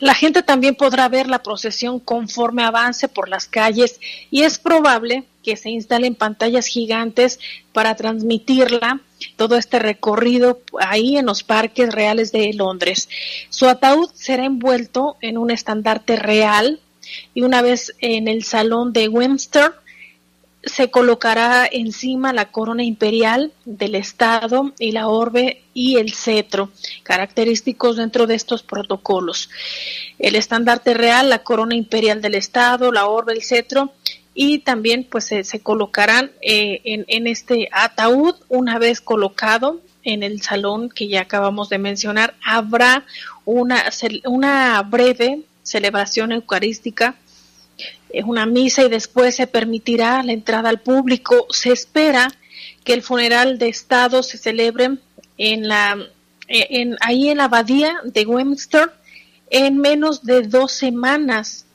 La 0.00 0.14
gente 0.14 0.42
también 0.42 0.74
podrá 0.74 1.08
ver 1.10 1.28
la 1.28 1.42
procesión 1.42 2.00
conforme 2.00 2.64
avance 2.64 3.06
por 3.06 3.28
las 3.28 3.46
calles 3.46 4.00
y 4.30 4.42
es 4.42 4.58
probable 4.58 5.24
que 5.42 5.56
se 5.56 5.70
instalen 5.70 6.14
pantallas 6.14 6.66
gigantes 6.66 7.38
para 7.72 7.94
transmitirla 7.96 9.00
todo 9.36 9.56
este 9.56 9.78
recorrido 9.78 10.60
ahí 10.78 11.16
en 11.16 11.26
los 11.26 11.42
parques 11.42 11.92
reales 11.92 12.32
de 12.32 12.52
Londres. 12.52 13.08
Su 13.48 13.68
ataúd 13.68 14.10
será 14.14 14.44
envuelto 14.44 15.16
en 15.20 15.38
un 15.38 15.50
estandarte 15.50 16.16
real 16.16 16.80
y 17.34 17.42
una 17.42 17.62
vez 17.62 17.94
en 18.00 18.28
el 18.28 18.44
salón 18.44 18.92
de 18.92 19.08
Westminster 19.08 19.72
se 20.62 20.90
colocará 20.90 21.66
encima 21.70 22.32
la 22.32 22.50
corona 22.50 22.84
imperial 22.84 23.52
del 23.64 23.94
Estado 23.94 24.72
y 24.78 24.92
la 24.92 25.08
orbe 25.08 25.62
y 25.72 25.96
el 25.96 26.12
cetro, 26.12 26.70
característicos 27.02 27.96
dentro 27.96 28.26
de 28.26 28.34
estos 28.34 28.62
protocolos. 28.62 29.48
El 30.18 30.36
estandarte 30.36 30.92
real, 30.92 31.30
la 31.30 31.42
corona 31.42 31.74
imperial 31.74 32.20
del 32.20 32.34
Estado, 32.34 32.92
la 32.92 33.06
orbe, 33.06 33.32
el 33.32 33.42
cetro 33.42 33.94
y 34.34 34.60
también 34.60 35.06
pues 35.10 35.24
se, 35.26 35.60
colocarán 35.60 36.30
eh, 36.40 36.80
en, 36.84 37.26
este 37.26 37.68
ataúd 37.72 38.36
una 38.48 38.78
vez 38.78 39.00
colocado 39.00 39.80
en 40.02 40.22
el 40.22 40.40
salón 40.40 40.88
que 40.88 41.08
ya 41.08 41.22
acabamos 41.22 41.68
de 41.68 41.78
mencionar 41.78 42.34
habrá 42.44 43.04
una, 43.44 43.84
una 44.24 44.80
breve 44.82 45.42
celebración 45.62 46.32
eucarística 46.32 47.16
es 48.12 48.24
una 48.24 48.46
misa 48.46 48.82
y 48.82 48.88
después 48.88 49.36
se 49.36 49.46
permitirá 49.46 50.22
la 50.22 50.32
entrada 50.32 50.68
al 50.68 50.80
público. 50.80 51.46
Se 51.50 51.72
espera 51.72 52.32
que 52.84 52.92
el 52.92 53.02
funeral 53.02 53.58
de 53.58 53.68
Estado 53.68 54.22
se 54.22 54.38
celebre 54.38 54.98
en 55.38 55.68
la, 55.68 55.96
en, 56.48 56.96
ahí 57.00 57.28
en 57.28 57.38
la 57.38 57.44
abadía 57.44 58.00
de 58.04 58.26
Westminster 58.26 58.92
en 59.50 59.78
menos 59.78 60.24
de 60.24 60.42
dos 60.42 60.72
semanas. 60.72 61.66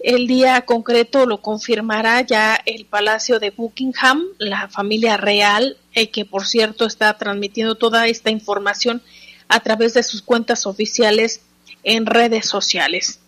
El 0.00 0.28
día 0.28 0.60
concreto 0.62 1.26
lo 1.26 1.42
confirmará 1.42 2.20
ya 2.20 2.60
el 2.66 2.84
Palacio 2.84 3.40
de 3.40 3.50
Buckingham, 3.50 4.22
la 4.38 4.68
familia 4.68 5.16
real, 5.16 5.76
eh, 5.94 6.10
que 6.10 6.24
por 6.24 6.46
cierto 6.46 6.86
está 6.86 7.16
transmitiendo 7.18 7.74
toda 7.74 8.06
esta 8.06 8.30
información 8.30 9.02
a 9.48 9.60
través 9.60 9.94
de 9.94 10.02
sus 10.02 10.22
cuentas 10.22 10.66
oficiales 10.66 11.40
en 11.82 12.06
redes 12.06 12.46
sociales. 12.46 13.18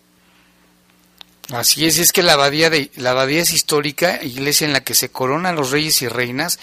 Así 1.51 1.85
es, 1.85 1.97
es 1.97 2.13
que 2.13 2.23
la 2.23 2.33
abadía, 2.33 2.69
de, 2.69 2.91
la 2.95 3.11
abadía 3.11 3.41
es 3.41 3.51
histórica, 3.51 4.23
iglesia 4.23 4.65
en 4.65 4.73
la 4.73 4.83
que 4.83 4.95
se 4.95 5.09
coronan 5.09 5.55
los 5.55 5.71
reyes 5.71 6.01
y 6.01 6.07
reinas. 6.07 6.59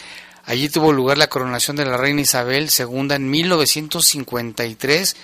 Allí 0.49 0.71
tuvo 0.71 0.95
lugar 0.95 1.19
la 1.19 1.29
coronación 1.29 1.77
de 1.77 1.85
la 1.85 1.99
reina 1.99 2.23
Isabel 2.23 2.71
II 2.77 3.09
en 3.11 3.31
1953 3.31 5.15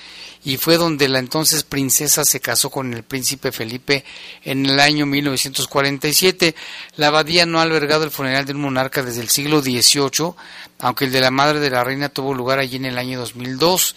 y 0.44 0.58
fue 0.58 0.76
donde 0.76 1.08
la 1.08 1.18
entonces 1.18 1.62
princesa 1.62 2.26
se 2.26 2.40
casó 2.40 2.68
con 2.68 2.92
el 2.92 3.04
príncipe 3.04 3.50
Felipe 3.50 4.04
en 4.42 4.66
el 4.66 4.78
año 4.78 5.06
1947. 5.06 6.54
La 6.96 7.06
abadía 7.06 7.46
no 7.46 7.58
ha 7.58 7.62
albergado 7.62 8.04
el 8.04 8.10
funeral 8.10 8.44
de 8.44 8.52
un 8.52 8.60
monarca 8.60 9.02
desde 9.02 9.22
el 9.22 9.30
siglo 9.30 9.62
XVIII, 9.62 10.34
aunque 10.80 11.06
el 11.06 11.12
de 11.12 11.22
la 11.22 11.30
madre 11.30 11.58
de 11.58 11.70
la 11.70 11.84
reina 11.84 12.10
tuvo 12.10 12.34
lugar 12.34 12.58
allí 12.58 12.76
en 12.76 12.84
el 12.84 12.98
año 12.98 13.18
2002. 13.18 13.96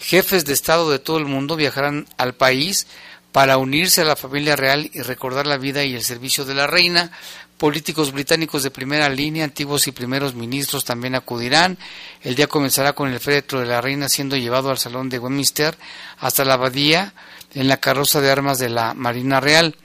Jefes 0.00 0.44
de 0.44 0.54
Estado 0.54 0.90
de 0.90 0.98
todo 0.98 1.18
el 1.18 1.26
mundo 1.26 1.54
viajarán 1.54 2.08
al 2.16 2.34
país 2.34 2.88
para 3.34 3.58
unirse 3.58 4.00
a 4.00 4.04
la 4.04 4.14
familia 4.14 4.54
real 4.54 4.88
y 4.92 5.02
recordar 5.02 5.44
la 5.44 5.56
vida 5.56 5.82
y 5.82 5.94
el 5.94 6.02
servicio 6.02 6.44
de 6.44 6.54
la 6.54 6.68
reina. 6.68 7.10
Políticos 7.58 8.12
británicos 8.12 8.62
de 8.62 8.70
primera 8.70 9.08
línea, 9.08 9.44
antiguos 9.44 9.86
y 9.86 9.92
primeros 9.92 10.34
ministros 10.34 10.84
también 10.84 11.14
acudirán. 11.14 11.78
El 12.22 12.34
día 12.34 12.48
comenzará 12.48 12.94
con 12.94 13.12
el 13.12 13.20
féretro 13.20 13.60
de 13.60 13.66
la 13.66 13.80
reina 13.80 14.08
siendo 14.08 14.36
llevado 14.36 14.70
al 14.70 14.78
salón 14.78 15.08
de 15.08 15.18
Westminster 15.18 15.76
hasta 16.18 16.44
la 16.44 16.54
abadía 16.54 17.14
en 17.54 17.68
la 17.68 17.76
carroza 17.76 18.20
de 18.20 18.30
armas 18.30 18.58
de 18.58 18.70
la 18.70 18.94
Marina 18.94 19.40
Real. 19.40 19.76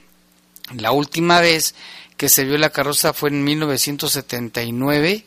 La 0.76 0.90
última 0.90 1.40
vez 1.40 1.74
que 2.16 2.28
se 2.28 2.44
vio 2.44 2.58
la 2.58 2.70
carroza 2.70 3.12
fue 3.12 3.30
en 3.30 3.44
1979 3.44 5.24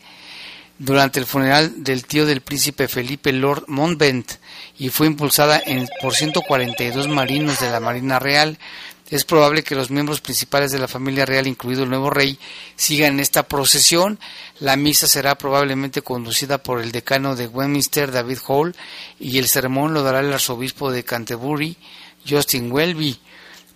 durante 0.78 1.20
el 1.20 1.26
funeral 1.26 1.82
del 1.82 2.06
tío 2.06 2.26
del 2.26 2.40
príncipe 2.40 2.88
Felipe 2.88 3.32
Lord 3.32 3.64
Montbent 3.68 4.32
y 4.78 4.88
fue 4.90 5.06
impulsada 5.06 5.60
en, 5.64 5.88
por 6.00 6.14
142 6.14 7.08
marinos 7.08 7.60
de 7.60 7.70
la 7.70 7.80
Marina 7.80 8.18
Real. 8.18 8.58
Es 9.14 9.24
probable 9.24 9.62
que 9.62 9.76
los 9.76 9.92
miembros 9.92 10.20
principales 10.20 10.72
de 10.72 10.80
la 10.80 10.88
familia 10.88 11.24
real, 11.24 11.46
incluido 11.46 11.84
el 11.84 11.88
nuevo 11.88 12.10
rey, 12.10 12.36
sigan 12.74 13.20
esta 13.20 13.44
procesión. 13.44 14.18
La 14.58 14.74
misa 14.74 15.06
será 15.06 15.38
probablemente 15.38 16.02
conducida 16.02 16.58
por 16.58 16.80
el 16.80 16.90
decano 16.90 17.36
de 17.36 17.46
Westminster, 17.46 18.10
David 18.10 18.38
Hall, 18.48 18.74
y 19.20 19.38
el 19.38 19.46
sermón 19.46 19.94
lo 19.94 20.02
dará 20.02 20.18
el 20.18 20.32
arzobispo 20.32 20.90
de 20.90 21.04
Canterbury, 21.04 21.76
Justin 22.28 22.72
Welby 22.72 23.20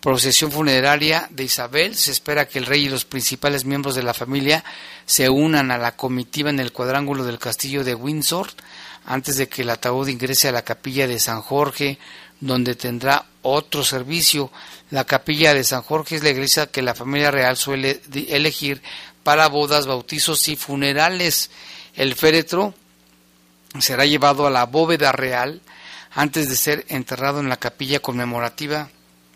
procesión 0.00 0.50
funeraria 0.50 1.28
de 1.30 1.44
Isabel. 1.44 1.94
Se 1.94 2.10
espera 2.10 2.48
que 2.48 2.58
el 2.58 2.66
rey 2.66 2.86
y 2.86 2.88
los 2.88 3.04
principales 3.04 3.64
miembros 3.64 3.94
de 3.94 4.02
la 4.02 4.14
familia 4.14 4.64
se 5.06 5.28
unan 5.28 5.70
a 5.70 5.78
la 5.78 5.94
comitiva 5.94 6.50
en 6.50 6.58
el 6.58 6.72
cuadrángulo 6.72 7.24
del 7.24 7.38
castillo 7.38 7.84
de 7.84 7.94
Windsor 7.94 8.48
antes 9.04 9.36
de 9.36 9.48
que 9.48 9.62
el 9.62 9.70
ataúd 9.70 10.08
ingrese 10.08 10.48
a 10.48 10.52
la 10.52 10.62
capilla 10.62 11.06
de 11.06 11.20
San 11.20 11.42
Jorge, 11.42 11.98
donde 12.40 12.74
tendrá 12.74 13.24
otro 13.52 13.84
servicio. 13.84 14.50
La 14.90 15.04
capilla 15.04 15.54
de 15.54 15.64
San 15.64 15.82
Jorge 15.82 16.16
es 16.16 16.22
la 16.22 16.30
iglesia 16.30 16.66
que 16.66 16.82
la 16.82 16.94
familia 16.94 17.30
real 17.30 17.56
suele 17.56 18.00
elegir 18.28 18.82
para 19.22 19.48
bodas, 19.48 19.86
bautizos 19.86 20.48
y 20.48 20.56
funerales. 20.56 21.50
El 21.94 22.14
féretro 22.14 22.74
será 23.80 24.06
llevado 24.06 24.46
a 24.46 24.50
la 24.50 24.64
bóveda 24.64 25.12
real 25.12 25.60
antes 26.12 26.48
de 26.48 26.56
ser 26.56 26.84
enterrado 26.88 27.40
en 27.40 27.48
la 27.48 27.58
capilla 27.58 28.00
conmemorativa 28.00 28.88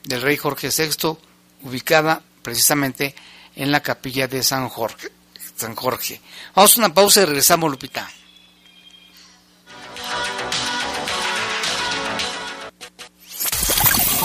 del 0.05 0.23
rey 0.23 0.37
Jorge 0.37 0.71
VI, 0.71 1.17
ubicada 1.63 2.23
precisamente 2.43 3.15
en 3.55 3.71
la 3.71 3.81
capilla 3.81 4.27
de 4.27 4.43
San 4.43 4.69
Jorge. 4.69 5.09
San 5.57 5.75
Jorge. 5.75 6.21
Vamos 6.55 6.77
a 6.77 6.81
una 6.81 6.95
pausa 6.95 7.23
y 7.23 7.25
regresamos, 7.27 7.71
Lupita. 7.71 8.11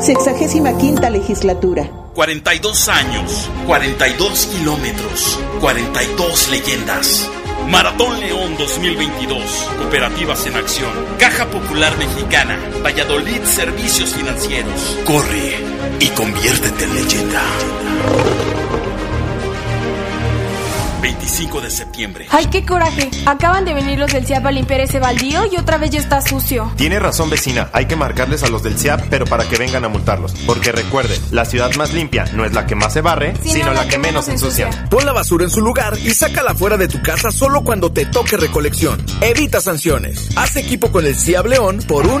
Sexagésima 0.00 0.76
quinta 0.76 1.10
legislatura. 1.10 1.90
42 2.14 2.88
años, 2.88 3.50
42 3.66 4.46
kilómetros, 4.46 5.38
42 5.60 6.50
leyendas. 6.50 7.30
Maratón 7.68 8.20
León 8.20 8.56
2022. 8.56 9.42
Cooperativas 9.78 10.46
en 10.46 10.56
acción. 10.56 10.92
Caja 11.18 11.46
Popular 11.46 11.96
Mexicana. 11.98 12.58
Valladolid 12.84 13.42
Servicios 13.44 14.10
Financieros. 14.14 14.98
Corre 15.04 15.56
y 15.98 16.08
conviértete 16.08 16.84
en 16.84 16.94
leyenda. 16.94 17.42
25 21.06 21.60
de 21.60 21.70
septiembre. 21.70 22.26
¡Ay, 22.30 22.46
qué 22.46 22.66
coraje! 22.66 23.08
Acaban 23.26 23.64
de 23.64 23.74
venir 23.74 23.96
los 23.96 24.12
del 24.12 24.26
CIAP 24.26 24.44
a 24.44 24.50
limpiar 24.50 24.80
ese 24.80 24.98
baldío 24.98 25.46
y 25.46 25.56
otra 25.56 25.78
vez 25.78 25.90
ya 25.90 26.00
está 26.00 26.20
sucio. 26.20 26.72
Tiene 26.76 26.98
razón 26.98 27.30
vecina, 27.30 27.70
hay 27.72 27.86
que 27.86 27.94
marcarles 27.94 28.42
a 28.42 28.48
los 28.48 28.64
del 28.64 28.76
CIAP, 28.76 29.02
pero 29.08 29.24
para 29.24 29.48
que 29.48 29.56
vengan 29.56 29.84
a 29.84 29.88
multarlos. 29.88 30.34
Porque 30.46 30.72
recuerde, 30.72 31.16
la 31.30 31.44
ciudad 31.44 31.72
más 31.76 31.94
limpia 31.94 32.24
no 32.32 32.44
es 32.44 32.54
la 32.54 32.66
que 32.66 32.74
más 32.74 32.92
se 32.92 33.02
barre, 33.02 33.34
sino, 33.44 33.72
la, 33.72 33.86
que, 33.86 33.98
menos 33.98 34.26
ensucia. 34.26 34.68
Pon 34.90 35.06
la 35.06 35.12
basura 35.12 35.44
en 35.44 35.50
su 35.50 35.60
lugar 35.60 35.96
y 35.96 36.10
sácala 36.10 36.56
fuera 36.56 36.76
de 36.76 36.88
tu 36.88 37.00
casa 37.00 37.30
solo 37.30 37.62
cuando 37.62 37.92
te 37.92 38.06
toque 38.06 38.36
recolección. 38.36 39.00
Evita 39.20 39.60
sanciones. 39.60 40.30
Haz 40.34 40.56
equipo 40.56 40.90
con 40.90 41.06
el 41.06 41.14
CIAP 41.14 41.46
León 41.46 41.78
por 41.86 42.04
un... 42.04 42.20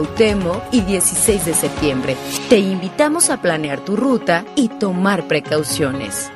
Cuauhtémoc 0.00 0.62
y 0.72 0.80
16 0.80 1.44
de 1.44 1.54
septiembre. 1.54 2.16
Te 2.48 2.58
invitamos 2.58 3.28
a 3.28 3.42
planear 3.42 3.80
tu 3.80 3.96
ruta 3.96 4.46
y 4.56 4.68
tomar 4.68 5.28
precauciones. 5.28 6.30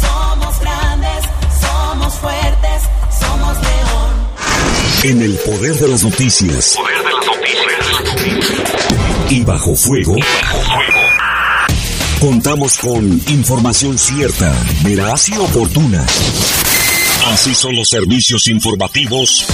Somos 0.00 0.60
grandes, 0.60 1.24
somos 1.60 2.14
fuertes, 2.14 2.82
somos 3.20 3.56
león. 3.62 4.14
En 5.04 5.22
el 5.22 5.38
poder 5.38 5.76
de 5.76 5.88
las 5.88 6.02
noticias. 6.02 6.76
Y 9.30 9.44
bajo 9.44 9.76
fuego. 9.76 10.16
Contamos 12.18 12.78
con 12.78 13.04
información 13.28 13.96
cierta, 13.96 14.52
veraz 14.82 15.28
y 15.28 15.36
oportuna. 15.36 16.04
Así 17.26 17.54
son 17.54 17.74
los 17.74 17.88
servicios 17.88 18.46
informativos 18.48 19.46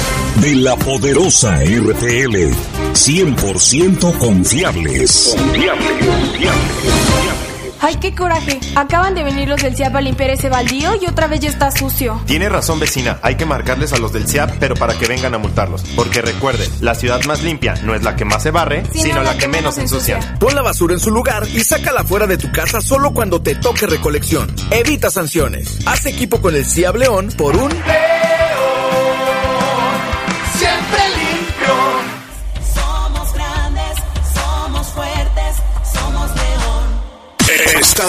de 0.43 0.57
la 0.57 0.77
poderosa 0.77 1.61
RTL. 1.63 2.53
100% 2.93 4.19
confiables. 4.19 5.37
¡Ay, 7.83 7.97
qué 7.97 8.15
coraje! 8.15 8.61
Acaban 8.77 9.15
de 9.15 9.25
venir 9.25 9.49
los 9.49 9.63
del 9.63 9.75
CIAP 9.75 9.97
a 9.97 10.01
limpiar 10.01 10.31
ese 10.31 10.49
baldío 10.49 10.91
y 11.01 11.07
otra 11.07 11.27
vez 11.29 11.41
ya 11.41 11.49
está 11.49 11.71
sucio. 11.71 12.21
Tiene 12.27 12.49
razón 12.49 12.79
vecina, 12.79 13.19
hay 13.23 13.37
que 13.37 13.47
marcarles 13.47 13.93
a 13.95 13.99
los 13.99 14.13
del 14.13 14.29
CIAP, 14.29 14.57
pero 14.61 14.75
para 14.75 14.95
que 14.95 15.07
vengan 15.07 15.35
a 15.35 15.39
multarlos. 15.39 15.83
Porque 15.97 16.21
recuerde, 16.21 16.69
la 16.81 16.95
ciudad 16.95 17.23
más 17.25 17.43
limpia 17.43 17.75
no 17.83 17.95
es 17.95 18.03
la 18.03 18.17
que 18.17 18.25
más 18.25 18.43
se 18.43 18.51
barre, 18.51 18.85
sino, 18.93 19.23
la, 19.23 19.37
que, 19.39 19.49
menos 19.49 19.79
ensucia. 19.79 20.19
Pon 20.39 20.55
la 20.55 20.63
basura 20.63 20.95
en 20.95 21.01
su 21.01 21.11
lugar 21.11 21.47
y 21.49 21.61
sácala 21.61 22.05
fuera 22.05 22.27
de 22.27 22.37
tu 22.37 22.53
casa 22.53 22.81
solo 22.81 23.13
cuando 23.13 23.41
te 23.41 23.55
toque 23.55 23.87
recolección. 23.87 24.55
Evita 24.71 25.11
sanciones. 25.11 25.79
Haz 25.87 26.05
equipo 26.07 26.41
con 26.41 26.55
el 26.55 26.67
CIAP 26.67 26.97
León 26.97 27.33
por 27.37 27.57
un... 27.57 27.73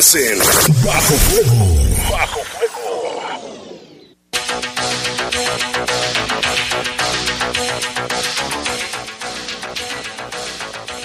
En 0.02 0.40
Bajo 0.84 1.14
Fuego. 1.14 2.12
Bajo 2.12 2.40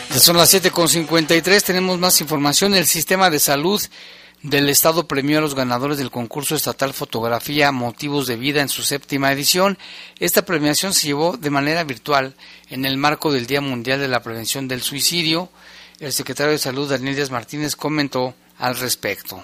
Ya 0.09 0.18
son 0.18 0.38
las 0.38 0.55
7.53, 0.55 1.62
tenemos 1.62 1.99
más 1.99 2.22
información. 2.22 2.74
El 2.74 2.86
sistema 2.86 3.28
de 3.28 3.38
salud 3.38 3.82
del 4.42 4.70
Estado 4.70 5.07
premió 5.07 5.38
a 5.38 5.42
los 5.42 5.55
ganadores 5.55 5.99
del 5.99 6.11
concurso 6.11 6.55
estatal 6.55 6.94
Fotografía 6.94 7.72
Motivos 7.72 8.26
de 8.26 8.36
Vida 8.36 8.62
en 8.62 8.70
su 8.70 8.82
séptima 8.82 9.30
edición. 9.30 9.76
Esta 10.20 10.47
premiación 10.47 10.94
se 10.94 11.09
llevó 11.09 11.36
de 11.36 11.51
manera 11.51 11.84
virtual 11.84 12.34
en 12.70 12.86
el 12.86 12.97
marco 12.97 13.30
del 13.30 13.47
Día 13.47 13.61
Mundial 13.61 14.01
de 14.01 14.09
la 14.09 14.22
Prevención 14.22 14.68
del 14.68 14.80
Suicidio. 14.80 15.51
El 16.01 16.14
secretario 16.14 16.53
de 16.53 16.59
Salud, 16.59 16.88
Daniel 16.88 17.14
Díaz 17.14 17.30
Martínez, 17.30 17.76
comentó 17.76 18.34
al 18.59 18.76
respecto. 18.76 19.42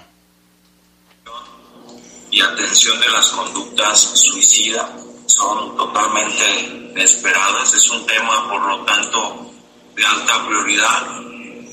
y 2.30 2.40
atención 2.40 2.98
de 2.98 3.08
las 3.10 3.28
conductas 3.30 4.00
suicidas 4.00 4.86
son 5.26 5.76
totalmente 5.76 6.60
inesperadas. 6.94 7.74
Es 7.74 7.90
un 7.90 8.06
tema, 8.06 8.48
por 8.48 8.62
lo 8.62 8.84
tanto, 8.86 9.50
de 9.94 10.02
alta 10.06 10.46
prioridad. 10.46 11.06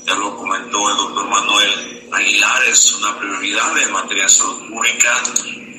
Ya 0.06 0.14
lo 0.16 0.36
comentó 0.36 0.90
el 0.90 0.96
doctor 0.98 1.28
Manuel 1.30 2.08
Aguilar, 2.12 2.62
es 2.64 2.92
una 2.92 3.18
prioridad 3.18 3.78
en 3.78 3.90
materia 3.92 4.24
de 4.24 4.28
salud 4.28 4.68
pública 4.68 5.22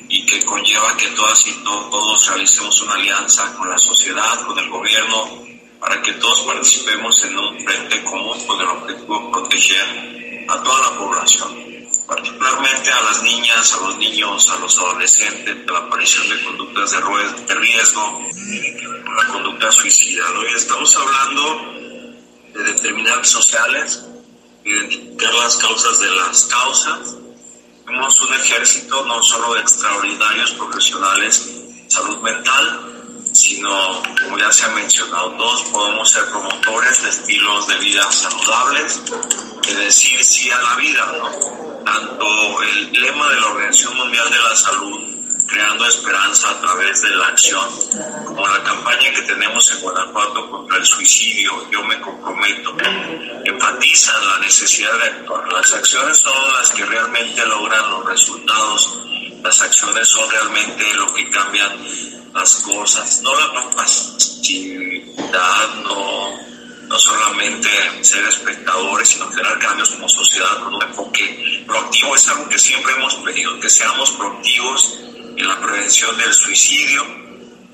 y 0.08 0.26
que 0.26 0.44
conlleva 0.44 0.96
que 0.96 1.06
todas 1.10 1.46
y 1.46 1.52
to- 1.62 1.88
todos 1.90 2.26
realicemos 2.28 2.80
una 2.82 2.94
alianza 2.94 3.54
con 3.56 3.68
la 3.70 3.78
sociedad, 3.78 4.44
con 4.46 4.58
el 4.58 4.68
gobierno, 4.68 5.44
para 5.78 6.02
que 6.02 6.12
todos 6.14 6.42
participemos 6.42 7.22
en 7.24 7.38
un 7.38 7.64
frente 7.64 8.02
común 8.02 8.44
con 8.46 8.60
el 8.60 8.66
objetivo 8.66 9.18
de 9.20 9.30
proteger 9.30 10.31
a 10.48 10.62
toda 10.62 10.90
la 10.90 10.98
población 10.98 11.72
particularmente 12.06 12.92
a 12.92 13.02
las 13.02 13.22
niñas, 13.22 13.72
a 13.72 13.86
los 13.86 13.96
niños, 13.96 14.50
a 14.50 14.58
los 14.58 14.78
adolescentes, 14.78 15.56
la 15.66 15.78
aparición 15.78 16.28
de 16.28 16.44
conductas 16.44 16.90
de, 16.90 17.54
riesgo, 17.54 18.20
con 19.04 19.16
la 19.16 19.26
conducta 19.28 19.72
suicida. 19.72 20.24
¿no? 20.34 20.42
Y 20.46 20.52
estamos 20.52 20.94
hablando 20.96 21.72
de 22.52 22.64
determinantes 22.64 23.30
sociales, 23.30 24.04
identificar 24.64 25.32
las 25.34 25.56
causas 25.56 26.00
de 26.00 26.10
las 26.10 26.42
causas. 26.44 27.16
Tenemos 27.86 28.20
un 28.20 28.34
ejército 28.34 29.04
no 29.06 29.22
solo 29.22 29.54
de 29.54 29.60
extraordinarios 29.60 30.52
profesionales 30.52 31.48
salud 31.88 32.18
mental, 32.18 32.92
sino, 33.32 34.02
como 34.22 34.38
ya 34.38 34.50
se 34.50 34.64
ha 34.64 34.68
mencionado, 34.68 35.32
todos 35.32 35.62
podemos 35.64 36.10
ser 36.10 36.24
promotores 36.26 37.02
de 37.02 37.08
estilos 37.08 37.66
de 37.66 37.76
vida 37.76 38.10
saludables, 38.10 39.02
de 39.62 39.84
decir 39.84 40.22
sí 40.24 40.50
a 40.50 40.60
la 40.60 40.76
vida, 40.76 41.12
¿no? 41.18 41.84
Tanto 41.84 42.62
el 42.62 42.92
lema 42.92 43.28
de 43.28 43.40
la 43.40 43.46
Organización 43.46 43.96
Mundial 43.96 44.30
de 44.30 44.38
la 44.38 44.56
Salud 44.56 45.12
creando 45.52 45.86
esperanza 45.86 46.50
a 46.50 46.60
través 46.60 47.02
de 47.02 47.10
la 47.10 47.26
acción, 47.26 47.68
como 48.24 48.48
la 48.48 48.62
campaña 48.62 49.12
que 49.12 49.22
tenemos 49.22 49.70
en 49.72 49.80
Guanajuato 49.82 50.50
contra 50.50 50.78
el 50.78 50.86
suicidio, 50.86 51.70
Yo 51.70 51.84
me 51.84 52.00
comprometo, 52.00 52.74
enfatizan 53.44 54.28
la 54.28 54.38
necesidad 54.38 54.98
de 54.98 55.04
actuar. 55.04 55.52
Las 55.52 55.72
acciones 55.74 56.16
son 56.16 56.54
las 56.54 56.70
que 56.70 56.86
realmente 56.86 57.44
logran 57.46 57.90
los 57.90 58.06
resultados, 58.06 58.98
las 59.42 59.60
acciones 59.60 60.08
son 60.08 60.30
realmente 60.30 60.94
lo 60.94 61.12
que 61.12 61.28
cambian 61.28 61.86
las 62.32 62.54
cosas, 62.56 63.20
no 63.22 63.38
la 63.38 63.70
pasividad, 63.70 65.74
no, 65.84 66.30
no 66.92 66.98
solamente 66.98 67.70
ser 68.02 68.22
espectadores, 68.26 69.08
sino 69.08 69.26
generar 69.30 69.58
cambios 69.58 69.88
como 69.92 70.06
sociedad 70.10 70.62
con 70.62 70.74
un 70.74 70.82
enfoque 70.82 71.64
proactivo. 71.66 72.14
Es 72.14 72.28
algo 72.28 72.46
que 72.50 72.58
siempre 72.58 72.92
hemos 72.92 73.14
pedido, 73.14 73.58
que 73.58 73.70
seamos 73.70 74.10
proactivos 74.10 74.98
en 75.34 75.48
la 75.48 75.58
prevención 75.58 76.14
del 76.18 76.34
suicidio. 76.34 77.02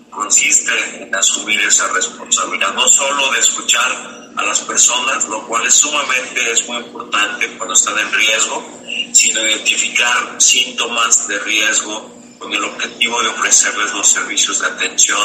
Consiste 0.09 1.03
en 1.03 1.13
asumir 1.13 1.61
esa 1.63 1.89
responsabilidad, 1.89 2.73
no 2.75 2.87
solo 2.87 3.33
de 3.33 3.41
escuchar 3.41 4.31
a 4.37 4.43
las 4.45 4.61
personas, 4.61 5.27
lo 5.27 5.45
cual 5.49 5.67
es 5.67 5.75
sumamente 5.75 6.53
es 6.53 6.69
muy 6.69 6.77
importante 6.77 7.49
cuando 7.59 7.75
están 7.75 7.99
en 7.99 8.13
riesgo, 8.13 8.65
sino 9.13 9.45
identificar 9.45 10.41
síntomas 10.41 11.27
de 11.27 11.41
riesgo 11.41 12.18
con 12.39 12.53
el 12.53 12.65
objetivo 12.65 13.23
de 13.23 13.29
ofrecerles 13.29 13.93
los 13.93 14.09
servicios 14.09 14.61
de 14.61 14.67
atención. 14.67 15.19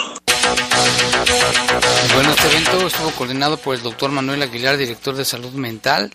Bueno, 2.14 2.32
este 2.32 2.48
evento 2.48 2.88
estuvo 2.88 3.12
coordinado 3.12 3.58
por 3.58 3.76
el 3.76 3.82
doctor 3.82 4.12
Manuel 4.12 4.42
Aguilar, 4.42 4.78
director 4.78 5.16
de 5.16 5.26
salud 5.26 5.52
mental, 5.54 6.14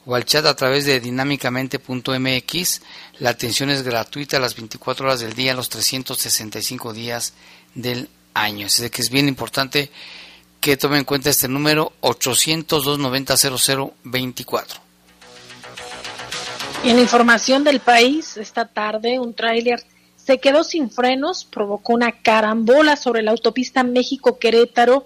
o 0.07 0.15
al 0.15 0.25
chat 0.25 0.45
a 0.45 0.55
través 0.55 0.85
de 0.85 0.99
dinámicamente.mx. 0.99 2.81
La 3.19 3.31
atención 3.31 3.69
es 3.69 3.83
gratuita 3.83 4.37
a 4.37 4.39
las 4.39 4.55
24 4.55 5.05
horas 5.05 5.19
del 5.19 5.33
día, 5.33 5.53
los 5.53 5.69
365 5.69 6.93
días 6.93 7.33
del 7.73 8.09
año. 8.33 8.67
Así 8.67 8.89
que 8.89 9.01
es 9.01 9.09
bien 9.09 9.27
importante 9.27 9.91
que 10.59 10.77
tomen 10.77 10.99
en 10.99 11.05
cuenta 11.05 11.29
este 11.29 11.47
número 11.47 11.93
800-290-0024. 12.01 14.65
En 16.83 16.99
información 16.99 17.63
del 17.63 17.79
país, 17.79 18.37
esta 18.37 18.67
tarde 18.67 19.19
un 19.19 19.33
tráiler 19.33 19.83
se 20.15 20.39
quedó 20.39 20.63
sin 20.63 20.91
frenos, 20.91 21.45
provocó 21.45 21.93
una 21.93 22.21
carambola 22.21 22.95
sobre 22.95 23.21
la 23.21 23.29
autopista 23.31 23.83
México-Querétaro 23.83 25.05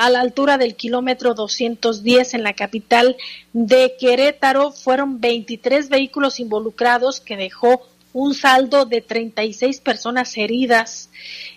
a 0.00 0.08
la 0.08 0.22
altura 0.22 0.56
del 0.56 0.76
kilómetro 0.76 1.34
210 1.34 2.32
en 2.32 2.42
la 2.42 2.54
capital 2.54 3.18
de 3.52 3.96
Querétaro. 4.00 4.72
Fueron 4.72 5.20
23 5.20 5.90
vehículos 5.90 6.40
involucrados 6.40 7.20
que 7.20 7.36
dejó 7.36 7.82
un 8.14 8.32
saldo 8.32 8.86
de 8.86 9.02
36 9.02 9.82
personas 9.82 10.38
heridas. 10.38 11.10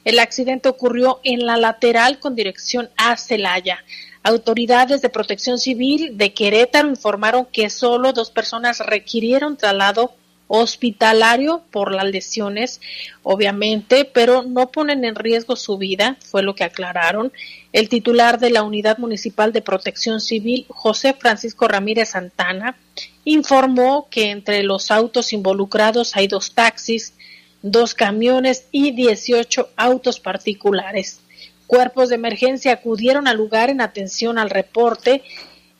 El 0.03 0.19
accidente 0.19 0.67
ocurrió 0.67 1.21
en 1.23 1.45
la 1.45 1.55
lateral 1.55 2.19
con 2.19 2.35
dirección 2.35 2.89
a 2.97 3.15
Celaya. 3.15 3.79
Autoridades 4.23 5.01
de 5.01 5.07
protección 5.09 5.57
civil 5.57 6.17
de 6.17 6.33
Querétaro 6.33 6.89
informaron 6.89 7.45
que 7.45 7.69
solo 7.69 8.11
dos 8.11 8.29
personas 8.29 8.79
requirieron 8.79 9.55
traslado 9.55 10.15
hospitalario 10.55 11.63
por 11.71 11.91
las 11.91 12.05
lesiones, 12.05 12.79
obviamente, 13.23 14.05
pero 14.05 14.43
no 14.43 14.69
ponen 14.69 15.03
en 15.03 15.15
riesgo 15.15 15.55
su 15.55 15.79
vida, 15.79 16.15
fue 16.23 16.43
lo 16.43 16.53
que 16.53 16.63
aclararon. 16.63 17.33
El 17.71 17.89
titular 17.89 18.39
de 18.39 18.51
la 18.51 18.61
Unidad 18.61 18.99
Municipal 18.99 19.51
de 19.51 19.63
Protección 19.63 20.21
Civil, 20.21 20.67
José 20.69 21.15
Francisco 21.15 21.67
Ramírez 21.67 22.09
Santana, 22.09 22.77
informó 23.25 24.07
que 24.11 24.29
entre 24.29 24.61
los 24.61 24.91
autos 24.91 25.33
involucrados 25.33 26.15
hay 26.15 26.27
dos 26.27 26.53
taxis, 26.53 27.15
dos 27.63 27.95
camiones 27.95 28.67
y 28.71 28.91
18 28.91 29.69
autos 29.75 30.19
particulares. 30.19 31.19
Cuerpos 31.65 32.09
de 32.09 32.15
emergencia 32.15 32.73
acudieron 32.73 33.27
al 33.27 33.37
lugar 33.37 33.71
en 33.71 33.81
atención 33.81 34.37
al 34.37 34.51
reporte, 34.51 35.23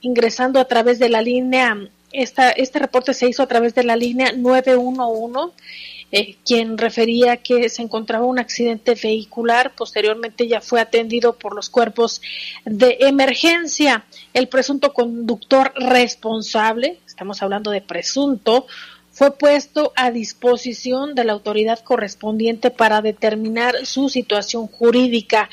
ingresando 0.02 0.60
a 0.60 0.66
través 0.66 0.98
de 0.98 1.10
la 1.10 1.22
línea 1.22 1.78
este 2.14 2.80
reporte 2.80 3.14
se 3.14 3.28
hizo 3.28 3.44
a 3.44 3.48
través 3.48 3.74
de 3.76 3.84
la 3.84 3.96
línea 3.96 4.32
911, 4.32 5.54
eh, 6.12 6.36
quien 6.46 6.78
refería 6.78 7.38
que 7.38 7.70
se 7.70 7.82
encontraba 7.82 8.26
un 8.26 8.38
accidente 8.38 8.94
vehicular. 8.94 9.74
Posteriormente 9.76 10.48
ya 10.48 10.62
fue 10.62 10.80
atendido 10.80 11.34
por 11.34 11.56
los 11.56 11.70
cuerpos 11.70 12.22
de 12.66 12.98
emergencia. 13.00 14.06
El 14.32 14.48
presunto 14.48 14.94
conductor 14.94 15.74
responsable, 15.76 17.00
estamos 17.08 17.42
hablando 17.42 17.72
de 17.72 17.82
presunto, 17.82 18.68
fue 19.14 19.38
puesto 19.38 19.94
a 19.96 20.10
disposición 20.10 21.14
de 21.14 21.24
la 21.24 21.34
autoridad 21.34 21.80
correspondiente 21.80 22.72
para 22.72 23.02
determinar 23.02 23.86
su 23.86 24.10
situación 24.10 24.68
jurídica. 24.68 25.50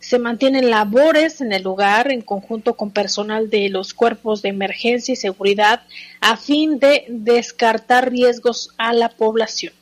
Se 0.00 0.18
mantienen 0.18 0.68
labores 0.68 1.40
en 1.40 1.52
el 1.52 1.62
lugar 1.62 2.10
en 2.10 2.22
conjunto 2.22 2.74
con 2.74 2.90
personal 2.90 3.48
de 3.48 3.68
los 3.70 3.94
cuerpos 3.94 4.42
de 4.42 4.48
emergencia 4.48 5.12
y 5.12 5.16
seguridad 5.16 5.82
a 6.20 6.36
fin 6.36 6.80
de 6.80 7.04
descartar 7.08 8.10
riesgos 8.10 8.70
a 8.78 8.92
la 8.92 9.08
población. 9.08 9.72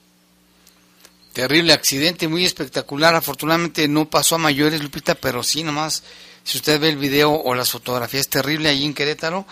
Terrible 1.33 1.73
accidente, 1.73 2.29
muy 2.29 2.45
espectacular. 2.45 3.15
Afortunadamente 3.15 3.89
no 3.89 4.11
pasó 4.11 4.35
a 4.35 4.39
mayores, 4.39 4.83
Lupita, 4.83 5.15
pero 5.15 5.43
sí 5.43 5.63
nomás, 5.63 6.05
si 6.45 6.59
usted 6.59 6.79
ve 6.79 6.91
el 6.91 6.99
video 6.99 7.33
o 7.33 7.55
las 7.55 7.71
fotografías, 7.71 8.29
terrible 8.29 8.69
allí 8.69 8.85
en 8.85 8.93
Querétaro. 8.93 9.47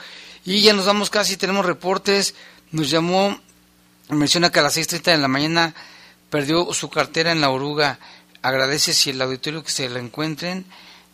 Y 0.44 0.60
ya 0.60 0.74
nos 0.74 0.84
vamos 0.84 1.08
casi, 1.08 1.38
tenemos 1.38 1.64
reportes. 1.64 2.34
Nos 2.70 2.90
llamó, 2.90 3.40
menciona 4.16 4.50
que 4.50 4.58
a 4.58 4.62
las 4.62 4.76
6.30 4.76 5.02
de 5.02 5.18
la 5.18 5.28
mañana 5.28 5.74
perdió 6.30 6.72
su 6.72 6.88
cartera 6.88 7.32
en 7.32 7.40
la 7.40 7.50
oruga. 7.50 7.98
Agradece 8.42 8.94
si 8.94 9.10
el 9.10 9.20
auditorio 9.20 9.62
que 9.62 9.70
se 9.70 9.88
la 9.88 9.98
encuentren. 9.98 10.64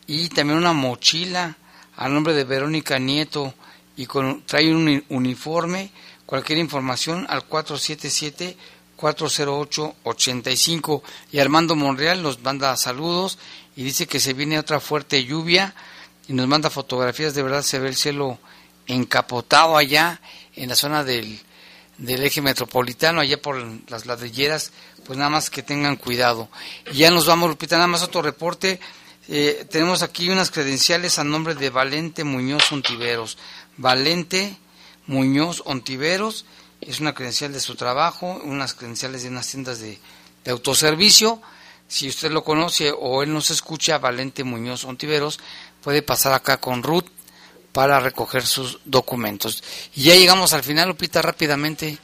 Y 0.07 0.29
también 0.29 0.59
una 0.59 0.73
mochila 0.73 1.57
a 1.97 2.09
nombre 2.09 2.35
de 2.35 2.45
Verónica 2.45 2.99
Nieto. 2.99 3.55
Y 3.97 4.07
con, 4.07 4.43
trae 4.43 4.73
un 4.75 5.05
uniforme, 5.09 5.91
cualquier 6.27 6.59
información 6.59 7.27
al 7.29 7.45
477 7.45 8.57
408 8.97 9.97
85 10.05 11.03
y 11.31 11.39
Armando 11.39 11.77
Monreal 11.77 12.23
nos 12.23 12.43
manda 12.43 12.77
saludos. 12.77 13.39
Y 13.75 13.85
dice 13.85 14.07
que 14.07 14.21
se 14.21 14.33
viene 14.33 14.59
otra 14.59 14.81
fuerte 14.81 15.25
lluvia. 15.25 15.75
Y 16.29 16.33
nos 16.33 16.47
manda 16.47 16.71
fotografías, 16.71 17.35
de 17.35 17.43
verdad 17.43 17.63
se 17.63 17.79
ve 17.79 17.89
el 17.89 17.97
cielo 17.97 18.39
encapotado 18.87 19.77
allá 19.77 20.21
en 20.55 20.69
la 20.69 20.75
zona 20.75 21.05
del, 21.05 21.41
del 21.99 22.23
eje 22.23 22.43
metropolitano, 22.43 23.21
allá 23.21 23.41
por 23.41 23.57
las 23.91 24.07
ladrilleras, 24.07 24.73
pues 25.05 25.19
nada 25.19 25.31
más 25.31 25.51
que 25.51 25.63
tengan 25.63 25.97
cuidado. 25.97 26.49
Y 26.93 26.99
ya 26.99 27.11
nos 27.11 27.27
vamos, 27.27 27.49
Lupita, 27.49 27.77
nada 27.77 27.89
más 27.89 28.03
otro 28.03 28.23
reporte. 28.23 28.81
Eh, 29.29 29.67
tenemos 29.71 30.03
aquí 30.03 30.29
unas 30.29 30.51
credenciales 30.51 31.19
a 31.19 31.25
nombre 31.25 31.55
de 31.55 31.71
Valente 31.71 32.25
Muñoz 32.25 32.71
Ontiveros. 32.71 33.39
Valente 33.77 34.57
Muñoz 35.07 35.63
Ontiveros 35.65 36.45
es 36.81 37.01
una 37.01 37.15
credencial 37.15 37.53
de 37.53 37.61
su 37.61 37.75
trabajo, 37.75 38.41
unas 38.45 38.75
credenciales 38.75 39.23
de 39.23 39.29
unas 39.29 39.49
tiendas 39.49 39.81
de, 39.81 39.99
de 40.45 40.51
autoservicio. 40.51 41.41
Si 41.89 42.09
usted 42.09 42.31
lo 42.31 42.45
conoce 42.45 42.93
o 42.97 43.23
él 43.23 43.33
nos 43.33 43.51
escucha, 43.51 43.99
Valente 43.99 44.45
Muñoz 44.45 44.85
Ontiveros, 44.85 45.41
puede 45.83 46.03
pasar 46.03 46.33
acá 46.33 46.59
con 46.59 46.83
Ruth 46.83 47.07
para 47.77 48.01
recoger 48.01 48.47
sus 48.47 48.79
documentos. 48.87 49.63
Y 49.95 50.05
ya 50.05 50.15
llegamos 50.15 50.55
al 50.55 50.63
final, 50.63 50.89
Lupita, 50.89 51.21
rápidamente. 51.21 51.99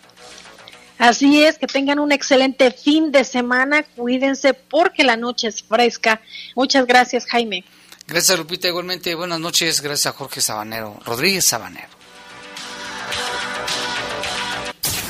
Así 0.99 1.43
es, 1.43 1.57
que 1.57 1.67
tengan 1.67 1.99
un 1.99 2.13
excelente 2.13 2.73
fin 2.73 3.11
de 3.11 3.25
semana, 3.25 3.83
cuídense 3.83 4.53
porque 4.53 5.03
la 5.03 5.17
noche 5.17 5.49
es 5.49 5.63
fresca. 5.63 6.21
Muchas 6.55 6.85
gracias, 6.85 7.25
Jaime. 7.25 7.65
Gracias, 8.07 8.39
Lupita. 8.39 8.69
Igualmente, 8.69 9.15
buenas 9.15 9.41
noches. 9.41 9.81
Gracias 9.81 10.15
a 10.15 10.19
Jorge 10.19 10.43
Sabanero, 10.43 11.01
Rodríguez 11.07 11.47
Sabanero. 11.47 12.02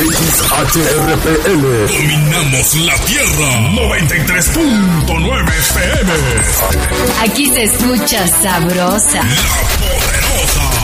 XHRPL. 0.00 1.62
Dominamos 1.86 2.74
la 2.76 2.94
Tierra. 3.04 3.50
93.9 3.70 5.48
FM. 5.58 6.12
Aquí 7.22 7.46
se 7.46 7.64
escucha 7.64 8.26
sabrosa. 8.26 9.20
La 9.22 9.60
poderosa. 9.78 10.79